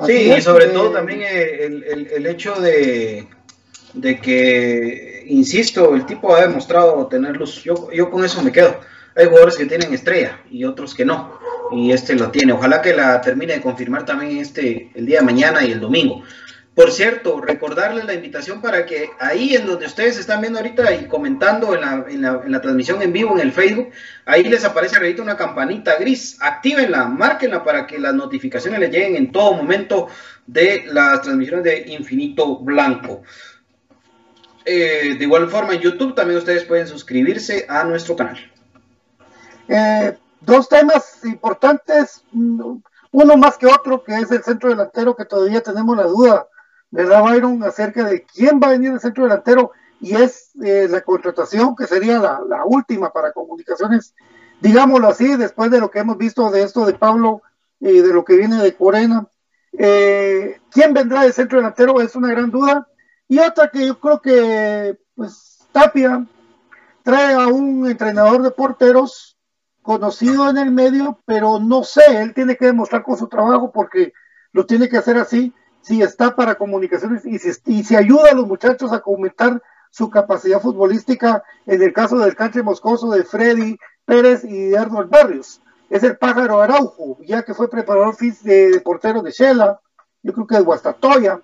Sí, 0.05 0.33
y 0.37 0.41
sobre 0.43 0.67
todo 0.67 0.91
también 0.91 1.23
el, 1.23 2.27
hecho 2.27 2.55
de, 2.61 3.27
de, 3.95 4.21
que, 4.21 5.25
insisto, 5.27 5.95
el 5.95 6.05
tipo 6.05 6.35
ha 6.35 6.43
demostrado 6.43 7.07
tener 7.07 7.37
luz. 7.37 7.63
Yo, 7.63 7.91
yo 7.93 8.11
con 8.11 8.25
eso 8.25 8.43
me 8.43 8.53
quedo. 8.53 8.79
Hay 9.15 9.27
jugadores 9.27 9.57
que 9.57 9.65
tienen 9.65 9.95
estrella 9.95 10.41
y 10.51 10.65
otros 10.65 10.95
que 10.95 11.07
no. 11.07 11.39
Y 11.73 11.93
este 11.93 12.15
lo 12.15 12.31
tiene. 12.31 12.53
Ojalá 12.53 12.83
que 12.83 12.95
la 12.95 13.21
termine 13.23 13.55
de 13.55 13.63
confirmar 13.63 14.05
también 14.05 14.37
este 14.37 14.91
el 14.95 15.07
día 15.07 15.21
de 15.21 15.25
mañana 15.25 15.65
y 15.65 15.73
el 15.73 15.81
domingo. 15.81 16.23
Por 16.77 16.93
cierto, 16.93 17.41
recordarles 17.41 18.05
la 18.05 18.13
invitación 18.13 18.61
para 18.61 18.85
que 18.85 19.09
ahí 19.19 19.55
en 19.57 19.65
donde 19.65 19.87
ustedes 19.87 20.19
están 20.19 20.43
viendo 20.43 20.59
ahorita 20.59 20.95
y 20.95 21.07
comentando 21.07 21.75
en 21.75 21.81
la, 21.81 22.05
en 22.07 22.53
la, 22.53 22.61
transmisión 22.61 23.01
en 23.01 23.15
vivo 23.15 23.33
en 23.33 23.41
el 23.41 23.51
Facebook, 23.51 23.93
ahí 24.27 24.45
les 24.45 24.63
aparece 24.63 24.97
ahorita 24.97 25.23
una 25.23 25.39
campanita 25.39 25.97
gris. 25.97 26.37
Actívenla, 26.39 27.07
márquenla 27.07 27.65
para 27.65 27.87
que 27.87 27.99
las 27.99 28.13
notificaciones 28.13 28.79
les 28.79 28.91
lleguen 28.91 29.17
en 29.17 29.33
todo 29.33 29.55
momento 29.55 30.09
de 30.47 30.85
las 30.89 31.23
transmisiones 31.23 31.65
de 31.65 31.95
Infinito 31.95 32.59
Blanco. 32.59 33.23
Eh, 34.67 35.15
de 35.19 35.25
igual 35.25 35.49
forma, 35.49 35.73
en 35.73 35.81
YouTube 35.81 36.15
también 36.15 36.37
ustedes 36.37 36.65
pueden 36.65 36.87
suscribirse 36.87 37.65
a 37.71 37.85
nuestro 37.85 38.17
canal. 38.17 38.53
Eh, 39.67 40.15
dos 40.43 40.69
temas 40.69 41.25
importantes, 41.25 42.23
uno 42.33 43.37
más 43.39 43.57
que 43.57 43.65
otro, 43.65 44.05
que 44.05 44.15
es 44.15 44.31
el 44.31 44.43
centro 44.43 44.69
delantero, 44.69 45.17
que 45.17 45.25
todavía 45.25 45.63
tenemos 45.63 45.97
la 45.97 46.03
duda 46.03 46.47
¿verdad, 46.97 47.23
Byron? 47.23 47.63
Acerca 47.63 48.05
de 48.05 48.25
quién 48.25 48.59
va 48.59 48.69
a 48.69 48.71
venir 48.71 48.93
el 48.93 49.01
centro 49.01 49.25
delantero 49.25 49.73
y 50.01 50.15
es 50.15 50.51
eh, 50.65 50.89
la 50.91 51.03
contratación 51.03 51.77
que 51.77 51.87
sería 51.87 52.19
la, 52.19 52.65
última 52.65 53.13
para 53.13 53.33
comunicaciones, 53.33 54.15
digámoslo 54.61 55.09
así, 55.09 55.37
después 55.37 55.71
de 55.71 55.81
lo 55.81 55.91
que 55.91 55.99
hemos 55.99 56.17
visto 56.17 56.51
de 56.51 56.63
esto 56.63 56.87
de 56.87 56.95
Pablo 56.95 57.43
y 57.81 58.01
de 58.01 58.13
lo 58.13 58.25
que 58.25 58.37
viene 58.37 58.63
de 58.63 58.75
Corena. 58.75 59.29
Eh, 59.79 60.59
¿Quién 60.71 60.95
vendrá 60.95 61.23
del 61.23 61.35
centro 61.35 61.59
delantero? 61.59 62.01
Es 62.01 62.17
una 62.17 62.29
gran 62.29 62.51
duda. 62.51 62.89
Y 63.29 63.39
otra 63.41 63.71
que 63.71 63.87
yo 63.87 64.01
creo 64.01 64.21
que, 64.23 64.99
pues, 65.15 65.59
Tapia 65.73 66.27
trae 67.03 67.35
a 67.35 67.47
un 67.49 67.89
entrenador 67.91 68.43
de 68.43 68.51
porteros 68.51 69.37
conocido 69.83 70.49
en 70.49 70.57
el 70.57 70.73
medio, 70.73 71.21
pero 71.27 71.59
no 71.59 71.85
sé, 71.85 72.23
él 72.23 72.33
tiene 72.33 72.57
que 72.57 72.67
demostrar 72.67 73.03
con 73.03 73.19
su 73.19 73.29
trabajo 73.29 73.71
porque 73.71 74.13
lo 74.53 74.65
tiene 74.65 74.89
que 74.89 74.97
hacer 74.97 75.19
así 75.19 75.53
si 75.87 76.03
está 76.03 76.35
para 76.35 76.57
comunicaciones 76.57 77.25
y 77.25 77.39
si, 77.85 77.95
ayuda 77.95 78.31
a 78.33 78.35
los 78.35 78.49
muchachos 78.49 78.93
a 78.93 79.03
aumentar 79.07 79.63
su 79.89 80.11
capacidad 80.11 80.61
futbolística 80.61 81.45
en 81.65 81.81
el 81.81 81.93
caso 81.93 82.19
del 82.19 82.35
canche 82.35 82.61
moscoso 82.61 83.11
de 83.11 83.23
Freddy 83.23 83.79
Pérez 84.05 84.43
y 84.43 84.71
de 84.71 84.79
Arnold 84.79 85.09
Barrios. 85.09 85.63
Es 85.89 86.03
el 86.03 86.19
pájaro 86.19 86.61
Araujo, 86.61 87.19
ya 87.21 87.45
que 87.45 87.55
fue 87.55 87.71
preparador 87.71 88.17
de, 88.17 88.81
portero 88.85 89.23
de 89.23 89.31
Shela, 89.31 89.81
yo 90.25 90.33
creo 90.33 90.47
que 90.49 90.57
de 90.57 90.63
Guastatoya. 90.63 91.41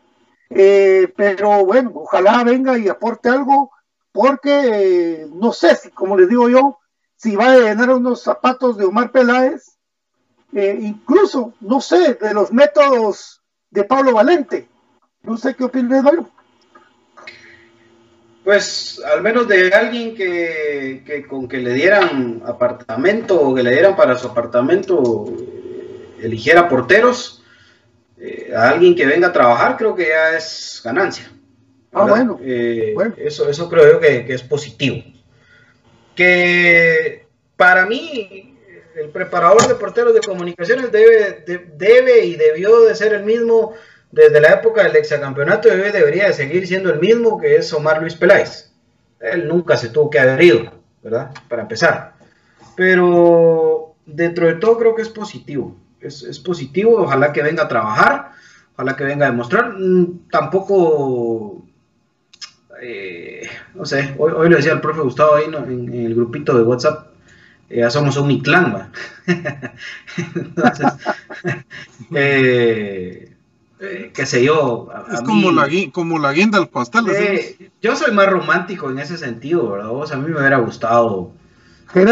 Eh, 0.50 1.12
pero 1.16 1.64
bueno, 1.64 1.92
ojalá 1.94 2.42
venga 2.42 2.76
y 2.76 2.88
aporte 2.88 3.28
algo, 3.28 3.70
porque 4.10 5.22
eh, 5.22 5.26
no 5.32 5.52
sé 5.52 5.76
si, 5.76 5.90
como 5.90 6.16
les 6.16 6.28
digo 6.28 6.48
yo, 6.48 6.80
si 7.14 7.36
va 7.36 7.52
a 7.52 7.58
llenar 7.58 7.90
unos 7.90 8.24
zapatos 8.24 8.76
de 8.76 8.86
Omar 8.86 9.12
Peláez, 9.12 9.78
eh, 10.52 10.76
incluso, 10.80 11.54
no 11.60 11.80
sé, 11.80 12.14
de 12.14 12.34
los 12.34 12.52
métodos 12.52 13.41
de 13.72 13.84
Pablo 13.84 14.12
Valente. 14.12 14.68
No 15.24 15.36
sé 15.36 15.54
qué 15.54 15.64
opinas, 15.64 16.04
Byron. 16.04 16.28
Pues 18.44 19.00
al 19.04 19.22
menos 19.22 19.46
de 19.46 19.72
alguien 19.72 20.14
que, 20.14 21.24
con 21.28 21.48
que 21.48 21.58
le 21.58 21.74
dieran 21.74 22.42
apartamento 22.44 23.40
o 23.40 23.54
que 23.54 23.62
le 23.62 23.70
dieran 23.70 23.94
para 23.94 24.18
su 24.18 24.26
apartamento 24.28 25.26
eh, 25.28 26.18
eligiera 26.22 26.68
porteros, 26.68 27.44
eh, 28.18 28.52
a 28.54 28.70
alguien 28.70 28.96
que 28.96 29.06
venga 29.06 29.28
a 29.28 29.32
trabajar 29.32 29.76
creo 29.76 29.94
que 29.94 30.08
ya 30.08 30.36
es 30.36 30.80
ganancia. 30.84 31.30
Ah, 31.92 32.04
bueno, 32.04 32.38
eh, 32.42 32.94
Eso, 33.18 33.48
eso 33.48 33.68
creo 33.68 33.92
yo 33.92 34.00
que, 34.00 34.24
es 34.28 34.42
positivo. 34.42 35.04
Que 36.16 37.26
para 37.56 37.86
mí 37.86 38.51
el 38.96 39.10
preparador 39.10 39.66
de 39.68 39.74
porteros 39.74 40.14
de 40.14 40.20
comunicaciones 40.20 40.92
debe, 40.92 41.44
debe 41.76 42.24
y 42.24 42.36
debió 42.36 42.82
de 42.82 42.94
ser 42.94 43.12
el 43.14 43.24
mismo 43.24 43.74
desde 44.10 44.40
la 44.40 44.52
época 44.52 44.82
del 44.82 44.94
hexacampeonato 44.94 45.68
y 45.68 45.90
debería 45.90 46.26
de 46.26 46.34
seguir 46.34 46.66
siendo 46.66 46.92
el 46.92 47.00
mismo 47.00 47.40
que 47.40 47.56
es 47.56 47.72
Omar 47.72 48.00
Luis 48.00 48.14
Peláez. 48.14 48.72
Él 49.20 49.48
nunca 49.48 49.76
se 49.76 49.88
tuvo 49.88 50.10
que 50.10 50.18
haber 50.18 50.42
ido, 50.42 50.72
¿verdad? 51.02 51.30
Para 51.48 51.62
empezar. 51.62 52.14
pero 52.76 53.94
dentro 54.04 54.46
de 54.46 54.54
todo 54.54 54.78
creo 54.78 54.94
que 54.94 55.02
es 55.02 55.08
positivo. 55.08 55.76
Es, 56.00 56.38
positivo, 56.40 57.00
ojalá 57.00 57.32
que 57.32 57.42
venga 57.42 57.64
a 57.64 57.68
trabajar, 57.68 58.32
ojalá 58.74 58.96
que 58.96 59.04
venga 59.04 59.26
a 59.26 59.30
demostrar. 59.30 59.74
Mm, 59.78 60.28
Tampoco, 60.30 61.62
eh, 62.82 63.48
no 63.74 63.84
sé, 63.84 64.14
hoy, 64.18 64.32
hoy 64.34 64.48
le 64.48 64.56
decía 64.56 64.72
al 64.72 64.80
profe 64.80 65.00
Gustavo 65.00 65.36
ahí 65.36 65.44
en, 65.44 65.94
el 65.94 66.14
grupito 66.14 66.56
de 66.56 66.64
WhatsApp, 66.64 67.11
ya 67.74 67.90
somos 67.90 68.16
un 68.16 68.40
clan, 68.40 68.74
¿va? 68.74 68.88
Entonces, 70.34 70.86
eh, 72.14 73.32
eh, 73.80 74.10
qué 74.14 74.26
sé 74.26 74.44
yo. 74.44 74.88
a- 74.94 75.12
Es 75.12 75.20
a 75.20 75.22
como 75.24 75.50
mí- 75.50 75.56
la, 75.56 75.92
como 75.92 76.18
la 76.18 76.32
guinda 76.32 76.58
al 76.58 76.68
pastel. 76.68 77.04
eh, 77.10 77.70
yo 77.80 77.96
soy 77.96 78.12
más 78.12 78.26
romántico 78.28 78.90
en 78.90 78.98
ese 78.98 79.16
sentido, 79.16 79.70
¿verdad? 79.70 79.88
Vos, 79.88 80.12
a 80.12 80.16
mí 80.16 80.28
me 80.30 80.38
hubiera 80.38 80.58
gustado 80.58 81.32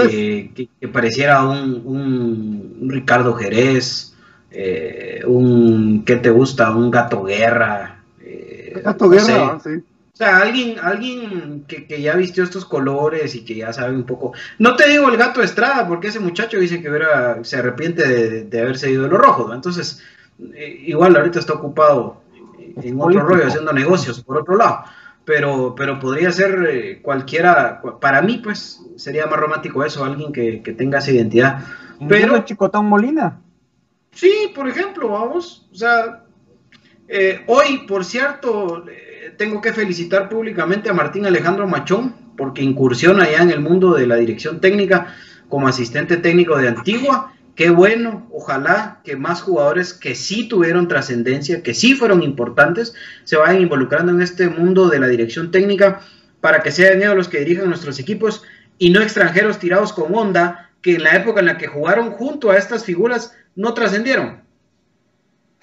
que, 0.08 0.50
que- 0.54 0.68
que 0.80 0.88
pareciera 0.88 1.42
un, 1.44 1.82
un- 1.84 2.76
un 2.80 2.90
Ricardo 2.90 3.34
Jerez, 3.34 4.14
eh, 4.50 5.22
un, 5.26 6.04
¿qué 6.04 6.16
te 6.16 6.30
gusta? 6.30 6.70
Un 6.74 6.90
Gato 6.90 7.22
Guerra. 7.22 8.00
eh, 8.22 8.80
Gato 8.84 9.04
no 9.06 9.10
Guerra, 9.12 9.60
sí. 9.62 9.70
O 10.12 10.16
sea, 10.16 10.38
alguien, 10.38 10.76
alguien 10.82 11.64
que, 11.66 11.86
que 11.86 12.02
ya 12.02 12.14
vistió 12.16 12.44
estos 12.44 12.64
colores 12.66 13.34
y 13.34 13.44
que 13.44 13.54
ya 13.54 13.72
sabe 13.72 13.94
un 13.94 14.04
poco. 14.04 14.32
No 14.58 14.76
te 14.76 14.88
digo 14.88 15.08
el 15.08 15.16
gato 15.16 15.42
Estrada, 15.42 15.86
porque 15.88 16.08
ese 16.08 16.20
muchacho 16.20 16.58
dice 16.58 16.82
que 16.82 16.90
hubiera- 16.90 17.42
se 17.44 17.56
arrepiente 17.56 18.06
de, 18.06 18.44
de 18.44 18.60
haberse 18.60 18.90
ido 18.90 19.04
de 19.04 19.08
los 19.08 19.18
rojos, 19.18 19.48
¿no? 19.48 19.54
Entonces, 19.54 20.02
eh, 20.54 20.82
igual 20.86 21.16
ahorita 21.16 21.38
está 21.38 21.54
ocupado 21.54 22.20
en 22.58 22.94
otro 22.94 22.98
Político. 23.04 23.26
rollo, 23.26 23.46
haciendo 23.46 23.72
negocios, 23.72 24.22
por 24.22 24.36
otro 24.38 24.56
lado. 24.56 24.84
Pero, 25.24 25.74
pero 25.76 25.98
podría 26.00 26.32
ser 26.32 26.66
eh, 26.68 26.98
cualquiera, 27.02 27.80
cu- 27.80 27.98
para 28.00 28.20
mí, 28.20 28.40
pues, 28.42 28.80
sería 28.96 29.26
más 29.26 29.38
romántico 29.38 29.84
eso, 29.84 30.04
alguien 30.04 30.32
que, 30.32 30.60
que 30.62 30.72
tenga 30.72 30.98
esa 30.98 31.12
identidad. 31.12 31.62
Pero 32.08 32.38
Chicotón 32.44 32.86
Molina. 32.86 33.38
Sí, 34.12 34.50
por 34.54 34.68
ejemplo, 34.68 35.08
vamos. 35.08 35.68
O 35.72 35.74
sea, 35.74 36.24
eh, 37.06 37.42
hoy, 37.46 37.84
por 37.86 38.04
cierto, 38.04 38.84
tengo 39.36 39.60
que 39.60 39.72
felicitar 39.72 40.28
públicamente 40.28 40.90
a 40.90 40.94
Martín 40.94 41.26
Alejandro 41.26 41.66
Machón 41.66 42.14
porque 42.36 42.62
incursiona 42.62 43.30
ya 43.30 43.42
en 43.42 43.50
el 43.50 43.60
mundo 43.60 43.94
de 43.94 44.06
la 44.06 44.16
dirección 44.16 44.60
técnica 44.60 45.14
como 45.48 45.68
asistente 45.68 46.16
técnico 46.16 46.56
de 46.56 46.68
Antigua. 46.68 47.32
Qué 47.54 47.68
bueno, 47.68 48.26
ojalá 48.32 49.00
que 49.04 49.16
más 49.16 49.42
jugadores 49.42 49.92
que 49.92 50.14
sí 50.14 50.48
tuvieron 50.48 50.88
trascendencia, 50.88 51.62
que 51.62 51.74
sí 51.74 51.94
fueron 51.94 52.22
importantes, 52.22 52.94
se 53.24 53.36
vayan 53.36 53.60
involucrando 53.60 54.12
en 54.12 54.22
este 54.22 54.48
mundo 54.48 54.88
de 54.88 55.00
la 55.00 55.08
dirección 55.08 55.50
técnica 55.50 56.00
para 56.40 56.62
que 56.62 56.70
sean 56.70 57.02
ellos 57.02 57.16
los 57.16 57.28
que 57.28 57.40
dirijan 57.40 57.68
nuestros 57.68 57.98
equipos 57.98 58.42
y 58.78 58.90
no 58.90 59.02
extranjeros 59.02 59.58
tirados 59.58 59.92
con 59.92 60.14
onda 60.14 60.70
que 60.80 60.94
en 60.94 61.02
la 61.02 61.16
época 61.16 61.40
en 61.40 61.46
la 61.46 61.58
que 61.58 61.66
jugaron 61.66 62.12
junto 62.12 62.50
a 62.50 62.56
estas 62.56 62.84
figuras 62.84 63.36
no 63.54 63.74
trascendieron. 63.74 64.40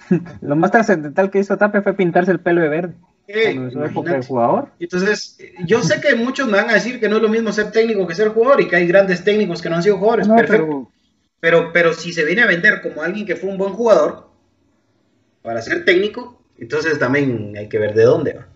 Lo 0.40 0.56
más 0.56 0.70
trascendental 0.70 1.30
que 1.30 1.40
hizo 1.40 1.56
Tapia 1.56 1.82
fue 1.82 1.94
pintarse 1.94 2.30
el 2.30 2.40
pelo 2.40 2.60
de 2.60 2.68
verde. 2.68 2.94
Eh, 3.28 3.50
en 3.50 3.70
su 3.70 3.78
época 3.78 3.84
de 3.84 3.90
imagínate. 4.16 4.26
jugador. 4.26 4.68
Entonces, 4.80 5.38
yo 5.66 5.82
sé 5.82 6.00
que 6.00 6.14
muchos 6.14 6.46
me 6.48 6.56
van 6.56 6.70
a 6.70 6.74
decir 6.74 6.98
que 6.98 7.08
no 7.08 7.16
es 7.16 7.22
lo 7.22 7.28
mismo 7.28 7.52
ser 7.52 7.70
técnico 7.70 8.06
que 8.06 8.14
ser 8.14 8.28
jugador 8.28 8.60
y 8.62 8.68
que 8.68 8.76
hay 8.76 8.86
grandes 8.86 9.22
técnicos 9.22 9.60
que 9.62 9.68
no 9.68 9.76
han 9.76 9.82
sido 9.82 9.98
jugadores. 9.98 10.26
No, 10.26 10.36
Perfecto. 10.36 10.66
pero 10.66 10.92
Pero, 11.40 11.72
pero 11.72 11.92
si 11.94 12.12
se 12.12 12.24
viene 12.24 12.42
a 12.42 12.46
vender 12.46 12.80
como 12.82 13.02
alguien 13.02 13.26
que 13.26 13.36
fue 13.36 13.50
un 13.50 13.58
buen 13.58 13.74
jugador 13.74 14.28
para 15.42 15.62
ser 15.62 15.84
técnico, 15.84 16.42
entonces 16.58 16.98
también 16.98 17.54
hay 17.56 17.68
que 17.68 17.78
ver 17.78 17.94
de 17.94 18.02
dónde 18.04 18.32
va. 18.32 18.48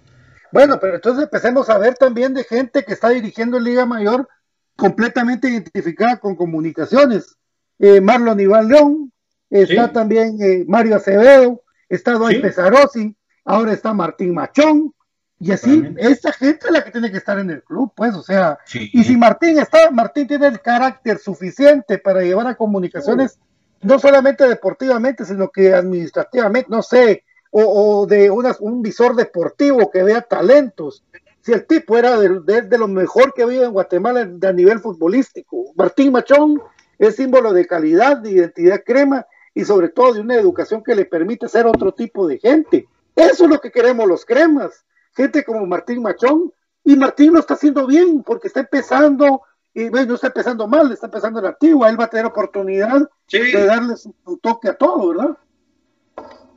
Bueno, 0.50 0.78
pero 0.80 0.96
entonces 0.96 1.24
empecemos 1.24 1.70
a 1.70 1.78
ver 1.78 1.94
también 1.94 2.34
de 2.34 2.44
gente 2.44 2.82
que 2.84 2.92
está 2.94 3.10
dirigiendo 3.10 3.56
en 3.58 3.64
Liga 3.64 3.86
Mayor 3.86 4.28
completamente 4.76 5.48
identificada 5.48 6.18
con 6.18 6.34
comunicaciones. 6.34 7.36
Eh, 7.78 8.00
Marlon 8.00 8.40
Iván 8.40 8.68
León, 8.68 9.12
está 9.50 9.86
Sí. 9.88 9.92
también 9.92 10.36
eh, 10.42 10.64
Mario 10.66 10.96
Acevedo, 10.96 11.62
está 11.88 12.12
Dwight 12.14 12.36
Sí. 12.38 12.42
Pesarosi, 12.42 13.16
ahora 13.44 13.72
está 13.72 13.92
Martín 13.92 14.34
Machón, 14.34 14.94
y 15.38 15.50
así, 15.50 15.82
esa 15.96 16.32
gente 16.32 16.66
es 16.66 16.72
la 16.72 16.84
que 16.84 16.92
tiene 16.92 17.10
que 17.10 17.16
estar 17.16 17.36
en 17.38 17.50
el 17.50 17.64
club, 17.64 17.92
pues, 17.96 18.14
o 18.14 18.22
sea, 18.22 18.58
Sí. 18.64 18.88
y 18.92 19.02
si 19.02 19.16
Martín 19.16 19.58
está, 19.58 19.90
Martín 19.90 20.28
tiene 20.28 20.46
el 20.46 20.60
carácter 20.60 21.18
suficiente 21.18 21.98
para 21.98 22.22
llevar 22.22 22.46
a 22.46 22.54
comunicaciones, 22.54 23.40
no 23.80 23.98
solamente 23.98 24.46
deportivamente, 24.48 25.24
sino 25.24 25.48
que 25.50 25.74
administrativamente, 25.74 26.68
no 26.70 26.80
sé, 26.82 27.24
o, 27.50 27.62
o 28.02 28.06
de 28.06 28.30
un 28.30 28.82
visor 28.82 29.16
deportivo 29.16 29.90
que 29.90 30.04
vea 30.04 30.22
talentos. 30.22 31.04
Si 31.40 31.52
el 31.52 31.66
tipo 31.66 31.98
era 31.98 32.16
de, 32.16 32.38
de- 32.44 32.62
de 32.62 32.78
lo 32.78 32.86
mejor 32.86 33.34
que 33.34 33.42
había 33.42 33.64
en 33.64 33.72
Guatemala 33.72 34.24
de- 34.24 34.46
a 34.46 34.52
nivel 34.52 34.78
futbolístico. 34.78 35.72
Martín 35.74 36.12
Machón 36.12 36.62
es 37.00 37.16
símbolo 37.16 37.52
de 37.52 37.66
calidad, 37.66 38.18
de 38.18 38.30
identidad 38.30 38.80
crema 38.86 39.26
y 39.52 39.64
sobre 39.64 39.88
todo 39.88 40.14
de 40.14 40.20
una 40.20 40.36
educación 40.36 40.84
que 40.84 40.94
le 40.94 41.04
permite 41.04 41.48
ser 41.48 41.66
otro 41.66 41.92
tipo 41.92 42.28
de 42.28 42.38
gente. 42.38 42.86
Eso 43.16 43.44
es 43.44 43.50
lo 43.50 43.60
que 43.60 43.70
queremos 43.70 44.08
los 44.08 44.24
cremas. 44.24 44.84
Gente 45.14 45.44
como 45.44 45.66
Martín 45.66 46.02
Machón. 46.02 46.52
Y 46.84 46.96
Martín 46.96 47.32
lo 47.32 47.40
está 47.40 47.54
haciendo 47.54 47.86
bien 47.86 48.22
porque 48.24 48.48
está 48.48 48.60
empezando, 48.60 49.42
y 49.72 49.88
bueno, 49.88 50.08
no 50.08 50.14
está 50.16 50.26
empezando 50.28 50.66
mal, 50.66 50.90
está 50.90 51.06
empezando 51.06 51.38
en 51.38 51.44
la 51.44 51.50
antigua. 51.50 51.88
Él 51.88 52.00
va 52.00 52.04
a 52.04 52.10
tener 52.10 52.26
oportunidad 52.26 53.08
Sí, 53.28 53.38
de 53.38 53.66
darle 53.66 53.96
su, 53.96 54.12
toque 54.42 54.68
a 54.68 54.74
todo, 54.74 55.08
¿verdad? 55.08 55.36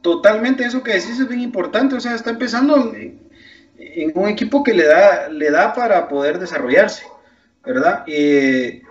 totalmente 0.02 0.64
eso 0.64 0.84
que 0.84 0.94
decís 0.94 1.20
es 1.20 1.28
bien 1.28 1.42
importante. 1.42 1.96
O 1.96 2.00
sea, 2.00 2.14
está 2.14 2.30
empezando 2.30 2.94
en, 2.96 3.20
en 3.78 4.12
un 4.16 4.30
equipo 4.30 4.64
que 4.64 4.74
le 4.74 4.88
da, 4.88 5.30
le 5.30 5.52
da 5.52 5.74
para 5.74 6.08
poder 6.08 6.40
desarrollarse, 6.40 7.06
¿verdad? 7.64 8.04
Eh, 8.08 8.82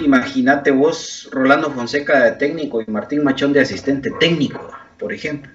imagínate 0.00 0.70
vos, 0.70 1.28
Rolando 1.30 1.70
Fonseca 1.70 2.24
de 2.24 2.32
técnico 2.32 2.80
y 2.80 2.90
Martín 2.90 3.22
Machón 3.22 3.52
de 3.52 3.60
asistente 3.60 4.10
técnico, 4.18 4.66
por 4.98 5.12
ejemplo. 5.12 5.52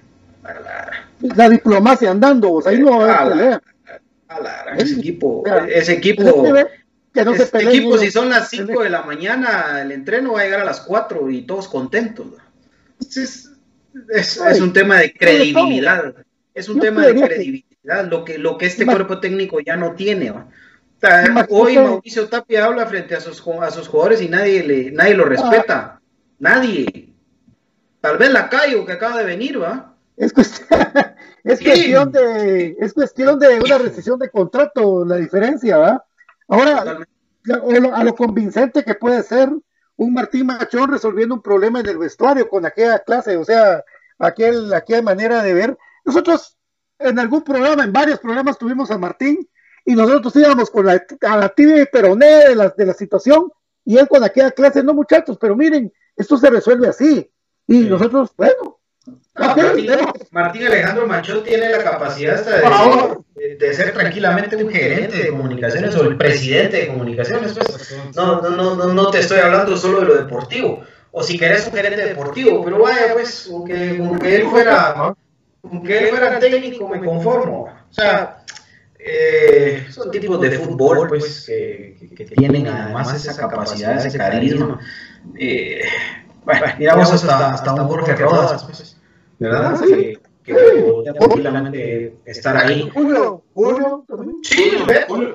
La- 1.20 1.48
diplomacia 1.48 2.10
andando, 2.10 2.60
sea, 2.60 2.72
ahí 2.72 2.78
no 2.80 2.98
va 2.98 3.12
a 3.12 3.16
a 3.16 3.20
haber 3.22 3.36
la- 3.36 3.42
pelea. 3.42 3.62
a 4.28 4.40
la- 4.40 4.74
ese 4.76 4.98
equipo, 4.98 5.42
Ya. 5.46 5.66
ese 5.68 5.92
equipo, 5.94 6.44
Que 7.14 7.24
no 7.24 7.32
este 7.32 7.46
peleen 7.46 7.68
equipo, 7.76 7.96
si 7.96 8.10
son 8.10 8.28
las 8.28 8.50
5 8.50 8.82
de 8.82 8.90
la 8.90 9.02
mañana, 9.02 9.80
el 9.80 9.92
entreno 9.92 10.32
va 10.34 10.40
a 10.40 10.44
llegar 10.44 10.60
a 10.60 10.64
las 10.64 10.80
4 10.80 11.30
y 11.30 11.42
todos 11.42 11.68
contentos. 11.68 12.26
Es, 13.14 13.50
un 14.60 14.72
tema 14.72 14.98
de 14.98 15.12
credibilidad. 15.14 16.14
Es 16.52 16.68
un 16.68 16.80
tema 16.80 17.06
de 17.06 17.14
que- 17.14 17.20
credibilidad, 17.22 18.06
lo 18.10 18.24
que, 18.24 18.36
lo 18.38 18.58
que 18.58 18.66
este 18.66 18.84
cuerpo 18.84 19.18
técnico 19.20 19.60
ya 19.60 19.76
no 19.76 19.92
tiene. 19.92 20.30
O 20.30 20.44
sea, 21.00 21.46
hoy 21.50 21.76
Mauricio 21.76 22.28
Tapia 22.28 22.64
habla 22.66 22.86
frente 22.86 23.14
a 23.14 23.20
sus, 23.20 23.42
a 23.62 23.70
sus 23.70 23.88
jugadores 23.88 24.20
y 24.20 24.28
nadie, 24.28 24.62
le, 24.62 24.90
nadie 24.90 25.14
lo 25.14 25.24
respeta. 25.24 26.00
Nadie. 26.38 27.08
Tal 28.00 28.18
vez 28.18 28.30
la 28.30 28.48
Cayo 28.48 28.84
que 28.84 28.92
acaba 28.92 29.18
de 29.18 29.24
venir, 29.24 29.62
¿va? 29.62 29.94
Es 30.16 30.32
cuestión, 30.32 30.68
es 31.44 31.58
Sí. 31.58 31.64
cuestión 31.64 32.12
de, 32.12 32.76
es 32.80 32.92
cuestión 32.94 33.38
de 33.38 33.60
una 33.60 33.78
rescisión 33.78 34.18
de 34.18 34.30
contrato, 34.30 35.04
la 35.04 35.16
diferencia, 35.16 35.76
¿verdad? 35.78 36.02
Ahora, 36.48 36.98
a 37.94 38.04
lo, 38.04 38.14
convincente 38.14 38.82
que 38.84 38.94
puede 38.94 39.22
ser 39.22 39.50
un 39.96 40.12
Martín 40.14 40.46
Machón 40.46 40.90
resolviendo 40.90 41.34
un 41.34 41.42
problema 41.42 41.80
en 41.80 41.86
el 41.86 41.98
vestuario 41.98 42.48
con 42.48 42.66
aquella 42.66 42.98
clase, 43.00 43.36
o 43.36 43.44
sea, 43.44 43.84
aquel, 44.18 44.72
aquella 44.74 45.02
manera 45.02 45.42
de 45.42 45.54
ver. 45.54 45.78
Nosotros 46.04 46.56
en 46.98 47.18
algún 47.18 47.42
programa, 47.42 47.84
en 47.84 47.92
varios 47.92 48.18
programas 48.18 48.58
tuvimos 48.58 48.90
a 48.90 48.98
Martín 48.98 49.48
y 49.84 49.94
nosotros 49.94 50.34
íbamos 50.36 50.70
con 50.70 50.86
la, 50.86 51.04
a 51.22 51.36
la 51.36 51.48
tibia 51.50 51.82
y 51.82 51.86
peroné 51.86 52.48
de 52.48 52.54
la, 52.56 52.68
de 52.70 52.86
la 52.86 52.94
situación 52.94 53.50
y 53.84 53.98
él 53.98 54.08
con 54.08 54.24
aquella 54.24 54.50
clase, 54.50 54.82
no 54.82 54.94
muchachos, 54.94 55.38
pero 55.40 55.54
miren, 55.54 55.92
esto 56.16 56.36
se 56.38 56.50
resuelve 56.50 56.88
así. 56.88 57.30
Y 57.68 57.82
Sí. 57.82 57.88
nosotros, 57.88 58.32
bueno, 58.36 58.78
Martín, 59.38 59.86
tenemos- 59.86 60.12
Martín 60.30 60.66
Alejandro 60.66 61.06
Machón 61.06 61.44
tiene 61.44 61.68
la 61.70 61.82
capacidad 61.84 62.34
hasta 62.36 62.56
de, 63.34 63.56
de 63.56 63.74
ser 63.74 63.92
tranquilamente 63.92 64.56
un 64.56 64.70
gerente 64.70 65.16
de 65.18 65.28
comunicaciones 65.30 65.94
o 65.96 66.02
el 66.04 66.16
presidente 66.16 66.76
de 66.78 66.86
comunicaciones. 66.88 67.52
pues. 67.54 67.96
No, 68.14 68.40
no, 68.40 68.50
no, 68.76 68.92
no, 68.92 69.10
te 69.10 69.20
estoy 69.20 69.38
hablando 69.40 69.76
solo 69.76 70.00
de 70.00 70.06
lo 70.06 70.14
deportivo. 70.16 70.82
O 71.12 71.22
si 71.22 71.38
querés 71.38 71.66
un 71.66 71.72
gerente 71.72 72.04
deportivo, 72.04 72.62
pero 72.64 72.78
vaya, 72.82 73.12
pues, 73.14 73.48
con 73.50 73.64
que, 73.64 73.98
con 73.98 74.18
que 74.18 74.36
él 74.36 74.46
fuera, 74.48 75.14
con 75.62 75.82
que 75.82 75.98
él 75.98 76.08
fuera 76.08 76.38
técnico 76.38 76.88
me 76.88 77.00
conformo. 77.00 77.62
O 77.64 77.92
sea, 77.94 78.42
eh, 78.98 79.86
son 79.90 80.10
tipos 80.10 80.40
de 80.40 80.50
fútbol, 80.52 81.08
pues, 81.08 81.44
que, 81.46 81.96
que- 82.00 82.14
que 82.14 82.24
tienen 82.24 82.66
además 82.68 83.14
esa 83.14 83.48
capacidad, 83.48 84.04
ese 84.04 84.18
carisma. 84.18 84.78
Eh, 85.38 85.80
bueno, 86.44 86.66
miramos 86.78 87.12
hasta, 87.12 87.54
hasta 87.54 87.72
un 87.74 87.88
Jorge 87.88 88.14
Rodas, 88.14 88.64
pues, 88.64 88.95
¿verdad? 89.38 89.76
Sí. 89.84 90.18
Que, 90.44 90.54
que 90.54 90.54
podría 90.54 91.12
tranquilamente 91.14 92.16
estar 92.24 92.56
ahí. 92.56 92.88
Julio, 92.94 93.42
Julio, 93.52 94.04
también. 94.06 94.36
Sí, 94.44 94.72
¿ves? 94.86 95.04
Julio 95.08 95.34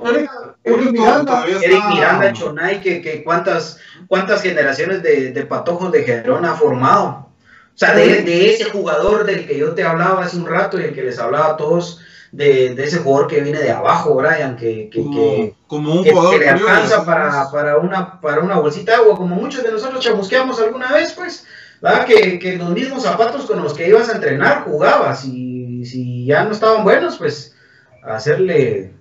Miranda, 0.91 1.45
está- 1.45 1.65
Eric 1.65 1.83
Miranda, 1.89 2.33
Chonay, 2.33 2.81
que, 2.81 3.01
que 3.01 3.21
cuántas, 3.23 3.77
cuántas 4.07 4.41
generaciones 4.41 5.03
de, 5.03 5.31
de 5.33 5.45
patojos 5.45 5.91
de 5.91 6.03
Gerón 6.03 6.45
ha 6.45 6.53
formado. 6.53 7.27
O 7.73 7.77
sea, 7.77 7.93
de, 7.93 8.21
de 8.21 8.53
ese 8.53 8.65
jugador 8.65 9.25
del 9.25 9.45
que 9.47 9.57
yo 9.57 9.73
te 9.73 9.83
hablaba 9.83 10.23
hace 10.23 10.37
un 10.37 10.45
rato 10.45 10.79
y 10.79 10.83
el 10.83 10.93
que 10.93 11.03
les 11.03 11.19
hablaba 11.19 11.47
a 11.51 11.57
todos 11.57 11.99
de, 12.31 12.75
de 12.75 12.83
ese 12.85 12.99
jugador 12.99 13.27
que 13.27 13.41
viene 13.41 13.59
de 13.59 13.71
abajo, 13.71 14.15
Brian, 14.15 14.55
que, 14.55 14.89
que, 14.89 14.99
Como, 15.01 15.11
que, 15.19 15.55
como 15.67 15.93
un 15.95 16.03
que- 16.03 16.11
jugador 16.11 16.33
que 16.33 16.39
le 16.39 16.49
alcanza 16.49 17.03
para, 17.05 17.49
para, 17.51 17.77
una, 17.79 18.21
para 18.21 18.39
una 18.41 18.59
bolsita 18.59 18.93
de 18.93 18.97
agua, 18.99 19.17
como 19.17 19.35
muchos 19.35 19.61
de 19.63 19.71
nosotros 19.71 19.99
chamusqueamos 20.01 20.61
alguna 20.61 20.91
vez, 20.93 21.11
pues, 21.13 21.45
¿verdad? 21.81 22.05
Que, 22.05 22.39
que 22.39 22.57
los 22.57 22.69
mismos 22.69 23.03
zapatos 23.03 23.45
con 23.45 23.61
los 23.61 23.73
que 23.73 23.89
ibas 23.89 24.09
a 24.09 24.15
entrenar 24.15 24.63
jugabas 24.63 25.25
y 25.25 25.85
si 25.85 26.25
ya 26.25 26.43
no 26.43 26.51
estaban 26.51 26.83
buenos, 26.83 27.17
pues 27.17 27.55
hacerle, 28.03 28.93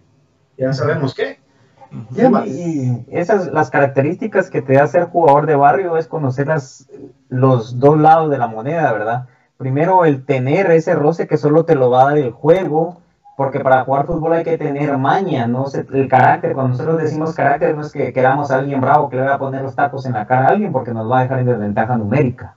ya 0.57 0.73
sabemos 0.73 1.15
qué. 1.15 1.39
¿Qué 2.15 2.29
más? 2.29 2.47
Y 2.47 3.05
esas 3.11 3.49
las 3.49 3.71
características 3.71 4.49
que 4.49 4.63
te 4.63 4.75
da 4.75 4.87
ser 4.87 5.05
jugador 5.05 5.47
de 5.47 5.57
barrio 5.57 5.97
es 5.97 6.07
conocer 6.07 6.47
las, 6.47 6.89
los 7.29 7.81
dos 7.81 7.99
lados 7.99 8.31
de 8.31 8.39
la 8.39 8.47
moneda, 8.47 8.93
¿verdad? 8.93 9.27
Primero 9.57 10.05
el 10.05 10.25
tener 10.25 10.71
ese 10.71 10.95
roce 10.95 11.27
que 11.27 11.37
solo 11.37 11.65
te 11.65 11.75
lo 11.75 11.91
va 11.91 12.03
a 12.03 12.05
dar 12.07 12.19
el 12.19 12.31
juego, 12.31 13.01
porque 13.37 13.61
para 13.61 13.85
jugar 13.85 14.07
fútbol 14.07 14.35
hay 14.35 14.45
que 14.45 14.57
tener 14.57 14.97
maña, 14.99 15.47
no 15.47 15.67
el 15.75 16.09
carácter, 16.09 16.55
cuando 16.55 16.73
nosotros 16.73 17.03
decimos 17.03 17.35
carácter 17.35 17.75
no 17.75 17.83
es 17.83 17.93
que 17.93 18.13
queramos 18.13 18.51
a 18.51 18.59
alguien 18.59 18.81
bravo 18.81 19.11
que 19.11 19.17
le 19.17 19.23
va 19.23 19.35
a 19.35 19.39
poner 19.39 19.63
los 19.63 19.75
tacos 19.75 20.07
en 20.07 20.13
la 20.13 20.27
cara 20.27 20.47
a 20.47 20.51
alguien 20.51 20.73
porque 20.73 20.93
nos 20.93 21.11
va 21.11 21.19
a 21.19 21.23
dejar 21.23 21.41
en 21.41 21.47
desventaja 21.47 21.97
numérica. 21.97 22.57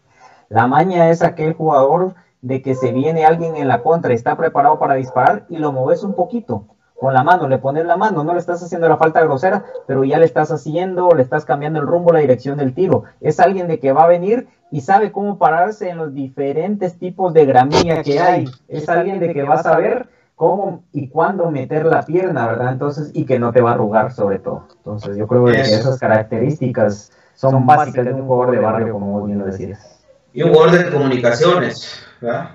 La 0.53 0.67
maña 0.67 1.09
es 1.09 1.23
aquel 1.23 1.53
jugador 1.53 2.13
de 2.43 2.61
que 2.61 2.75
se 2.75 2.91
viene 2.91 3.25
alguien 3.25 3.55
en 3.55 3.67
la 3.67 3.81
contra 3.81 4.13
está 4.13 4.37
preparado 4.37 4.77
para 4.77 4.93
disparar 4.93 5.47
y 5.49 5.57
lo 5.57 5.71
moves 5.71 6.03
un 6.03 6.13
poquito 6.13 6.65
con 6.99 7.11
la 7.11 7.23
mano, 7.23 7.47
le 7.47 7.57
pones 7.57 7.87
la 7.87 7.97
mano, 7.97 8.23
no 8.23 8.33
le 8.33 8.39
estás 8.39 8.61
haciendo 8.61 8.87
la 8.87 8.97
falta 8.97 9.19
grosera, 9.21 9.65
pero 9.87 10.03
ya 10.03 10.19
le 10.19 10.25
estás 10.25 10.51
haciendo, 10.51 11.09
le 11.15 11.23
estás 11.23 11.43
cambiando 11.43 11.79
el 11.79 11.87
rumbo, 11.87 12.13
la 12.13 12.19
dirección 12.19 12.59
del 12.59 12.75
tiro. 12.75 13.03
Es 13.19 13.39
alguien 13.39 13.67
de 13.67 13.79
que 13.79 13.93
va 13.93 14.03
a 14.03 14.07
venir 14.07 14.47
y 14.69 14.81
sabe 14.81 15.11
cómo 15.11 15.39
pararse 15.39 15.89
en 15.89 15.97
los 15.97 16.13
diferentes 16.13 16.99
tipos 16.99 17.33
de 17.33 17.47
gramilla 17.47 18.03
que 18.03 18.19
hay. 18.19 18.45
Es 18.67 18.87
alguien 18.89 19.19
de 19.19 19.33
que 19.33 19.41
va 19.41 19.55
a 19.55 19.63
saber 19.63 20.07
cómo 20.35 20.83
y 20.93 21.07
cuándo 21.07 21.49
meter 21.49 21.87
la 21.87 22.03
pierna, 22.03 22.45
¿verdad? 22.45 22.73
Entonces, 22.73 23.09
y 23.15 23.25
que 23.25 23.39
no 23.39 23.51
te 23.51 23.61
va 23.61 23.71
a 23.71 23.73
arrugar 23.73 24.13
sobre 24.13 24.37
todo. 24.37 24.67
Entonces, 24.77 25.17
yo 25.17 25.27
creo 25.27 25.45
que 25.45 25.61
esas 25.61 25.97
características 25.97 27.11
son 27.33 27.65
básicas 27.65 28.05
de 28.05 28.13
un 28.13 28.27
jugador 28.27 28.53
de 28.53 28.61
barrio, 28.61 28.93
como 28.93 29.13
vos 29.13 29.25
bien 29.25 29.39
lo 29.39 29.45
decías. 29.45 29.92
Y 30.33 30.41
un 30.43 30.53
jugador 30.53 30.71
de 30.85 30.91
comunicaciones, 30.91 31.99
¿verdad? 32.21 32.51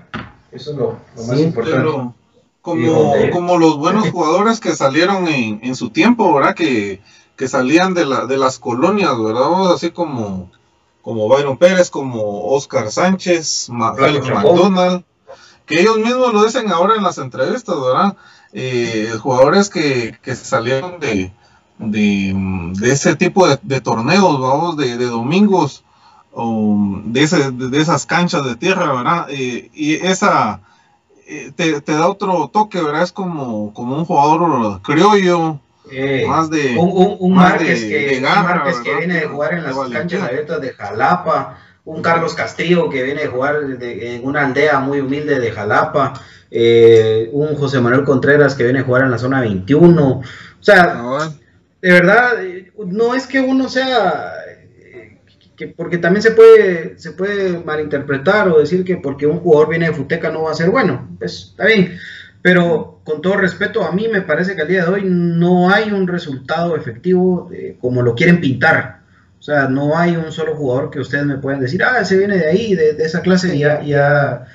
Eso 0.51 0.71
es 0.71 0.77
lo, 0.77 0.97
lo 1.15 1.23
más 1.23 1.37
Sí, 1.37 1.43
importante. 1.43 1.77
Pero 1.79 2.13
como, 2.61 3.13
como 3.31 3.57
los 3.57 3.77
buenos 3.77 4.09
jugadores 4.09 4.59
que 4.59 4.75
salieron 4.75 5.27
en, 5.27 5.59
en 5.63 5.75
su 5.75 5.89
tiempo, 5.91 6.33
¿verdad? 6.33 6.55
Que, 6.55 7.01
que 7.35 7.47
salían 7.47 7.93
de, 7.93 8.05
la, 8.05 8.25
de 8.25 8.37
las 8.37 8.59
colonias, 8.59 9.17
¿verdad? 9.17 9.41
Vamos, 9.41 9.73
Así 9.73 9.91
como, 9.91 10.51
como 11.01 11.29
Byron 11.29 11.57
Pérez, 11.57 11.89
como 11.89 12.47
Oscar 12.51 12.91
Sánchez, 12.91 13.69
Félix. 13.97 14.27
McDonald, 14.27 15.03
que 15.65 15.79
ellos 15.79 15.97
mismos 15.99 16.33
lo 16.33 16.43
dicen 16.43 16.69
ahora 16.71 16.95
en 16.95 17.03
las 17.03 17.17
entrevistas, 17.17 17.75
¿verdad? 17.79 18.17
Eh, 18.51 19.13
jugadores 19.21 19.69
que, 19.69 20.17
que 20.21 20.35
salieron 20.35 20.99
de, 20.99 21.31
de, 21.77 22.33
de 22.73 22.91
ese 22.91 23.15
tipo 23.15 23.47
de, 23.47 23.57
de 23.61 23.79
torneos, 23.79 24.39
vamos, 24.41 24.75
de, 24.75 24.97
de 24.97 25.05
domingos, 25.05 25.83
o 26.33 27.01
de, 27.05 27.23
ese, 27.23 27.51
de, 27.51 27.77
esas 27.81 28.05
canchas 28.05 28.45
de 28.45 28.55
tierra, 28.55 28.93
¿verdad? 28.93 29.27
Eh, 29.29 29.69
y 29.73 29.95
esa 29.95 30.61
eh, 31.27 31.51
te, 31.55 31.81
te 31.81 31.93
da 31.93 32.07
otro 32.07 32.49
toque, 32.53 32.81
¿verdad? 32.81 33.03
Es 33.03 33.11
como, 33.11 33.73
como 33.73 33.97
un 33.97 34.05
jugador 34.05 34.81
criollo, 34.81 35.59
Eh, 35.91 36.25
más 36.27 36.49
de... 36.49 36.75
un, 36.77 36.89
un, 36.91 37.17
un 37.19 37.33
más 37.33 37.51
Márquez, 37.53 37.81
de- 37.81 37.89
que, 37.89 38.07
de 38.09 38.17
un 38.17 38.23
garra, 38.23 38.43
Márquez 38.43 38.75
que 38.79 38.89
¿verdad? 38.89 38.99
viene 38.99 39.19
de 39.21 39.27
jugar 39.27 39.53
en 39.53 39.63
las 39.63 39.75
canchas 39.89 40.21
abiertas 40.21 40.61
de 40.61 40.73
Jalapa, 40.73 41.57
un 41.85 42.01
Carlos 42.03 42.35
Castillo 42.35 42.89
que 42.89 43.01
viene 43.01 43.21
de 43.21 43.27
jugar 43.27 43.65
de- 43.79 44.15
en 44.15 44.25
una 44.27 44.45
aldea 44.45 44.79
muy 44.79 44.99
humilde 44.99 45.39
de 45.39 45.51
Jalapa, 45.51 46.13
eh, 46.51 47.29
un 47.31 47.55
José 47.55 47.79
Manuel 47.81 48.03
Contreras 48.05 48.53
que 48.55 48.63
viene 48.63 48.79
a 48.79 48.83
jugar 48.83 49.03
en 49.03 49.11
la 49.11 49.17
zona 49.17 49.41
21. 49.41 50.07
O 50.19 50.23
sea, 50.59 50.93
Cabal. 50.93 51.33
de 51.81 51.91
verdad, 51.91 52.33
no 52.85 53.15
es 53.15 53.25
que 53.27 53.39
uno 53.39 53.69
sea, 53.69 54.31
que, 55.59 55.67
porque 55.67 55.97
también 55.97 56.23
se 56.23 56.31
puede, 56.31 56.97
se 56.97 57.11
puede 57.11 57.59
malinterpretar 57.65 58.47
o 58.47 58.59
decir 58.59 58.85
que 58.85 58.95
porque 58.95 59.27
un 59.27 59.39
jugador 59.41 59.67
viene 59.69 59.87
de 59.87 59.93
Futeca 59.93 60.29
no 60.31 60.43
va 60.43 60.51
a 60.51 60.55
ser 60.55 60.69
bueno, 60.69 61.09
pues 61.19 61.49
está 61.51 61.65
bien, 61.65 61.99
pero 62.41 63.01
con 63.03 63.21
todo 63.21 63.35
respeto, 63.35 63.83
a 63.83 63.91
mí 63.91 64.07
me 64.07 64.21
parece 64.21 64.55
que 64.55 64.61
al 64.61 64.69
día 64.69 64.85
de 64.85 64.91
hoy 64.91 65.03
no 65.05 65.69
hay 65.69 65.91
un 65.91 66.07
resultado 66.07 66.77
efectivo 66.77 67.49
eh, 67.53 67.75
como 67.81 68.01
lo 68.01 68.15
quieren 68.15 68.39
pintar. 68.39 68.99
O 69.37 69.41
sea, 69.41 69.67
no 69.67 69.97
hay 69.97 70.15
un 70.15 70.31
solo 70.31 70.55
jugador 70.55 70.89
que 70.91 70.99
ustedes 71.01 71.25
me 71.25 71.37
puedan 71.37 71.59
decir, 71.59 71.83
ah, 71.83 71.99
ese 71.99 72.17
viene 72.17 72.37
de 72.37 72.47
ahí, 72.49 72.75
de, 72.75 72.93
de 72.93 73.03
esa 73.03 73.21
clase, 73.21 73.53
y 73.55 73.59
ya, 73.59 73.81
ya, 73.83 74.45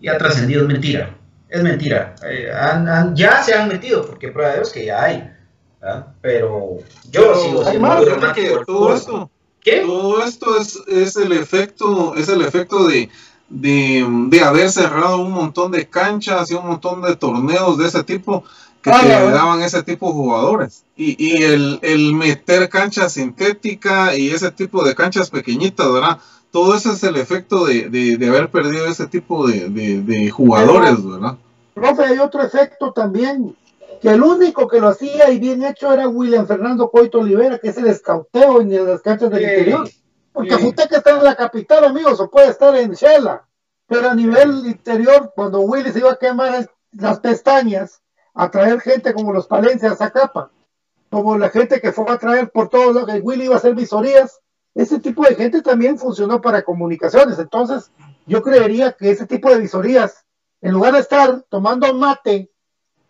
ya 0.00 0.12
ha 0.12 0.18
trascendido. 0.18 0.62
Es 0.62 0.68
mentira, 0.68 1.16
es 1.48 1.62
mentira. 1.64 2.14
Eh, 2.30 2.48
han- 2.52 2.88
han- 2.88 3.16
ya 3.16 3.42
se 3.42 3.54
han 3.54 3.66
metido, 3.68 4.06
porque 4.06 4.28
prueba 4.30 4.50
de 4.50 4.56
Dios 4.58 4.72
que 4.72 4.84
ya 4.86 5.02
hay. 5.02 5.30
Pero 6.22 6.78
yo 7.10 7.34
sigo 7.36 7.64
siendo 7.64 7.80
más, 7.88 7.98
muy 7.98 8.32
que 8.34 8.50
todo 8.66 8.94
esto, 8.94 9.30
¿Qué? 9.64 9.80
todo 9.80 10.22
esto 10.22 10.58
es, 10.60 10.78
es 10.86 11.16
el 11.16 11.32
efecto, 11.32 12.14
es 12.14 12.28
el 12.28 12.42
efecto 12.42 12.86
de, 12.86 13.08
de, 13.48 14.06
de 14.28 14.40
haber 14.40 14.70
cerrado 14.70 15.18
un 15.18 15.32
montón 15.32 15.72
de 15.72 15.88
canchas 15.88 16.50
y 16.50 16.54
un 16.54 16.66
montón 16.66 17.02
de 17.02 17.16
torneos 17.16 17.78
de 17.78 17.88
ese 17.88 18.04
tipo 18.04 18.44
que 18.82 18.90
Ah, 18.90 19.00
te 19.00 19.08
daban 19.08 19.62
ese 19.62 19.82
tipo 19.82 20.08
de 20.08 20.12
jugadores. 20.12 20.84
Y, 20.94 21.16
y 21.18 21.42
el, 21.42 21.78
el 21.80 22.12
meter 22.12 22.68
cancha 22.68 23.08
sintética 23.08 24.14
y 24.14 24.28
ese 24.28 24.50
tipo 24.50 24.84
de 24.84 24.94
canchas 24.94 25.30
pequeñitas, 25.30 25.90
¿verdad? 25.90 26.18
Todo 26.50 26.76
eso 26.76 26.92
es 26.92 27.02
el 27.02 27.16
efecto 27.16 27.64
de, 27.64 27.88
de, 27.88 28.18
de 28.18 28.28
haber 28.28 28.50
perdido 28.50 28.86
ese 28.86 29.06
tipo 29.06 29.46
de, 29.48 29.70
de, 29.70 30.02
de 30.02 30.30
jugadores, 30.30 31.02
¿verdad? 31.02 31.38
Profe, 31.72 32.04
hay 32.04 32.18
otro 32.18 32.42
efecto 32.42 32.92
también, 32.92 33.56
que 34.04 34.10
el 34.10 34.22
único 34.22 34.68
que 34.68 34.80
lo 34.80 34.88
hacía 34.88 35.30
y 35.30 35.38
bien 35.38 35.64
hecho 35.64 35.90
era 35.90 36.06
William 36.06 36.46
Fernando 36.46 36.90
Coito 36.90 37.20
Olivera, 37.20 37.58
que 37.58 37.70
es 37.70 37.78
el 37.78 37.86
escauteo 37.86 38.60
en 38.60 38.86
las 38.86 39.00
canchas 39.00 39.30
del 39.30 39.38
Sí, 39.38 39.46
interior. 39.46 39.88
Porque 40.30 40.56
sí. 40.56 40.62
Futeca 40.62 40.98
está 40.98 41.12
en 41.12 41.24
la 41.24 41.34
capital, 41.34 41.84
amigos, 41.84 42.20
o 42.20 42.30
puede 42.30 42.48
estar 42.48 42.76
en 42.76 42.92
Shela. 42.92 43.48
Pero 43.86 44.10
a 44.10 44.14
nivel 44.14 44.66
interior, 44.66 45.32
cuando 45.34 45.60
Willy 45.62 45.90
se 45.90 46.00
iba 46.00 46.12
a 46.12 46.16
quemar 46.16 46.70
las 46.92 47.20
pestañas, 47.20 48.02
a 48.34 48.50
traer 48.50 48.78
gente 48.82 49.14
como 49.14 49.32
los 49.32 49.46
Palencia 49.46 49.92
a 49.92 49.96
Zacapa, 49.96 50.50
como 51.08 51.38
la 51.38 51.48
gente 51.48 51.80
que 51.80 51.90
fue 51.90 52.04
a 52.10 52.18
traer 52.18 52.50
por 52.50 52.68
todos 52.68 52.94
lados, 52.94 53.10
que 53.10 53.20
Willy 53.20 53.46
iba 53.46 53.54
a 53.54 53.56
hacer 53.56 53.74
visorías, 53.74 54.38
ese 54.74 55.00
tipo 55.00 55.24
de 55.24 55.34
gente 55.34 55.62
también 55.62 55.96
funcionó 55.98 56.42
para 56.42 56.60
comunicaciones. 56.60 57.38
Entonces, 57.38 57.90
yo 58.26 58.42
creería 58.42 58.92
que 58.92 59.12
ese 59.12 59.24
tipo 59.24 59.48
de 59.48 59.60
visorías, 59.60 60.26
en 60.60 60.72
lugar 60.72 60.92
de 60.92 60.98
estar 60.98 61.40
tomando 61.48 61.94
mate, 61.94 62.50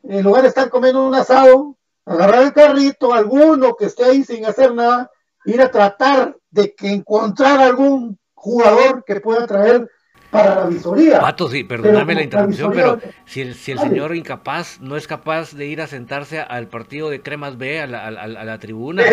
en 0.08 0.22
lugar 0.22 0.42
de 0.42 0.48
estar 0.48 0.68
comiendo 0.70 1.06
un 1.06 1.14
asado, 1.14 1.76
agarrar 2.06 2.42
el 2.42 2.52
carrito, 2.52 3.14
alguno 3.14 3.74
que 3.76 3.86
esté 3.86 4.04
ahí 4.04 4.24
sin 4.24 4.44
hacer 4.44 4.74
nada, 4.74 5.10
ir 5.46 5.60
a 5.60 5.70
tratar 5.70 6.36
de 6.50 6.74
que 6.74 6.88
encontrar 6.88 7.60
algún 7.60 8.18
jugador 8.34 9.04
que 9.04 9.20
pueda 9.20 9.46
traer 9.46 9.88
para 10.30 10.56
la 10.56 10.66
visoría. 10.66 11.20
Pato, 11.20 11.48
sí, 11.48 11.62
perdóname 11.64 12.06
Pero 12.06 12.18
la 12.18 12.24
interrupción, 12.24 12.70
visoría- 12.72 12.98
pero 12.98 13.12
si 13.24 13.40
el, 13.40 13.54
si 13.54 13.72
el 13.72 13.78
señor 13.78 14.14
incapaz 14.16 14.80
no 14.80 14.96
es 14.96 15.06
capaz 15.06 15.52
de 15.54 15.66
ir 15.66 15.80
a 15.80 15.86
sentarse 15.86 16.40
al 16.40 16.66
partido 16.68 17.08
de 17.08 17.22
Cremas 17.22 17.56
B, 17.56 17.80
a 17.80 17.86
la, 17.86 18.06
a 18.06 18.10
la- 18.10 18.22
a 18.40 18.44
la 18.44 18.58
tribuna, 18.58 19.04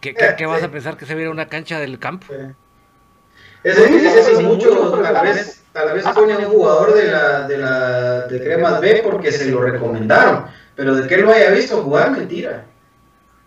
¿qué, 0.00 0.14
qué- 0.14 0.46
vas 0.46 0.62
a 0.62 0.70
pensar 0.70 0.96
que 0.96 1.06
se 1.06 1.14
viera 1.14 1.30
una 1.30 1.48
cancha 1.48 1.80
del 1.80 1.98
campo? 1.98 2.26
Ese 3.64 4.32
es 4.32 4.40
mucho, 4.42 5.00
tal 5.02 5.24
vez, 5.24 5.63
tal 5.74 5.92
vez 5.92 6.04
pone 6.14 6.36
un 6.38 6.44
jugador 6.52 6.94
de 6.94 7.10
la, 7.10 7.46
de 7.46 7.58
la 7.58 8.20
de 8.28 8.42
Cremas 8.42 8.80
B 8.80 9.00
porque 9.04 9.30
se 9.30 9.50
lo 9.50 9.60
recomendaron, 9.60 10.46
pero 10.74 10.94
de 10.94 11.06
que 11.06 11.16
él 11.16 11.22
lo 11.22 11.32
haya 11.32 11.50
visto 11.50 11.82
jugar, 11.82 12.12
mentira. 12.12 12.64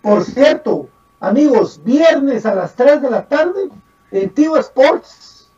Por 0.02 0.24
cierto, 0.24 0.90
amigos, 1.20 1.82
viernes 1.84 2.46
a 2.46 2.54
las 2.54 2.76
3 2.76 3.02
de 3.02 3.10
la 3.10 3.28
tarde 3.28 3.70
en 4.12 4.30
Tivo 4.32 4.58
Sports, 4.58 5.50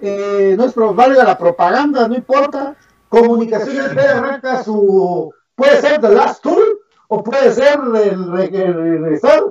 eh, 0.00 0.54
no 0.56 0.64
es 0.64 0.72
pro- 0.72 0.94
valga 0.94 1.24
la 1.24 1.36
propaganda, 1.36 2.06
no 2.08 2.14
importa, 2.14 2.74
Comunicaciones 3.08 3.94
B 3.94 4.02
arranca 4.02 4.62
su, 4.64 5.32
puede 5.54 5.80
ser 5.80 6.00
The 6.00 6.08
Last 6.10 6.42
Tour 6.42 6.80
o 7.08 7.22
puede 7.22 7.52
ser 7.52 7.78
el, 8.02 8.32
re- 8.32 8.50
el 8.64 8.74
regresar, 8.74 9.42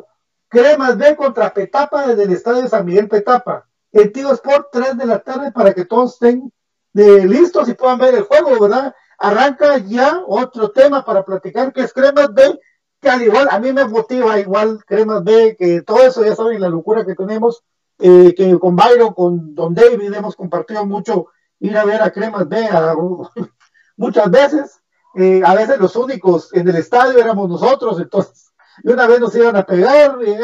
Cremas 0.49 0.97
B 0.97 1.16
contra 1.16 1.53
Petapa 1.53 2.08
desde 2.08 2.24
el 2.24 2.32
estadio 2.34 2.68
San 2.68 2.86
Miguel 2.86 3.08
Petapa, 3.08 3.66
en 3.96 4.12
Tivo 4.12 4.34
Sport 4.34 4.68
3 4.72 4.98
de 4.98 5.06
la 5.06 5.20
tarde 5.20 5.52
para 5.52 5.74
que 5.74 5.86
todos 5.86 6.14
estén 6.14 6.52
de 6.93 7.26
listos 7.26 7.70
y 7.70 7.74
puedan 7.74 7.98
ver 7.98 8.14
el 8.16 8.24
juego, 8.24 8.60
¿verdad? 8.60 8.93
Arranca 9.18 9.78
ya 9.78 10.22
otro 10.28 10.72
tema 10.72 11.04
para 11.06 11.24
platicar 11.24 11.72
que 11.72 11.82
es 11.82 11.93
Cremas 11.93 12.34
B 12.34 12.60
que 13.02 13.10
al 13.10 13.22
igual, 13.22 13.48
a 13.52 13.60
mí 13.60 13.72
me 13.72 13.86
motiva 13.86 14.39
igual 14.39 14.84
Cremas 14.86 15.24
B, 15.24 15.56
que 15.58 15.82
todo 15.84 16.00
eso, 16.00 16.26
ya 16.26 16.36
saben, 16.36 16.60
la 16.60 16.70
locura 16.70 17.06
que 17.06 17.14
tenemos, 17.14 17.64
eh, 18.00 18.34
que 18.36 18.58
con 18.58 18.76
Byron, 18.76 19.14
con 19.14 19.54
Don 19.54 19.74
David 19.76 20.14
hemos 20.14 20.36
compartido 20.36 20.86
mucho 20.86 21.28
ir 21.60 21.78
a 21.78 21.86
ver 21.86 22.02
a 22.02 22.12
Cremas 22.12 22.50
B 22.50 22.66
a- 22.66 22.96
muchas 23.98 24.30
veces, 24.32 24.82
eh, 25.16 25.41
a 25.46 25.54
veces 25.54 25.80
los 25.80 25.96
únicos 25.96 26.54
en 26.54 26.68
el 26.68 26.76
estadio 26.78 27.20
éramos 27.20 27.48
nosotros, 27.48 28.00
entonces, 28.00 28.52
y 28.84 28.91
una 28.91 29.08
vez 29.08 29.20
nos 29.20 29.36
iban 29.36 29.56
a 29.56 29.64
pegar, 29.66 30.18
y, 30.26 30.36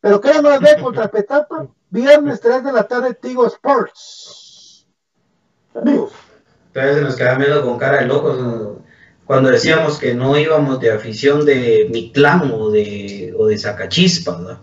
pero 0.00 0.20
Cremas 0.20 0.60
B 0.60 0.82
contra 0.82 1.08
Petapa, 1.10 1.66
viernes 1.96 2.40
3 2.40 2.62
de 2.62 2.72
la 2.72 2.84
tarde, 2.86 3.14
Tigo 3.14 3.46
Sports. 3.46 4.86
Amigos, 5.74 6.12
Entonces 6.68 6.96
se 6.96 7.02
nos 7.02 7.16
quedan 7.16 7.38
viendo 7.38 7.62
con 7.64 7.78
cara 7.78 8.00
de 8.00 8.06
locos. 8.06 8.38
cuando 9.24 9.50
decíamos 9.50 9.98
que 9.98 10.14
no 10.14 10.36
íbamos 10.38 10.78
de 10.80 10.92
afición 10.92 11.44
de 11.44 11.88
mi 11.90 12.12
clan 12.12 12.50
o 12.52 12.70
de, 12.70 13.34
o 13.38 13.46
de 13.46 13.58
Sacachispa, 13.58 14.38
¿no? 14.38 14.60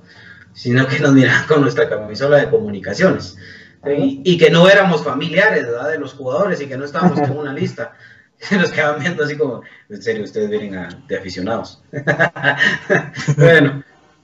sino 0.53 0.87
que 0.87 0.99
nos 0.99 1.13
miraban 1.13 1.47
con 1.47 1.61
nuestra 1.61 1.89
camisola 1.89 2.37
de 2.37 2.49
comunicaciones. 2.49 3.37
Y, 3.85 4.21
y 4.23 4.37
que 4.37 4.49
no 4.49 4.69
éramos 4.69 5.03
familiares 5.03 5.65
¿verdad? 5.65 5.89
de 5.89 5.99
los 5.99 6.13
jugadores 6.13 6.61
y 6.61 6.67
que 6.67 6.77
no 6.77 6.85
estábamos 6.85 7.17
en 7.19 7.35
una 7.37 7.51
lista. 7.53 7.93
Se 8.37 8.57
nos 8.57 8.71
quedaban 8.71 8.99
viendo 9.01 9.23
así 9.23 9.37
como, 9.37 9.61
en 9.89 10.01
serio, 10.01 10.23
ustedes 10.23 10.49
vienen 10.49 10.75
a- 10.75 10.89
de 11.07 11.17
aficionados. 11.17 11.81
bueno, 13.37 13.83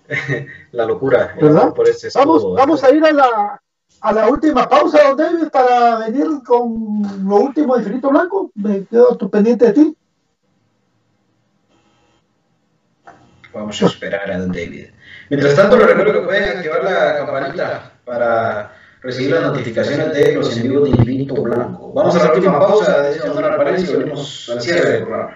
la 0.72 0.86
locura. 0.86 1.34
eh, 1.38 1.44
¿Verdad? 1.44 1.74
Por 1.74 1.88
ese 1.88 2.10
Vamos, 2.16 2.38
escudo, 2.38 2.56
vamos 2.56 2.84
a 2.84 2.92
ir 2.92 3.04
a 3.06 3.12
la, 3.12 3.62
a 4.02 4.14
la 4.14 4.28
última 4.30 4.68
pausa, 4.68 5.04
don 5.10 5.18
David, 5.18 5.50
para 5.52 6.00
venir 6.00 6.28
con 6.46 7.02
lo 7.28 7.36
último 7.38 7.76
de 7.76 7.82
Infinito 7.84 8.10
Blanco. 8.10 8.52
Me 8.56 8.86
quedo 8.86 9.18
pendiente 9.30 9.66
de 9.68 9.74
ti. 9.74 9.96
Vamos 13.54 13.82
a 13.82 13.86
esperar 13.88 14.30
a 14.32 14.38
Don 14.40 14.52
David. 14.52 14.88
Mientras 15.30 15.56
tanto, 15.56 15.76
les 15.78 15.88
recuerdo 15.88 16.14
que 16.14 16.20
pueden 16.28 16.58
activar 16.58 16.84
la 16.84 17.18
campanita 17.18 17.92
para 18.06 18.72
recibir 19.02 19.32
las 19.32 19.42
notificaciones 19.44 20.14
de 20.14 20.36
los 20.36 20.56
envíos 20.58 20.84
de 20.84 20.90
Infinito 20.92 21.42
Blanco. 21.42 21.92
Vamos 21.94 22.16
a 22.16 22.26
la 22.26 22.34
última 22.34 22.60
pausa 22.60 23.02
de 23.02 23.12
este 23.12 23.28
Honor 23.30 23.58
Palencia 23.58 23.92
y 23.92 23.96
volvemos 23.96 24.50
al 24.54 24.62
cierre 24.62 24.90
del 24.92 25.04
programa. 25.04 25.36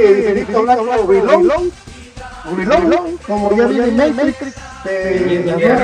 En 0.00 0.18
Infinito 0.38 0.62
Blanco 0.62 0.86
como 3.26 3.56
ya 3.56 3.66
viene 3.66 4.08
Matrix. 4.12 4.54
eh, 4.86 5.42
Ya, 5.46 5.56
ya, 5.58 5.76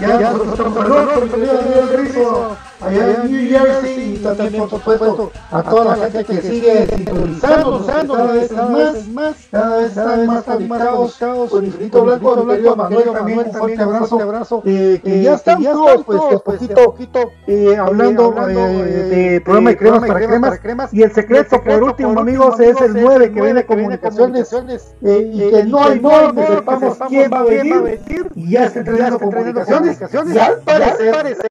ya, 0.00 0.20
ya, 0.20 0.32
perdón, 0.32 0.74
perdón, 0.74 1.28
perdón, 1.30 1.88
el 1.90 2.06
rizo. 2.06 2.56
Allá 2.80 3.22
en 3.22 3.32
New 3.32 3.50
Jersey 3.50 4.14
y 4.14 4.18
también 4.18 4.56
por 4.56 4.70
supuesto 4.70 5.32
a 5.50 5.62
toda 5.62 5.96
la 5.96 6.10
gente 6.10 6.24
que 6.24 6.42
sigue 6.42 6.86
sintonizando, 6.86 7.86
cada 7.86 8.32
vez 8.32 9.08
más, 9.08 9.36
cada 9.50 9.76
vez 9.78 9.88
están 9.88 10.26
más 10.26 10.44
fabricados 10.44 11.16
con 11.50 11.64
Infinito 11.64 12.04
Blanco, 12.04 12.46
querido 12.46 12.76
Manuel 12.76 13.10
también 13.12 13.38
un 13.40 13.52
fuerte 13.52 13.82
abrazo, 13.82 14.62
eh, 14.64 15.00
que 15.02 15.22
ya 15.22 15.34
están 15.34 15.62
todos 15.62 16.04
pues 16.04 16.20
de 16.68 16.74
poquito 16.74 17.30
eh, 17.46 17.76
hablando 17.76 18.34
eh, 18.48 18.54
de 18.54 19.40
programa 19.40 19.70
de 19.70 19.76
cremas 19.76 20.00
para 20.40 20.58
cremas 20.58 20.94
y 20.94 21.02
el 21.02 21.12
secreto 21.12 21.62
por 21.62 21.82
último 21.82 22.18
amigos 22.18 22.58
es 22.60 22.80
el 22.80 22.94
9 22.94 23.32
que 23.32 23.42
viene 23.42 23.64
comunicaciones 23.64 24.52
y 25.00 25.50
que 25.50 25.64
no 25.64 25.84
hay 25.84 26.00
modo 26.00 26.34
que 26.34 26.46
sepamos 26.46 26.98
quién 27.08 27.30
va 27.32 27.40
a 27.40 27.44
venir 27.44 28.30
y 28.34 28.50
ya 28.52 28.66
está 28.66 28.80
entrenando 28.80 29.18
comunicaciones 29.18 29.98
y 30.32 30.38
al 30.38 30.60
parecer 30.60 31.49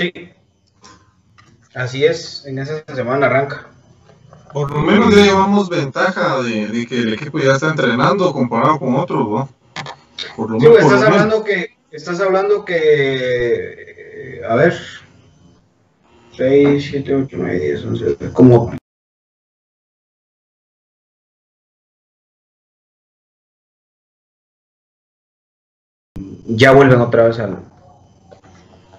Sí. 0.00 0.32
Así 1.74 2.06
es, 2.06 2.46
en 2.46 2.58
esa 2.58 2.82
semana 2.94 3.26
arranca. 3.26 3.66
Por 4.50 4.70
lo 4.70 4.80
menos 4.80 5.14
ya 5.14 5.24
llevamos 5.24 5.68
ventaja 5.68 6.42
de, 6.42 6.86
que 6.86 7.00
el 7.00 7.12
equipo 7.12 7.38
ya 7.38 7.52
está 7.52 7.68
entrenando 7.68 8.32
comparado 8.32 8.78
con 8.78 8.96
otros, 8.96 9.28
¿no? 9.28 9.48
Por 10.36 10.52
lo 10.52 10.58
menos, 10.58 10.78
estás 10.78 11.02
hablando 11.02 11.44
que, 11.44 11.76
estás 11.90 12.18
hablando 12.18 12.64
que, 12.64 14.38
eh, 14.38 14.42
a 14.48 14.54
ver, 14.54 14.74
6, 16.34 16.88
7, 16.92 17.14
8, 17.14 17.36
9, 17.38 17.58
10, 17.60 17.84
11, 17.84 18.32
como 18.32 18.72
ya 26.46 26.72
vuelven 26.72 27.02
otra 27.02 27.24
vez 27.24 27.38
al, 27.38 27.58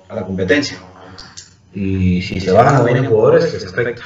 a 0.08 0.16
la 0.16 0.24
competencia. 0.24 0.91
Y 1.74 2.22
si 2.22 2.40
se 2.40 2.52
bajan 2.52 2.76
a 2.76 2.84
vienen 2.84 3.06
jugadores, 3.06 3.46
pues 3.48 3.64
perfecto. 3.64 4.02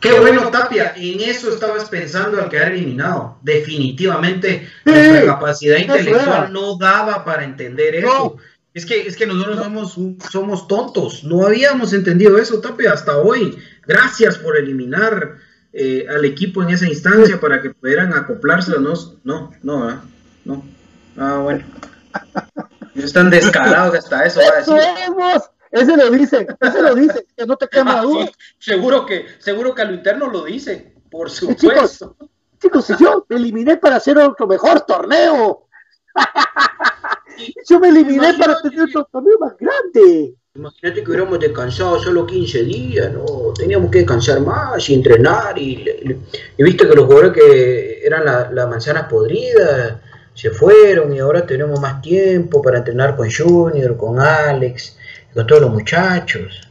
Qué 0.00 0.18
bueno, 0.18 0.50
Tapia. 0.50 0.92
En 0.96 1.20
eso 1.20 1.50
estabas 1.50 1.88
pensando 1.88 2.40
al 2.40 2.48
quedar 2.48 2.72
eliminado. 2.72 3.38
Definitivamente, 3.42 4.68
nuestra 4.84 5.24
capacidad 5.24 5.78
intelectual 5.78 6.52
no 6.52 6.76
daba 6.76 7.24
para 7.24 7.44
entender 7.44 7.96
eso. 7.96 8.36
Es 8.74 8.84
que, 8.84 9.06
es 9.06 9.16
que 9.16 9.26
nosotros 9.26 9.56
somos, 9.56 9.98
somos 10.30 10.68
tontos. 10.68 11.24
No 11.24 11.46
habíamos 11.46 11.94
entendido 11.94 12.36
eso, 12.36 12.60
Tapia, 12.60 12.92
hasta 12.92 13.16
hoy. 13.16 13.56
Gracias 13.86 14.36
por 14.36 14.56
eliminar 14.56 15.36
eh, 15.72 16.06
al 16.10 16.24
equipo 16.26 16.62
en 16.62 16.70
esa 16.70 16.86
instancia 16.86 17.40
para 17.40 17.62
que 17.62 17.70
pudieran 17.70 18.12
acoplarse. 18.12 18.72
No, 18.78 18.94
no, 19.24 19.50
no, 19.62 20.02
no. 20.44 20.64
Ah, 21.16 21.40
bueno. 21.42 21.64
Están 22.94 23.30
descalados 23.30 23.94
hasta 23.94 24.26
eso. 24.26 24.40
Va 24.40 24.46
a 24.46 24.58
decir. 24.58 25.50
Ese 25.70 25.96
lo 25.96 26.10
dice, 26.10 26.46
ese 26.60 26.82
lo 26.82 26.94
dice, 26.94 27.26
que 27.36 27.46
no 27.46 27.56
te 27.56 27.68
quema 27.68 28.00
duda. 28.02 28.30
seguro 28.58 29.04
que, 29.04 29.26
seguro 29.38 29.74
que 29.74 29.82
a 29.82 29.84
lo 29.84 29.94
interno 29.94 30.30
lo 30.30 30.44
dice, 30.44 30.94
por 31.10 31.30
supuesto. 31.30 32.16
Chicos, 32.60 32.86
chicos, 32.86 33.00
yo 33.00 33.26
me 33.28 33.36
eliminé 33.36 33.76
para 33.76 33.96
hacer 33.96 34.18
otro 34.18 34.46
mejor 34.46 34.82
torneo. 34.82 35.68
yo 37.68 37.80
me 37.80 37.88
eliminé 37.88 38.34
para 38.34 38.60
tener 38.60 38.82
otro 38.82 39.04
torneo 39.10 39.38
más 39.38 39.56
grande. 39.58 40.34
Imagínate 40.54 41.02
que 41.02 41.10
hubiéramos 41.10 41.38
descansado 41.38 42.00
solo 42.00 42.26
15 42.26 42.62
días, 42.64 43.12
¿no? 43.12 43.52
Teníamos 43.54 43.90
que 43.90 43.98
descansar 43.98 44.40
más 44.40 44.88
y 44.88 44.94
entrenar. 44.94 45.58
Y, 45.58 45.84
y, 46.56 46.62
viste 46.62 46.88
que 46.88 46.94
los 46.94 47.04
jugadores 47.04 47.32
que 47.32 48.06
eran 48.06 48.24
las 48.24 48.50
la 48.52 48.66
manzanas 48.66 49.06
podridas 49.06 49.96
se 50.32 50.50
fueron 50.50 51.12
y 51.12 51.18
ahora 51.18 51.46
tenemos 51.46 51.78
más 51.80 52.00
tiempo 52.00 52.62
para 52.62 52.78
entrenar 52.78 53.16
con 53.16 53.30
Junior, 53.30 53.96
con 53.96 54.18
Alex 54.18 54.95
todos 55.44 55.62
los 55.62 55.70
muchachos. 55.70 56.68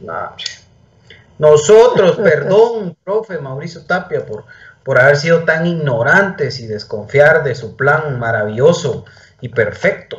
Nosotros, 1.38 2.16
perdón, 2.22 2.96
profe 3.04 3.38
Mauricio 3.38 3.82
Tapia, 3.82 4.24
por, 4.24 4.44
por 4.82 4.98
haber 4.98 5.16
sido 5.16 5.44
tan 5.44 5.66
ignorantes 5.66 6.60
y 6.60 6.66
desconfiar 6.66 7.44
de 7.44 7.54
su 7.54 7.76
plan 7.76 8.18
maravilloso 8.18 9.04
y 9.40 9.50
perfecto. 9.50 10.18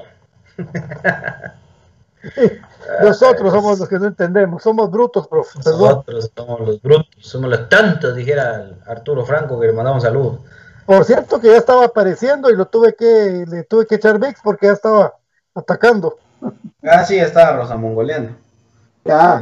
Nosotros 3.01 3.51
somos 3.53 3.79
los 3.79 3.89
que 3.89 3.99
no 3.99 4.07
entendemos, 4.07 4.63
somos 4.63 4.89
brutos, 4.89 5.27
profe. 5.27 5.59
Nosotros 5.65 6.31
somos 6.35 6.61
los 6.61 6.81
brutos, 6.81 7.07
somos 7.19 7.49
los 7.49 7.69
tantos, 7.69 8.15
dijera 8.15 8.71
Arturo 8.85 9.25
Franco, 9.25 9.59
que 9.59 9.67
le 9.67 9.73
mandamos 9.73 10.03
saludos. 10.03 10.39
Por 10.85 11.03
cierto 11.03 11.41
que 11.41 11.47
ya 11.47 11.57
estaba 11.57 11.85
apareciendo 11.85 12.49
y 12.49 12.55
lo 12.55 12.67
tuve 12.67 12.95
que, 12.95 13.45
le 13.47 13.63
tuve 13.63 13.85
que 13.85 13.95
echar 13.95 14.19
mix 14.19 14.39
porque 14.41 14.67
ya 14.67 14.73
estaba 14.73 15.15
atacando. 15.53 16.17
Ah, 16.83 17.03
sí, 17.03 17.17
estaba 17.17 17.57
Rosa 17.57 17.77
Mongoleando. 17.77 18.35
Ya, 19.03 19.41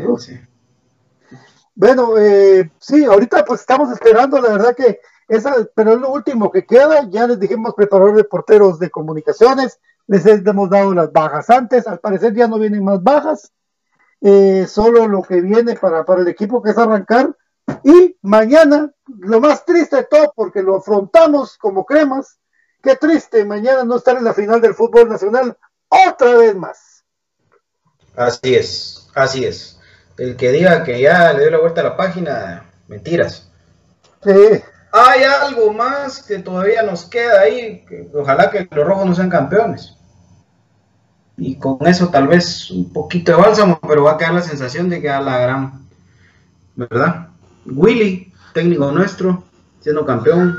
Bueno, 1.76 2.18
eh, 2.18 2.72
sí, 2.80 3.04
ahorita 3.04 3.44
pues 3.44 3.62
estamos 3.62 3.92
esperando, 3.92 4.40
la 4.40 4.50
verdad 4.50 4.76
que 4.76 5.00
esa, 5.28 5.56
pero 5.74 5.94
es 5.94 6.00
lo 6.00 6.12
último 6.12 6.52
que 6.52 6.66
queda. 6.66 7.08
Ya 7.10 7.28
les 7.28 7.40
dijimos 7.40 7.74
preparador 7.76 8.16
de 8.16 8.24
porteros 8.24 8.80
de 8.80 8.90
comunicaciones, 8.90 9.80
les 10.08 10.26
hemos 10.26 10.70
dado 10.70 10.94
las 10.94 11.12
bajas 11.12 11.50
antes, 11.50 11.88
al 11.88 12.00
parecer 12.00 12.34
ya 12.34 12.48
no 12.48 12.60
vienen 12.60 12.84
más 12.84 13.02
bajas, 13.02 13.52
eh, 14.22 14.66
solo 14.68 15.08
lo 15.08 15.24
que 15.24 15.42
viene 15.42 15.76
para, 15.76 16.06
para 16.06 16.22
el 16.22 16.28
equipo 16.28 16.62
que 16.62 16.72
es 16.72 16.78
arrancar. 16.78 17.36
Y 17.84 18.16
mañana, 18.22 18.92
lo 19.08 19.42
más 19.42 19.66
triste 19.66 19.98
de 19.98 20.04
todo, 20.04 20.32
porque 20.36 20.62
lo 20.62 20.78
afrontamos 20.78 21.58
como 21.58 21.86
cremas, 21.86 22.40
qué 22.84 22.96
triste, 22.96 23.44
mañana 23.44 23.84
no 23.84 23.96
estar 23.96 24.16
en 24.16 24.24
la 24.24 24.34
final 24.34 24.62
del 24.62 24.76
fútbol 24.76 25.10
nacional 25.10 25.58
otra 25.90 26.36
vez 26.38 26.56
más. 26.56 27.04
Así 28.16 28.56
es, 28.56 29.10
así 29.14 29.46
es. 29.46 29.80
El 30.18 30.36
que 30.38 30.52
diga 30.52 30.84
que 30.84 31.02
ya 31.02 31.34
le 31.34 31.42
dio 31.42 31.52
la 31.52 31.60
vuelta 31.60 31.82
a 31.82 31.86
la 31.86 31.98
página, 31.98 32.66
mentiras. 32.88 33.50
Sí. 34.24 34.62
Hay 34.92 35.24
algo 35.24 35.74
más 35.74 36.24
que 36.24 36.40
todavía 36.40 36.82
nos 36.84 37.06
queda 37.06 37.42
ahí. 37.42 37.84
Que 37.86 38.10
ojalá 38.14 38.50
que 38.50 38.68
los 38.72 38.88
rojos 38.88 39.06
no 39.06 39.16
sean 39.16 39.30
campeones. 39.30 39.98
Y 41.38 41.58
con 41.58 41.86
eso 41.86 42.08
tal 42.10 42.28
vez 42.28 42.72
un 42.72 42.94
poquito 42.94 43.34
de 43.34 43.38
bálsamo, 43.38 43.78
pero 43.86 44.04
va 44.04 44.14
a 44.14 44.18
quedar 44.18 44.34
la 44.34 44.42
sensación 44.42 44.90
de 44.90 45.02
que 45.02 45.10
a 45.10 45.20
la 45.20 45.40
gran. 45.40 45.86
¿Verdad? 46.76 47.28
Willy, 47.66 48.32
técnico 48.54 48.90
nuestro, 48.92 49.44
siendo 49.82 50.06
campeón. 50.06 50.58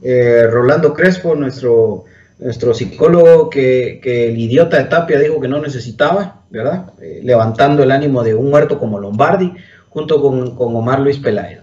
Eh, 0.00 0.46
Rolando 0.50 0.94
Crespo, 0.94 1.34
nuestro 1.34 2.04
nuestro 2.38 2.74
psicólogo 2.74 3.48
que, 3.48 4.00
el 4.02 4.38
idiota 4.38 4.78
de 4.78 4.84
Tapia 4.84 5.18
dijo 5.18 5.40
que 5.40 5.48
no 5.48 5.60
necesitaba, 5.60 6.42
¿verdad? 6.50 6.92
Eh, 7.00 7.20
levantando 7.22 7.82
el 7.82 7.90
ánimo 7.90 8.22
de 8.22 8.34
un 8.34 8.50
muerto 8.50 8.78
como 8.78 8.98
Lombardi, 8.98 9.52
junto 9.88 10.20
con, 10.20 10.54
Omar 10.58 11.00
Luis 11.00 11.18
Peláez. 11.18 11.60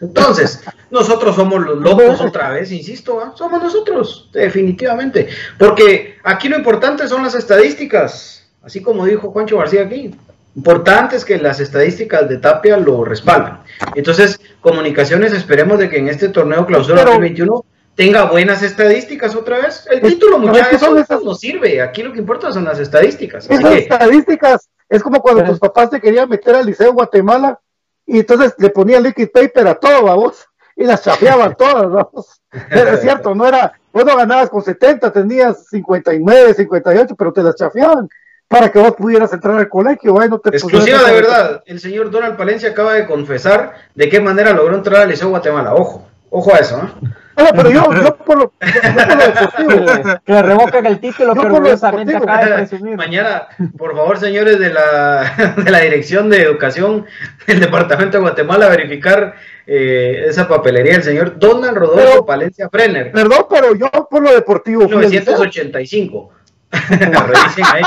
Entonces, 0.00 0.62
nosotros 0.90 1.34
somos 1.34 1.62
los 1.62 1.78
locos 1.78 2.20
otra 2.20 2.50
vez, 2.50 2.70
insisto, 2.72 3.32
somos 3.34 3.62
nosotros, 3.62 4.30
definitivamente. 4.32 5.28
Porque 5.58 6.16
aquí 6.22 6.48
lo 6.48 6.58
importante 6.58 7.08
son 7.08 7.22
las 7.22 7.34
estadísticas, 7.34 8.50
así 8.62 8.82
como 8.82 9.06
dijo 9.06 9.30
Juancho 9.30 9.58
García 9.58 9.82
aquí. 9.82 10.14
Importante 10.54 11.16
es 11.16 11.24
que 11.24 11.36
las 11.36 11.60
estadísticas 11.60 12.28
de 12.28 12.38
Tapia 12.38 12.78
lo 12.78 13.04
respaldan. 13.04 13.60
Entonces, 13.94 14.40
comunicaciones, 14.60 15.32
esperemos 15.32 15.78
de 15.78 15.90
que 15.90 15.98
en 15.98 16.08
este 16.08 16.30
torneo 16.30 16.64
clausura 16.64 17.04
2021 17.04 17.64
tenga 17.96 18.24
buenas 18.24 18.62
estadísticas 18.62 19.34
otra 19.34 19.58
vez. 19.58 19.88
El 19.90 20.02
título, 20.02 20.38
muchachos, 20.38 20.82
eso 20.82 21.20
no 21.24 21.34
sirve. 21.34 21.80
Aquí 21.80 22.02
lo 22.02 22.12
que 22.12 22.20
importa 22.20 22.52
son 22.52 22.64
las 22.64 22.78
estadísticas. 22.78 23.50
Esas 23.50 23.74
estadísticas 23.74 24.68
es 24.88 25.02
como 25.02 25.20
cuando 25.20 25.42
tus 25.44 25.58
papás 25.58 25.90
te 25.90 26.00
querían 26.00 26.28
meter 26.28 26.54
al 26.54 26.66
Liceo 26.66 26.92
Guatemala 26.92 27.58
y 28.06 28.20
entonces 28.20 28.54
le 28.58 28.70
ponían 28.70 29.02
liquid 29.02 29.30
paper 29.32 29.66
a 29.66 29.74
todo, 29.74 30.04
vamos, 30.04 30.46
y 30.76 30.84
las 30.84 31.02
chafeaban 31.02 31.56
todas, 31.58 31.90
vamos. 31.90 32.40
Pero 32.68 32.90
es 32.90 33.00
cierto, 33.00 33.34
no 33.34 33.48
era, 33.48 33.72
vos 33.92 34.04
no 34.04 34.14
ganabas 34.14 34.50
con 34.50 34.62
70, 34.62 35.12
tenías 35.12 35.66
59, 35.68 36.54
58, 36.54 37.16
pero 37.16 37.32
te 37.32 37.42
las 37.42 37.56
chafeaban 37.56 38.08
para 38.46 38.70
que 38.70 38.78
vos 38.78 38.94
pudieras 38.94 39.32
entrar 39.32 39.58
al 39.58 39.68
colegio. 39.68 40.12
Bueno, 40.12 40.38
te 40.38 40.50
Exclusiva 40.50 41.02
de 41.02 41.12
verdad, 41.14 41.62
el 41.66 41.80
señor 41.80 42.10
Donald 42.10 42.36
Palencia 42.36 42.70
acaba 42.70 42.92
de 42.92 43.06
confesar 43.06 43.74
de 43.94 44.08
qué 44.08 44.20
manera 44.20 44.52
logró 44.52 44.76
entrar 44.76 45.02
al 45.02 45.08
Liceo 45.08 45.30
Guatemala. 45.30 45.74
Ojo, 45.74 46.06
ojo 46.30 46.54
a 46.54 46.58
eso, 46.58 46.76
¿no? 46.76 47.25
Pero 47.36 47.70
yo, 47.70 47.92
yo, 48.02 48.16
por 48.16 48.38
lo, 48.38 48.52
deportivo. 48.60 50.20
Que 50.24 50.42
revocan 50.42 50.86
el 50.86 50.98
título, 50.98 51.34
yo 51.34 51.42
pero 51.42 51.54
orgullosamente 51.56 52.16
acaba 52.16 52.44
de 52.44 52.54
presumir. 52.54 52.96
Mañana, 52.96 53.48
por 53.76 53.94
favor, 53.94 54.18
señores 54.18 54.58
de 54.58 54.72
la, 54.72 55.54
de 55.64 55.70
la 55.70 55.80
Dirección 55.80 56.30
de 56.30 56.42
Educación 56.42 57.04
del 57.46 57.60
Departamento 57.60 58.16
de 58.16 58.22
Guatemala, 58.22 58.68
verificar 58.68 59.34
eh, 59.66 60.24
esa 60.26 60.48
papelería 60.48 60.94
del 60.94 61.02
señor 61.02 61.38
Donald 61.38 61.76
Rodolfo 61.76 62.24
Palencia 62.24 62.68
Brenner. 62.72 63.12
Perdón, 63.12 63.46
pero 63.50 63.74
yo 63.74 63.90
por 64.10 64.22
lo 64.22 64.32
deportivo. 64.32 64.88
1985. 64.88 66.30
Revisen 66.70 67.64
ahí. 67.72 67.82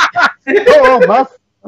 No, 0.46 1.08
más. 1.08 1.28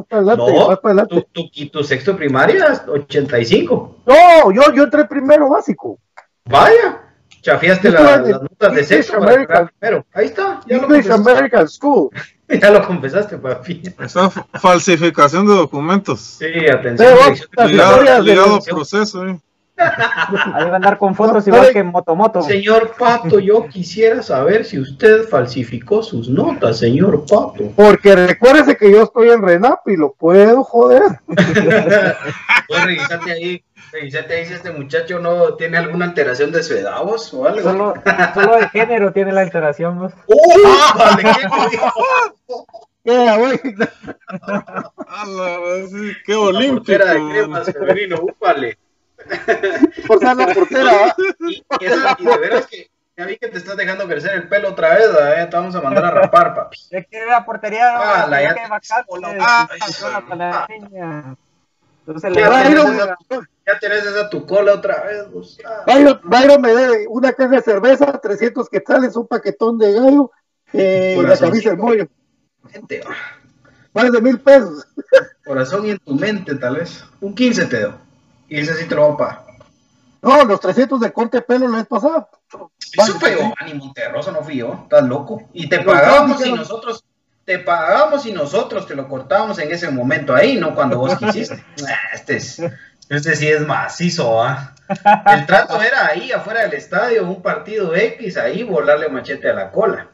Adelante, 0.09 0.43
no, 0.53 1.07
tu, 1.07 1.21
tu, 1.23 1.69
tu, 1.69 1.83
sexto 1.83 2.15
primaria, 2.15 2.81
85. 2.87 3.97
No, 4.05 4.51
yo, 4.51 4.73
yo 4.73 4.83
entré 4.83 5.05
primero 5.05 5.49
básico. 5.49 5.99
Vaya. 6.45 7.10
Chafiaste 7.41 7.89
la- 7.89 8.01
las 8.17 8.41
notas 8.41 8.49
de 8.59 8.67
English 8.67 8.85
sexo 8.87 9.13
para 9.19 9.31
American- 9.33 9.69
primero. 9.79 10.05
Ahí 10.13 10.25
está, 10.25 10.61
ya 10.67 10.77
lo 10.77 10.83
English 10.83 11.07
confesaste. 11.07 11.31
American 11.31 11.67
School. 11.67 12.09
Ya 12.61 12.69
lo 12.69 12.85
confesaste, 12.85 13.37
papi. 13.37 13.81
Esa 14.03 14.29
falsificación 14.29 15.47
de 15.47 15.53
documentos. 15.53 16.19
Sí, 16.37 16.67
atención. 16.69 17.17
Ligado, 17.65 18.21
ligado 18.21 18.59
proceso, 18.59 19.25
eh. 19.25 19.39
Ahí 19.77 20.65
va 20.65 20.73
a 20.73 20.75
andar 20.75 20.97
con 20.97 21.15
fotos 21.15 21.47
igual 21.47 21.71
que 21.71 21.79
en 21.79 21.87
Motomoto. 21.87 22.41
Señor 22.41 22.93
Pato, 22.99 23.39
yo 23.39 23.67
quisiera 23.69 24.21
saber 24.21 24.65
si 24.65 24.79
usted 24.79 25.29
falsificó 25.29 26.03
sus 26.03 26.27
notas, 26.27 26.77
señor 26.77 27.21
Pato. 27.21 27.71
Porque 27.73 28.15
recuérdese 28.17 28.75
que 28.75 28.91
yo 28.91 29.03
estoy 29.03 29.29
en 29.29 29.41
Renap 29.41 29.87
y 29.87 29.95
lo 29.95 30.11
puedo 30.11 30.61
joder. 30.65 31.03
Puedes 32.67 32.85
revisarte 32.85 33.31
ahí, 33.31 33.63
revisarte 33.91 34.35
ahí 34.35 34.45
si 34.45 34.53
este 34.53 34.71
muchacho 34.71 35.19
no 35.19 35.55
tiene 35.55 35.77
alguna 35.77 36.05
alteración 36.05 36.51
de 36.51 36.63
su 36.63 36.73
edad, 36.75 37.01
vos, 37.03 37.33
o 37.33 37.45
algo. 37.47 37.61
Solo, 37.61 37.93
solo 38.33 38.57
de 38.57 38.69
género 38.69 39.11
tiene 39.11 39.31
la 39.31 39.41
alteración. 39.41 39.99
¿no? 39.99 40.05
¡Uh! 40.27 40.37
Vale, 40.97 41.23
¿qué? 41.23 41.79
Ya, 43.03 43.35
güey. 43.37 43.59
La 43.73 45.57
qué 46.25 46.33
La 46.33 46.39
olímpico. 46.39 46.75
portera 46.85 47.13
de 47.13 47.19
cremas 47.29 47.65
femenino, 47.71 48.17
úpale. 48.21 48.77
Por 50.07 50.19
ser 50.19 50.35
la 50.35 50.47
portera. 50.53 51.15
Y, 51.47 51.63
y 51.79 51.85
esa- 51.85 52.15
y 52.19 52.25
de 52.25 52.37
veras 52.37 52.67
que 52.67 52.89
ya 53.17 53.25
vi 53.25 53.37
que 53.37 53.47
te 53.49 53.57
estás 53.57 53.75
dejando 53.77 54.07
crecer 54.07 54.31
el 54.33 54.47
pelo 54.47 54.69
otra 54.69 54.95
vez, 54.95 55.07
¿eh? 55.37 55.47
te 55.49 55.55
vamos 55.57 55.75
a 55.75 55.81
mandar 55.81 56.05
a 56.05 56.11
rapar, 56.11 56.55
papi. 56.55 56.77
Ya 56.89 57.03
quiere 57.03 57.27
la 57.27 57.43
portería. 57.45 57.91
Ah, 57.95 58.27
la 58.27 58.41
ya 58.41 58.53
que 58.55 58.61
te- 58.61 58.67
bacán. 58.69 59.05
Ah, 59.41 59.67
la 60.35 60.67
niña. 60.69 61.35
Entonces 62.05 62.33
Ya 62.33 62.39
le 62.41 62.47
va 62.49 62.59
a 62.59 62.63
tenés, 62.63 62.83
Byron, 62.83 62.95
esa, 62.95 63.17
ya 63.65 63.79
tenés 63.79 64.05
esa 64.05 64.29
tu 64.29 64.45
cola 64.45 64.73
otra 64.73 65.03
vez. 65.03 65.57
Ah, 65.65 65.83
Byron, 65.85 66.19
Byron 66.23 66.61
me 66.61 66.73
debe 66.73 67.07
una 67.07 67.33
caja 67.33 67.55
de 67.55 67.61
cerveza, 67.61 68.19
300 68.19 68.69
quetzales, 68.69 69.15
un 69.15 69.27
paquetón 69.27 69.77
de 69.77 69.93
gallo, 69.93 70.31
eh, 70.73 71.17
y 71.19 71.21
la 71.21 71.37
camisa 71.37 71.69
del 71.69 71.77
mollo. 71.77 72.07
gente, 72.69 73.01
ah, 73.07 73.13
Más 73.93 74.11
de 74.11 74.21
mil 74.21 74.39
pesos. 74.39 74.87
corazón 75.45 75.85
y 75.85 75.91
en 75.91 75.99
tu 75.99 76.15
mente, 76.15 76.55
tal 76.55 76.77
vez. 76.77 77.03
Un 77.19 77.35
15 77.35 77.65
te 77.65 77.81
doy. 77.81 77.93
Y 78.47 78.59
ese 78.59 78.73
sí 78.75 78.85
te 78.87 78.95
lo 78.95 79.05
voy 79.07 79.13
a 79.13 79.17
pagar. 79.17 79.45
No, 80.21 80.43
los 80.45 80.59
300 80.59 80.99
de 80.99 81.11
corte 81.11 81.37
de 81.37 81.41
pelo 81.43 81.67
la 81.67 81.77
vez 81.77 81.87
pasada. 81.87 82.29
Eso 82.93 83.19
fue 83.19 83.35
Giovanni 83.35 83.73
Monterroso, 83.73 84.31
no 84.31 84.43
fui 84.43 84.57
yo, 84.57 84.81
estás 84.83 85.03
loco. 85.03 85.43
Y 85.53 85.67
te 85.67 85.79
pagábamos 85.79 86.45
y 86.45 86.51
nosotros, 86.51 87.03
te 87.43 87.59
pagábamos 87.59 88.25
y 88.25 88.31
nosotros 88.31 88.85
te 88.85 88.95
lo 88.95 89.07
cortábamos 89.07 89.57
en 89.59 89.71
ese 89.71 89.89
momento 89.89 90.35
ahí, 90.35 90.57
no 90.57 90.75
cuando 90.75 90.99
vos 90.99 91.15
quisiste. 91.19 91.63
Este 92.13 92.35
es, 92.35 92.61
este 93.15 93.35
sí 93.35 93.47
es 93.47 93.61
macizo, 93.65 94.41
¿ah? 94.41 94.73
El 95.37 95.45
trato 95.45 95.81
era 95.81 96.07
ahí, 96.07 96.31
afuera 96.31 96.61
del 96.61 96.73
estadio, 96.73 97.27
un 97.27 97.41
partido 97.41 97.95
X, 97.95 98.37
ahí 98.37 98.63
volarle 98.63 99.09
machete 99.09 99.49
a 99.49 99.53
la 99.53 99.71
cola. 99.71 100.07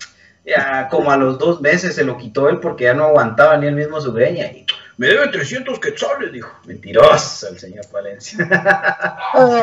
Ya 0.46 0.88
como 0.90 1.12
a 1.12 1.18
los 1.18 1.38
dos 1.38 1.62
meses 1.62 1.96
se 1.96 2.04
lo 2.04 2.18
quitó 2.18 2.48
él 2.50 2.60
porque 2.60 2.86
ya 2.86 2.94
no 2.94 3.06
aguantaba 3.06 3.58
ni 3.58 3.68
él 3.68 3.76
mismo 3.76 4.00
su 4.00 4.14
greña. 4.14 4.46
Y 4.46 4.66
me 4.98 5.08
debe 5.08 5.28
300 5.28 5.80
quetzales, 5.80 6.32
dijo. 6.32 6.52
Mentiroso 6.66 7.50
el 7.50 7.60
señor 7.60 7.86
Valencia. 7.92 8.48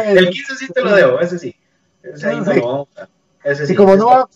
El 0.07 0.29
15 0.31 0.57
sí 0.57 0.69
te 0.73 0.83
lo 0.83 0.95
debo, 0.95 1.21
ese 1.21 1.39
sí. 1.39 1.57
Ese 2.03 2.29
ahí 2.29 2.41
no 2.41 2.53
lo 2.53 2.89
Ese 3.43 3.65
y 3.65 3.67
sí. 3.69 3.75
como 3.75 3.97
no 3.97 4.29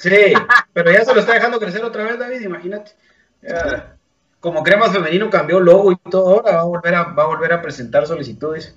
Sí, 0.00 0.32
pero 0.72 0.90
ya 0.90 1.04
se 1.04 1.14
lo 1.14 1.20
está 1.20 1.34
dejando 1.34 1.60
crecer 1.60 1.84
otra 1.84 2.04
vez, 2.04 2.18
David, 2.18 2.40
imagínate. 2.40 2.92
Ya, 3.42 3.97
como 4.40 4.62
Cremas 4.62 4.92
Femenino 4.92 5.30
cambió 5.30 5.60
logo 5.60 5.92
y 5.92 5.96
todo, 5.96 6.28
ahora 6.36 6.52
va 6.56 6.60
a 6.60 6.64
volver 6.64 6.94
a, 6.94 7.02
va 7.04 7.22
a, 7.24 7.26
volver 7.26 7.52
a 7.52 7.62
presentar 7.62 8.06
solicitudes. 8.06 8.76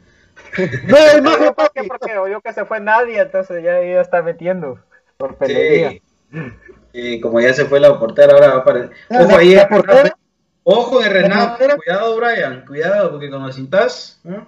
no 0.57 0.97
No, 0.97 1.17
imagen, 1.17 1.53
¿por 1.53 1.71
qué? 1.71 1.83
papi. 1.83 1.87
Porque 1.87 2.17
oyó 2.17 2.41
que 2.41 2.53
se 2.53 2.65
fue 2.65 2.79
nadie, 2.79 3.19
entonces 3.19 3.63
ya 3.63 3.79
ya 3.81 4.01
está 4.01 4.21
metiendo. 4.21 4.79
Por 5.17 5.35
pelería. 5.35 5.89
Sí. 5.91 6.01
Y 6.93 7.21
como 7.21 7.39
ya 7.39 7.53
se 7.53 7.65
fue 7.65 7.79
la 7.79 7.97
portera, 7.99 8.33
ahora 8.33 8.47
va 8.49 8.53
a 8.55 8.57
aparecer. 8.57 8.91
Ojo 9.09 9.37
ahí, 9.37 9.55
la 9.55 9.61
eh, 9.63 9.67
portera- 9.69 10.17
Ojo 10.63 10.99
de 10.99 11.09
Renato, 11.09 11.63
cuidado, 11.77 12.17
Brian, 12.17 12.65
cuidado, 12.67 13.11
porque 13.11 13.31
con 13.31 13.41
los 13.43 13.55
cintas, 13.55 14.19
¿eh? 14.25 14.39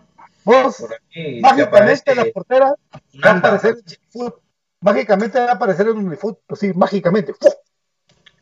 Vos, 0.44 0.86
aquí 0.92 1.40
mágicamente 1.42 2.14
la 2.14 2.26
portera 2.34 2.76
va 3.24 3.30
a 3.32 3.38
aparecer 3.38 3.72
en 3.72 3.78
Unifoot. 3.98 4.40
Mágicamente 4.82 5.40
va 5.40 5.46
a 5.46 5.54
aparecer 5.54 5.88
en 5.88 5.98
Unifoot. 5.98 6.40
Pues 6.46 6.60
sí, 6.60 6.74
mágicamente. 6.74 7.34
¡Fu! 7.34 7.50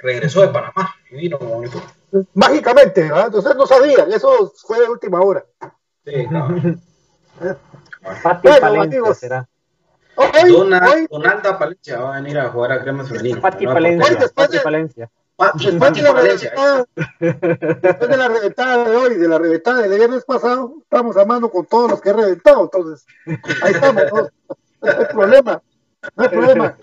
Regresó 0.01 0.41
de 0.41 0.47
Panamá 0.49 0.93
y 1.09 1.15
vino 1.15 1.37
con. 1.39 1.63
Mágicamente, 2.33 3.03
¿verdad? 3.03 3.27
Entonces 3.27 3.55
no 3.55 3.65
sabían, 3.65 4.11
eso 4.11 4.51
fue 4.65 4.79
de 4.81 4.89
última 4.89 5.21
hora. 5.21 5.45
Sí. 6.05 6.27
Pati 8.23 8.47
Bueno, 8.47 8.59
Palencia 8.61 8.99
amigos. 8.99 9.17
será. 9.17 9.47
Hoy, 10.15 10.51
Dona- 10.51 10.89
hoy, 10.91 11.07
Donalda 11.09 11.57
Palencia 11.57 11.99
va 11.99 12.15
a 12.17 12.21
venir 12.21 12.37
a 12.39 12.49
jugar 12.49 12.73
a 12.73 12.81
Cremas 12.81 13.07
Femenino. 13.07 13.41
Pati. 13.41 13.65
Palencia. 13.65 14.05
Hoy 14.09 14.15
después 14.19 14.47
Pati 14.47 14.57
de- 14.57 14.63
Palencia. 14.63 15.09
Pati, 15.37 15.65
después 15.65 15.89
Pati 15.89 16.01
de 16.01 16.07
la 16.07 16.13
Palencia. 16.13 16.51
reventada, 16.51 16.85
después 17.81 18.09
de 18.09 18.17
la 18.17 18.27
reventada 18.27 18.89
de 18.89 18.95
hoy, 18.95 19.15
de 19.15 19.27
la 19.27 19.37
reventada 19.39 19.81
del 19.81 19.97
viernes 19.97 20.25
pasado, 20.25 20.73
estamos 20.83 21.17
a 21.17 21.25
mano 21.25 21.49
con 21.49 21.65
todos 21.65 21.89
los 21.91 22.01
que 22.01 22.09
he 22.09 22.13
reventado, 22.13 22.61
entonces, 22.63 23.05
ahí 23.63 23.71
estamos, 23.73 24.03
¿no? 24.13 24.21
no 24.81 24.99
hay 24.99 25.05
problema, 25.05 25.61
no 26.15 26.23
hay 26.23 26.29
problema. 26.29 26.77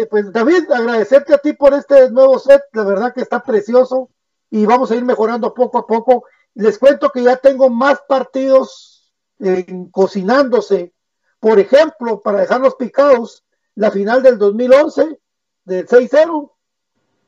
Y 0.00 0.06
pues 0.06 0.32
David, 0.32 0.70
agradecerte 0.70 1.34
a 1.34 1.38
ti 1.38 1.52
por 1.52 1.74
este 1.74 2.10
nuevo 2.10 2.38
set, 2.38 2.62
la 2.72 2.84
verdad 2.84 3.14
que 3.14 3.22
está 3.22 3.42
precioso 3.42 4.10
y 4.50 4.66
vamos 4.66 4.90
a 4.90 4.96
ir 4.96 5.04
mejorando 5.04 5.54
poco 5.54 5.78
a 5.78 5.86
poco. 5.86 6.24
Les 6.54 6.78
cuento 6.78 7.10
que 7.10 7.22
ya 7.22 7.36
tengo 7.36 7.70
más 7.70 8.00
partidos 8.08 9.12
eh, 9.38 9.66
cocinándose, 9.90 10.92
por 11.38 11.58
ejemplo, 11.58 12.20
para 12.20 12.40
dejarlos 12.40 12.74
picados, 12.74 13.44
la 13.74 13.90
final 13.90 14.22
del 14.22 14.38
2011, 14.38 15.18
del 15.64 15.86
6-0, 15.86 16.52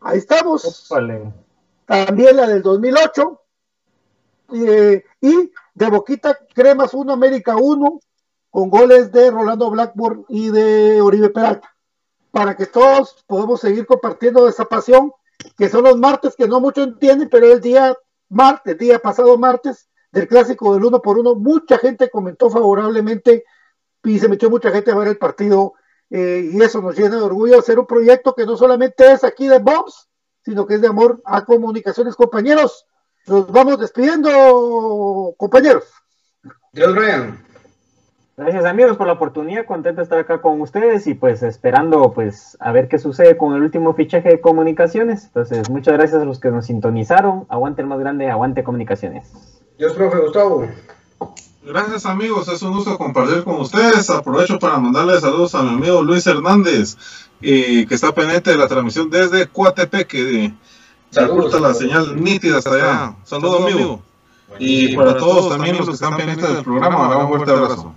ahí 0.01 0.19
estamos 0.19 0.91
Ópale. 0.91 1.33
también 1.87 2.37
la 2.37 2.47
del 2.47 2.63
2008 2.63 3.41
eh, 4.55 5.05
y 5.21 5.53
de 5.75 5.91
Boquita 5.91 6.39
Cremas 6.53 6.93
1 6.93 7.13
América 7.13 7.57
1 7.57 8.01
con 8.53 8.69
goles 8.69 9.11
de 9.11 9.31
Rolando 9.31 9.71
Blackburn 9.71 10.27
y 10.29 10.51
de 10.51 11.01
Oribe 11.01 11.31
Peralta 11.31 11.75
para 12.31 12.55
que 12.57 12.67
todos 12.67 13.25
podamos 13.27 13.61
seguir 13.61 13.87
compartiendo 13.87 14.47
esa 14.47 14.67
pasión 14.67 15.11
que 15.57 15.71
son 15.71 15.85
los 15.85 15.99
martes 15.99 16.37
que 16.37 16.47
no 16.47 16.61
mucho 16.61 16.83
entienden 16.83 17.29
pero 17.31 17.51
el 17.51 17.63
día 17.63 17.97
martes, 18.29 18.77
día 18.77 18.99
pasado 18.99 19.39
martes 19.39 19.89
del 20.13 20.29
clásico 20.29 20.75
del 20.75 20.85
uno 20.85 21.01
por 21.01 21.19
uno 21.19 21.35
mucha 21.35 21.79
gente 21.79 22.11
comentó 22.11 22.51
favorablemente 22.51 23.45
y 24.05 24.19
se 24.19 24.29
metió 24.29 24.51
mucha 24.51 24.71
gente 24.71 24.91
a 24.91 24.97
ver 24.97 25.09
el 25.09 25.19
partido 25.19 25.73
eh, 26.11 26.51
y 26.53 26.63
eso 26.63 26.83
nos 26.83 26.95
llena 26.95 27.17
de 27.17 27.23
orgullo 27.23 27.59
hacer 27.59 27.79
un 27.79 27.87
proyecto 27.87 28.35
que 28.35 28.45
no 28.45 28.57
solamente 28.59 29.11
es 29.13 29.25
aquí 29.25 29.49
de 29.49 29.61
Bobs 29.61 30.11
sino 30.45 30.67
que 30.67 30.75
es 30.75 30.81
de 30.81 30.89
amor 30.89 31.23
a 31.25 31.45
comunicaciones, 31.45 32.17
compañeros. 32.17 32.87
Nos 33.27 33.51
vamos 33.51 33.79
despidiendo, 33.79 35.35
compañeros. 35.39 35.85
Dios, 36.73 36.95
Brian. 36.95 37.52
Gracias 38.35 38.65
amigos 38.65 38.97
por 38.97 39.07
la 39.07 39.13
oportunidad, 39.13 39.67
contento 39.67 39.99
de 39.99 40.05
estar 40.05 40.19
acá 40.19 40.41
con 40.41 40.59
ustedes 40.63 41.07
y 41.07 41.13
pues 41.13 41.43
esperando 41.43 42.13
pues 42.15 42.57
a 42.61 42.73
ver 42.73 42.89
qué 42.89 42.99
sucede 42.99 43.37
con 43.37 43.55
el 43.55 43.63
último 43.63 43.93
fichaje 43.93 44.31
de 44.31 44.41
comunicaciones. 44.41 45.25
Entonces, 45.25 45.69
muchas 45.69 45.95
gracias 45.95 46.23
a 46.23 46.25
los 46.25 46.41
que 46.41 46.51
nos 46.51 46.67
sintonizaron. 46.67 47.45
Aguante 47.51 47.83
el 47.83 47.89
más 47.89 47.99
grande, 47.99 48.31
aguante 48.31 48.65
comunicaciones. 48.65 49.31
Dios, 49.77 49.93
profe 49.93 50.19
Gustavo. 50.19 50.67
Gracias 51.63 52.07
amigos, 52.07 52.49
es 52.49 52.63
un 52.63 52.73
gusto 52.73 52.97
compartir 52.97 53.45
con 53.45 53.61
ustedes. 53.61 54.09
Aprovecho 54.09 54.59
para 54.59 54.79
mandarle 54.79 55.21
saludos 55.21 55.55
a 55.55 55.63
mi 55.63 55.75
amigo 55.75 56.03
Luis 56.03 56.27
Hernández, 56.27 56.97
eh, 57.43 57.87
que 57.87 57.95
está 57.95 58.15
pendiente 58.15 58.51
de 58.51 58.57
la 58.57 58.67
transmisión 58.67 59.11
desde 59.11 59.47
Coatepeque. 59.47 60.55
Se 61.11 61.21
Saludos. 61.21 61.61
la 61.61 61.75
señal 61.75 62.23
nítida 62.23 62.59
hasta 62.59 62.75
allá. 62.75 63.15
Saludos 63.25 63.67
amigo. 63.67 64.03
Y 64.59 64.97
para 64.97 65.19
todos 65.19 65.51
también 65.51 65.77
los 65.77 65.87
que 65.87 65.95
están 65.95 66.17
pendientes 66.17 66.49
del 66.49 66.65
programa, 66.65 67.15
un 67.19 67.29
fuerte 67.29 67.51
abrazo. 67.51 67.95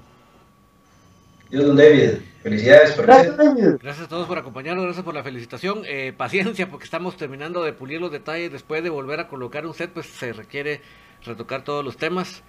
Dios, 1.49 1.65
don 1.65 1.75
David. 1.75 2.13
Felicidades 2.41 2.91
por 2.93 3.05
Gracias, 3.05 3.37
David. 3.37 3.77
Gracias 3.81 4.05
a 4.05 4.09
todos 4.09 4.27
por 4.27 4.37
acompañarnos, 4.37 4.83
gracias 4.85 5.05
por 5.05 5.13
la 5.13 5.23
felicitación. 5.23 5.83
Eh, 5.85 6.13
paciencia, 6.15 6.69
porque 6.69 6.85
estamos 6.85 7.17
terminando 7.17 7.63
de 7.63 7.73
pulir 7.73 8.01
los 8.01 8.11
detalles. 8.11 8.51
Después 8.51 8.83
de 8.83 8.89
volver 8.89 9.19
a 9.19 9.27
colocar 9.27 9.65
un 9.65 9.73
set, 9.73 9.91
pues 9.91 10.07
se 10.07 10.33
requiere 10.33 10.81
retocar 11.23 11.63
todos 11.63 11.83
los 11.85 11.97
temas. 11.97 12.43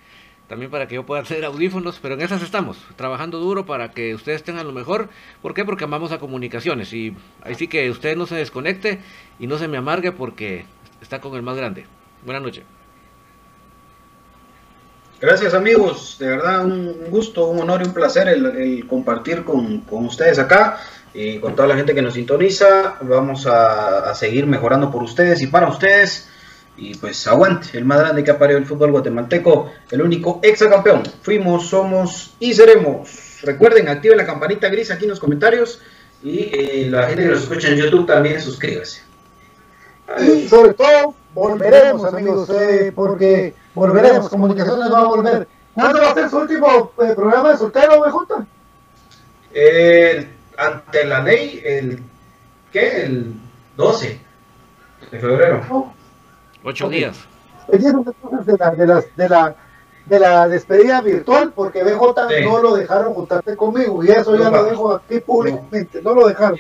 También 0.49 0.71
para 0.71 0.87
que 0.87 0.95
yo 0.95 1.05
pueda 1.05 1.23
hacer 1.23 1.45
audífonos, 1.45 1.99
pero 2.01 2.15
en 2.15 2.23
esas 2.23 2.43
estamos, 2.43 2.79
trabajando 2.97 3.39
duro 3.39 3.67
para 3.67 3.91
que 3.91 4.15
ustedes 4.15 4.43
tengan 4.43 4.67
lo 4.67 4.73
mejor. 4.73 5.09
¿Por 5.43 5.55
qué? 5.55 5.65
Porque 5.65 5.85
amamos 5.85 6.13
a 6.13 6.19
comunicaciones. 6.19 6.93
Y 6.93 7.15
ahí 7.43 7.55
sí 7.55 7.69
que 7.69 7.91
usted 7.91 8.17
no 8.17 8.27
se 8.27 8.37
desconecte 8.37 9.01
y 9.39 9.47
no 9.47 9.59
se 9.59 9.69
me 9.69 9.77
amargue 9.77 10.13
porque 10.13 10.65
está 11.03 11.21
con 11.21 11.35
el 11.35 11.43
más 11.43 11.57
grande. 11.57 11.87
Buenas 12.25 12.43
noches. 12.43 12.65
Gracias 15.27 15.55
amigos, 15.55 16.19
de 16.21 16.29
verdad 16.29 16.65
un 16.65 17.11
gusto, 17.11 17.49
un 17.49 17.59
honor 17.59 17.83
y 17.83 17.87
un 17.89 17.93
placer 17.93 18.29
el, 18.29 18.87
compartir 18.87 19.43
con, 19.43 19.81
con 19.81 20.07
ustedes 20.07 20.39
acá 20.39 20.79
y 21.13 21.41
con 21.41 21.57
toda 21.57 21.67
la 21.67 21.75
gente 21.75 21.97
que 21.97 22.01
nos 22.01 22.15
sintoniza. 22.15 22.99
Vamos 23.01 23.45
a, 23.49 24.09
a 24.09 24.15
seguir 24.15 24.47
mejorando 24.47 24.89
por 24.89 25.03
ustedes 25.03 25.43
y 25.43 25.49
para 25.49 25.67
ustedes. 25.67 26.29
Y 26.77 26.95
pues 26.95 27.27
aguante, 27.27 27.77
el 27.77 27.85
más 27.85 27.99
grande 27.99 28.23
que 28.23 28.31
ha 28.31 28.39
parido 28.39 28.61
el 28.61 28.67
fútbol 28.67 28.93
guatemalteco, 28.93 29.73
el 29.91 30.01
único 30.01 30.39
exacampeón. 30.45 31.03
Fuimos, 31.23 31.71
somos 31.71 32.37
y 32.39 32.55
seremos 32.55 33.41
Recuerden, 33.43 33.89
activen 33.89 34.19
la 34.19 34.27
campanita 34.27 34.69
gris 34.69 34.93
aquí 34.93 35.07
en 35.07 35.11
los 35.11 35.19
comentarios 35.19 35.81
y 36.23 36.51
eh, 36.53 36.87
la 36.89 37.09
gente 37.09 37.25
que 37.25 37.31
nos 37.31 37.43
escucha 37.43 37.67
en 37.67 37.79
YouTube 37.79 38.07
también 38.07 38.41
suscríbase. 38.41 39.06
Y 40.21 40.49
sobre 40.49 40.75
todo, 40.75 41.15
volveremos, 41.35 42.05
amigos, 42.05 42.49
eh, 42.51 42.93
porque 42.95 43.55
volveremos, 43.75 44.29
Comunicaciones 44.29 44.93
va 44.93 45.01
a 45.01 45.05
volver. 45.05 45.49
¿Cuándo 45.75 46.01
va 46.01 46.11
a 46.11 46.15
ser 46.15 46.31
su 46.31 46.39
último 46.39 46.93
eh, 47.03 47.13
programa 47.15 47.51
de 47.53 47.59
soltero, 47.59 48.01
BJ? 48.01 48.45
Eh, 49.53 50.29
ante 50.57 51.05
la 51.05 51.21
ley, 51.21 51.61
el 51.65 52.03
¿qué? 52.73 53.03
El 53.05 53.35
12 53.77 54.21
de 55.11 55.19
febrero. 55.19 55.63
No, 55.69 55.95
Ocho 56.65 56.89
días. 56.89 57.17
de 57.69 57.79
la, 58.59 58.71
de, 58.71 58.87
la, 58.87 59.05
de, 59.17 59.29
la, 59.29 59.55
de 60.07 60.19
la 60.21 60.49
despedida 60.49 61.01
virtual, 61.01 61.53
porque 61.55 61.83
BJ 61.85 62.29
Sí. 62.29 62.45
no 62.45 62.59
lo 62.63 62.75
dejaron 62.77 63.15
juntarte 63.15 63.57
conmigo, 63.57 64.03
y 64.05 64.09
eso 64.11 64.37
ya 64.37 64.51
lo 64.51 64.65
dejo 64.65 64.95
aquí 64.95 65.21
públicamente, 65.21 66.01
no 66.03 66.15
lo 66.15 66.27
dejaron. 66.29 66.59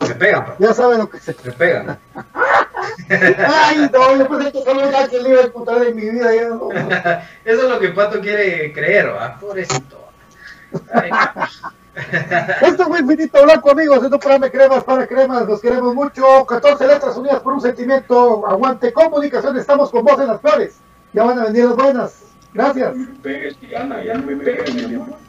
Me 0.00 0.14
pegan, 0.14 0.44
pa. 0.44 0.56
Ya 0.58 0.74
saben 0.74 0.98
lo 0.98 1.08
que 1.08 1.18
se... 1.18 1.34
Me 1.44 1.52
pegan. 1.52 1.98
Ay, 3.08 3.90
no, 3.92 4.16
yo 4.16 4.28
pensé 4.28 4.52
que 4.52 4.62
solo 4.62 4.80
era 4.82 5.08
que 5.08 5.20
le 5.20 5.30
iba 5.30 5.40
a 5.40 5.44
encontrar 5.44 5.82
en 5.84 5.96
mi 5.96 6.10
vida, 6.10 6.34
ya 6.34 6.48
no. 6.48 6.68
Eso 7.44 7.62
es 7.62 7.68
lo 7.68 7.78
que 7.78 7.88
Pato 7.90 8.20
quiere 8.20 8.72
creer, 8.72 9.14
¿va? 9.14 9.38
Pobrecito. 9.38 10.08
Ay, 10.92 11.10
Esto 12.60 12.84
fue 12.86 13.00
Infinito 13.00 13.42
Blanco, 13.42 13.70
amigos. 13.70 13.98
Es 14.04 14.12
un 14.12 14.18
programa 14.18 14.46
de 14.46 14.52
cremas 14.52 14.84
para 14.84 15.06
cremas. 15.06 15.46
Los 15.46 15.60
queremos 15.60 15.94
mucho. 15.94 16.44
14 16.44 16.86
letras 16.86 17.16
unidas 17.16 17.40
por 17.40 17.54
un 17.54 17.60
sentimiento. 17.60 18.46
Aguante 18.46 18.92
comunicación. 18.92 19.56
Estamos 19.56 19.90
con 19.90 20.04
vos 20.04 20.20
en 20.20 20.26
las 20.26 20.40
flores. 20.40 20.76
Ya 21.12 21.24
van 21.24 21.38
a 21.38 21.44
venir 21.44 21.64
las 21.64 21.76
buenas. 21.76 22.22
Gracias. 22.52 22.94
pegues, 23.22 23.60
Diana, 23.60 24.02
ya 24.02 24.14
no 24.14 24.26
me 24.26 24.36
pegues, 24.36 24.74
mi 24.74 24.94
amor. 24.94 25.18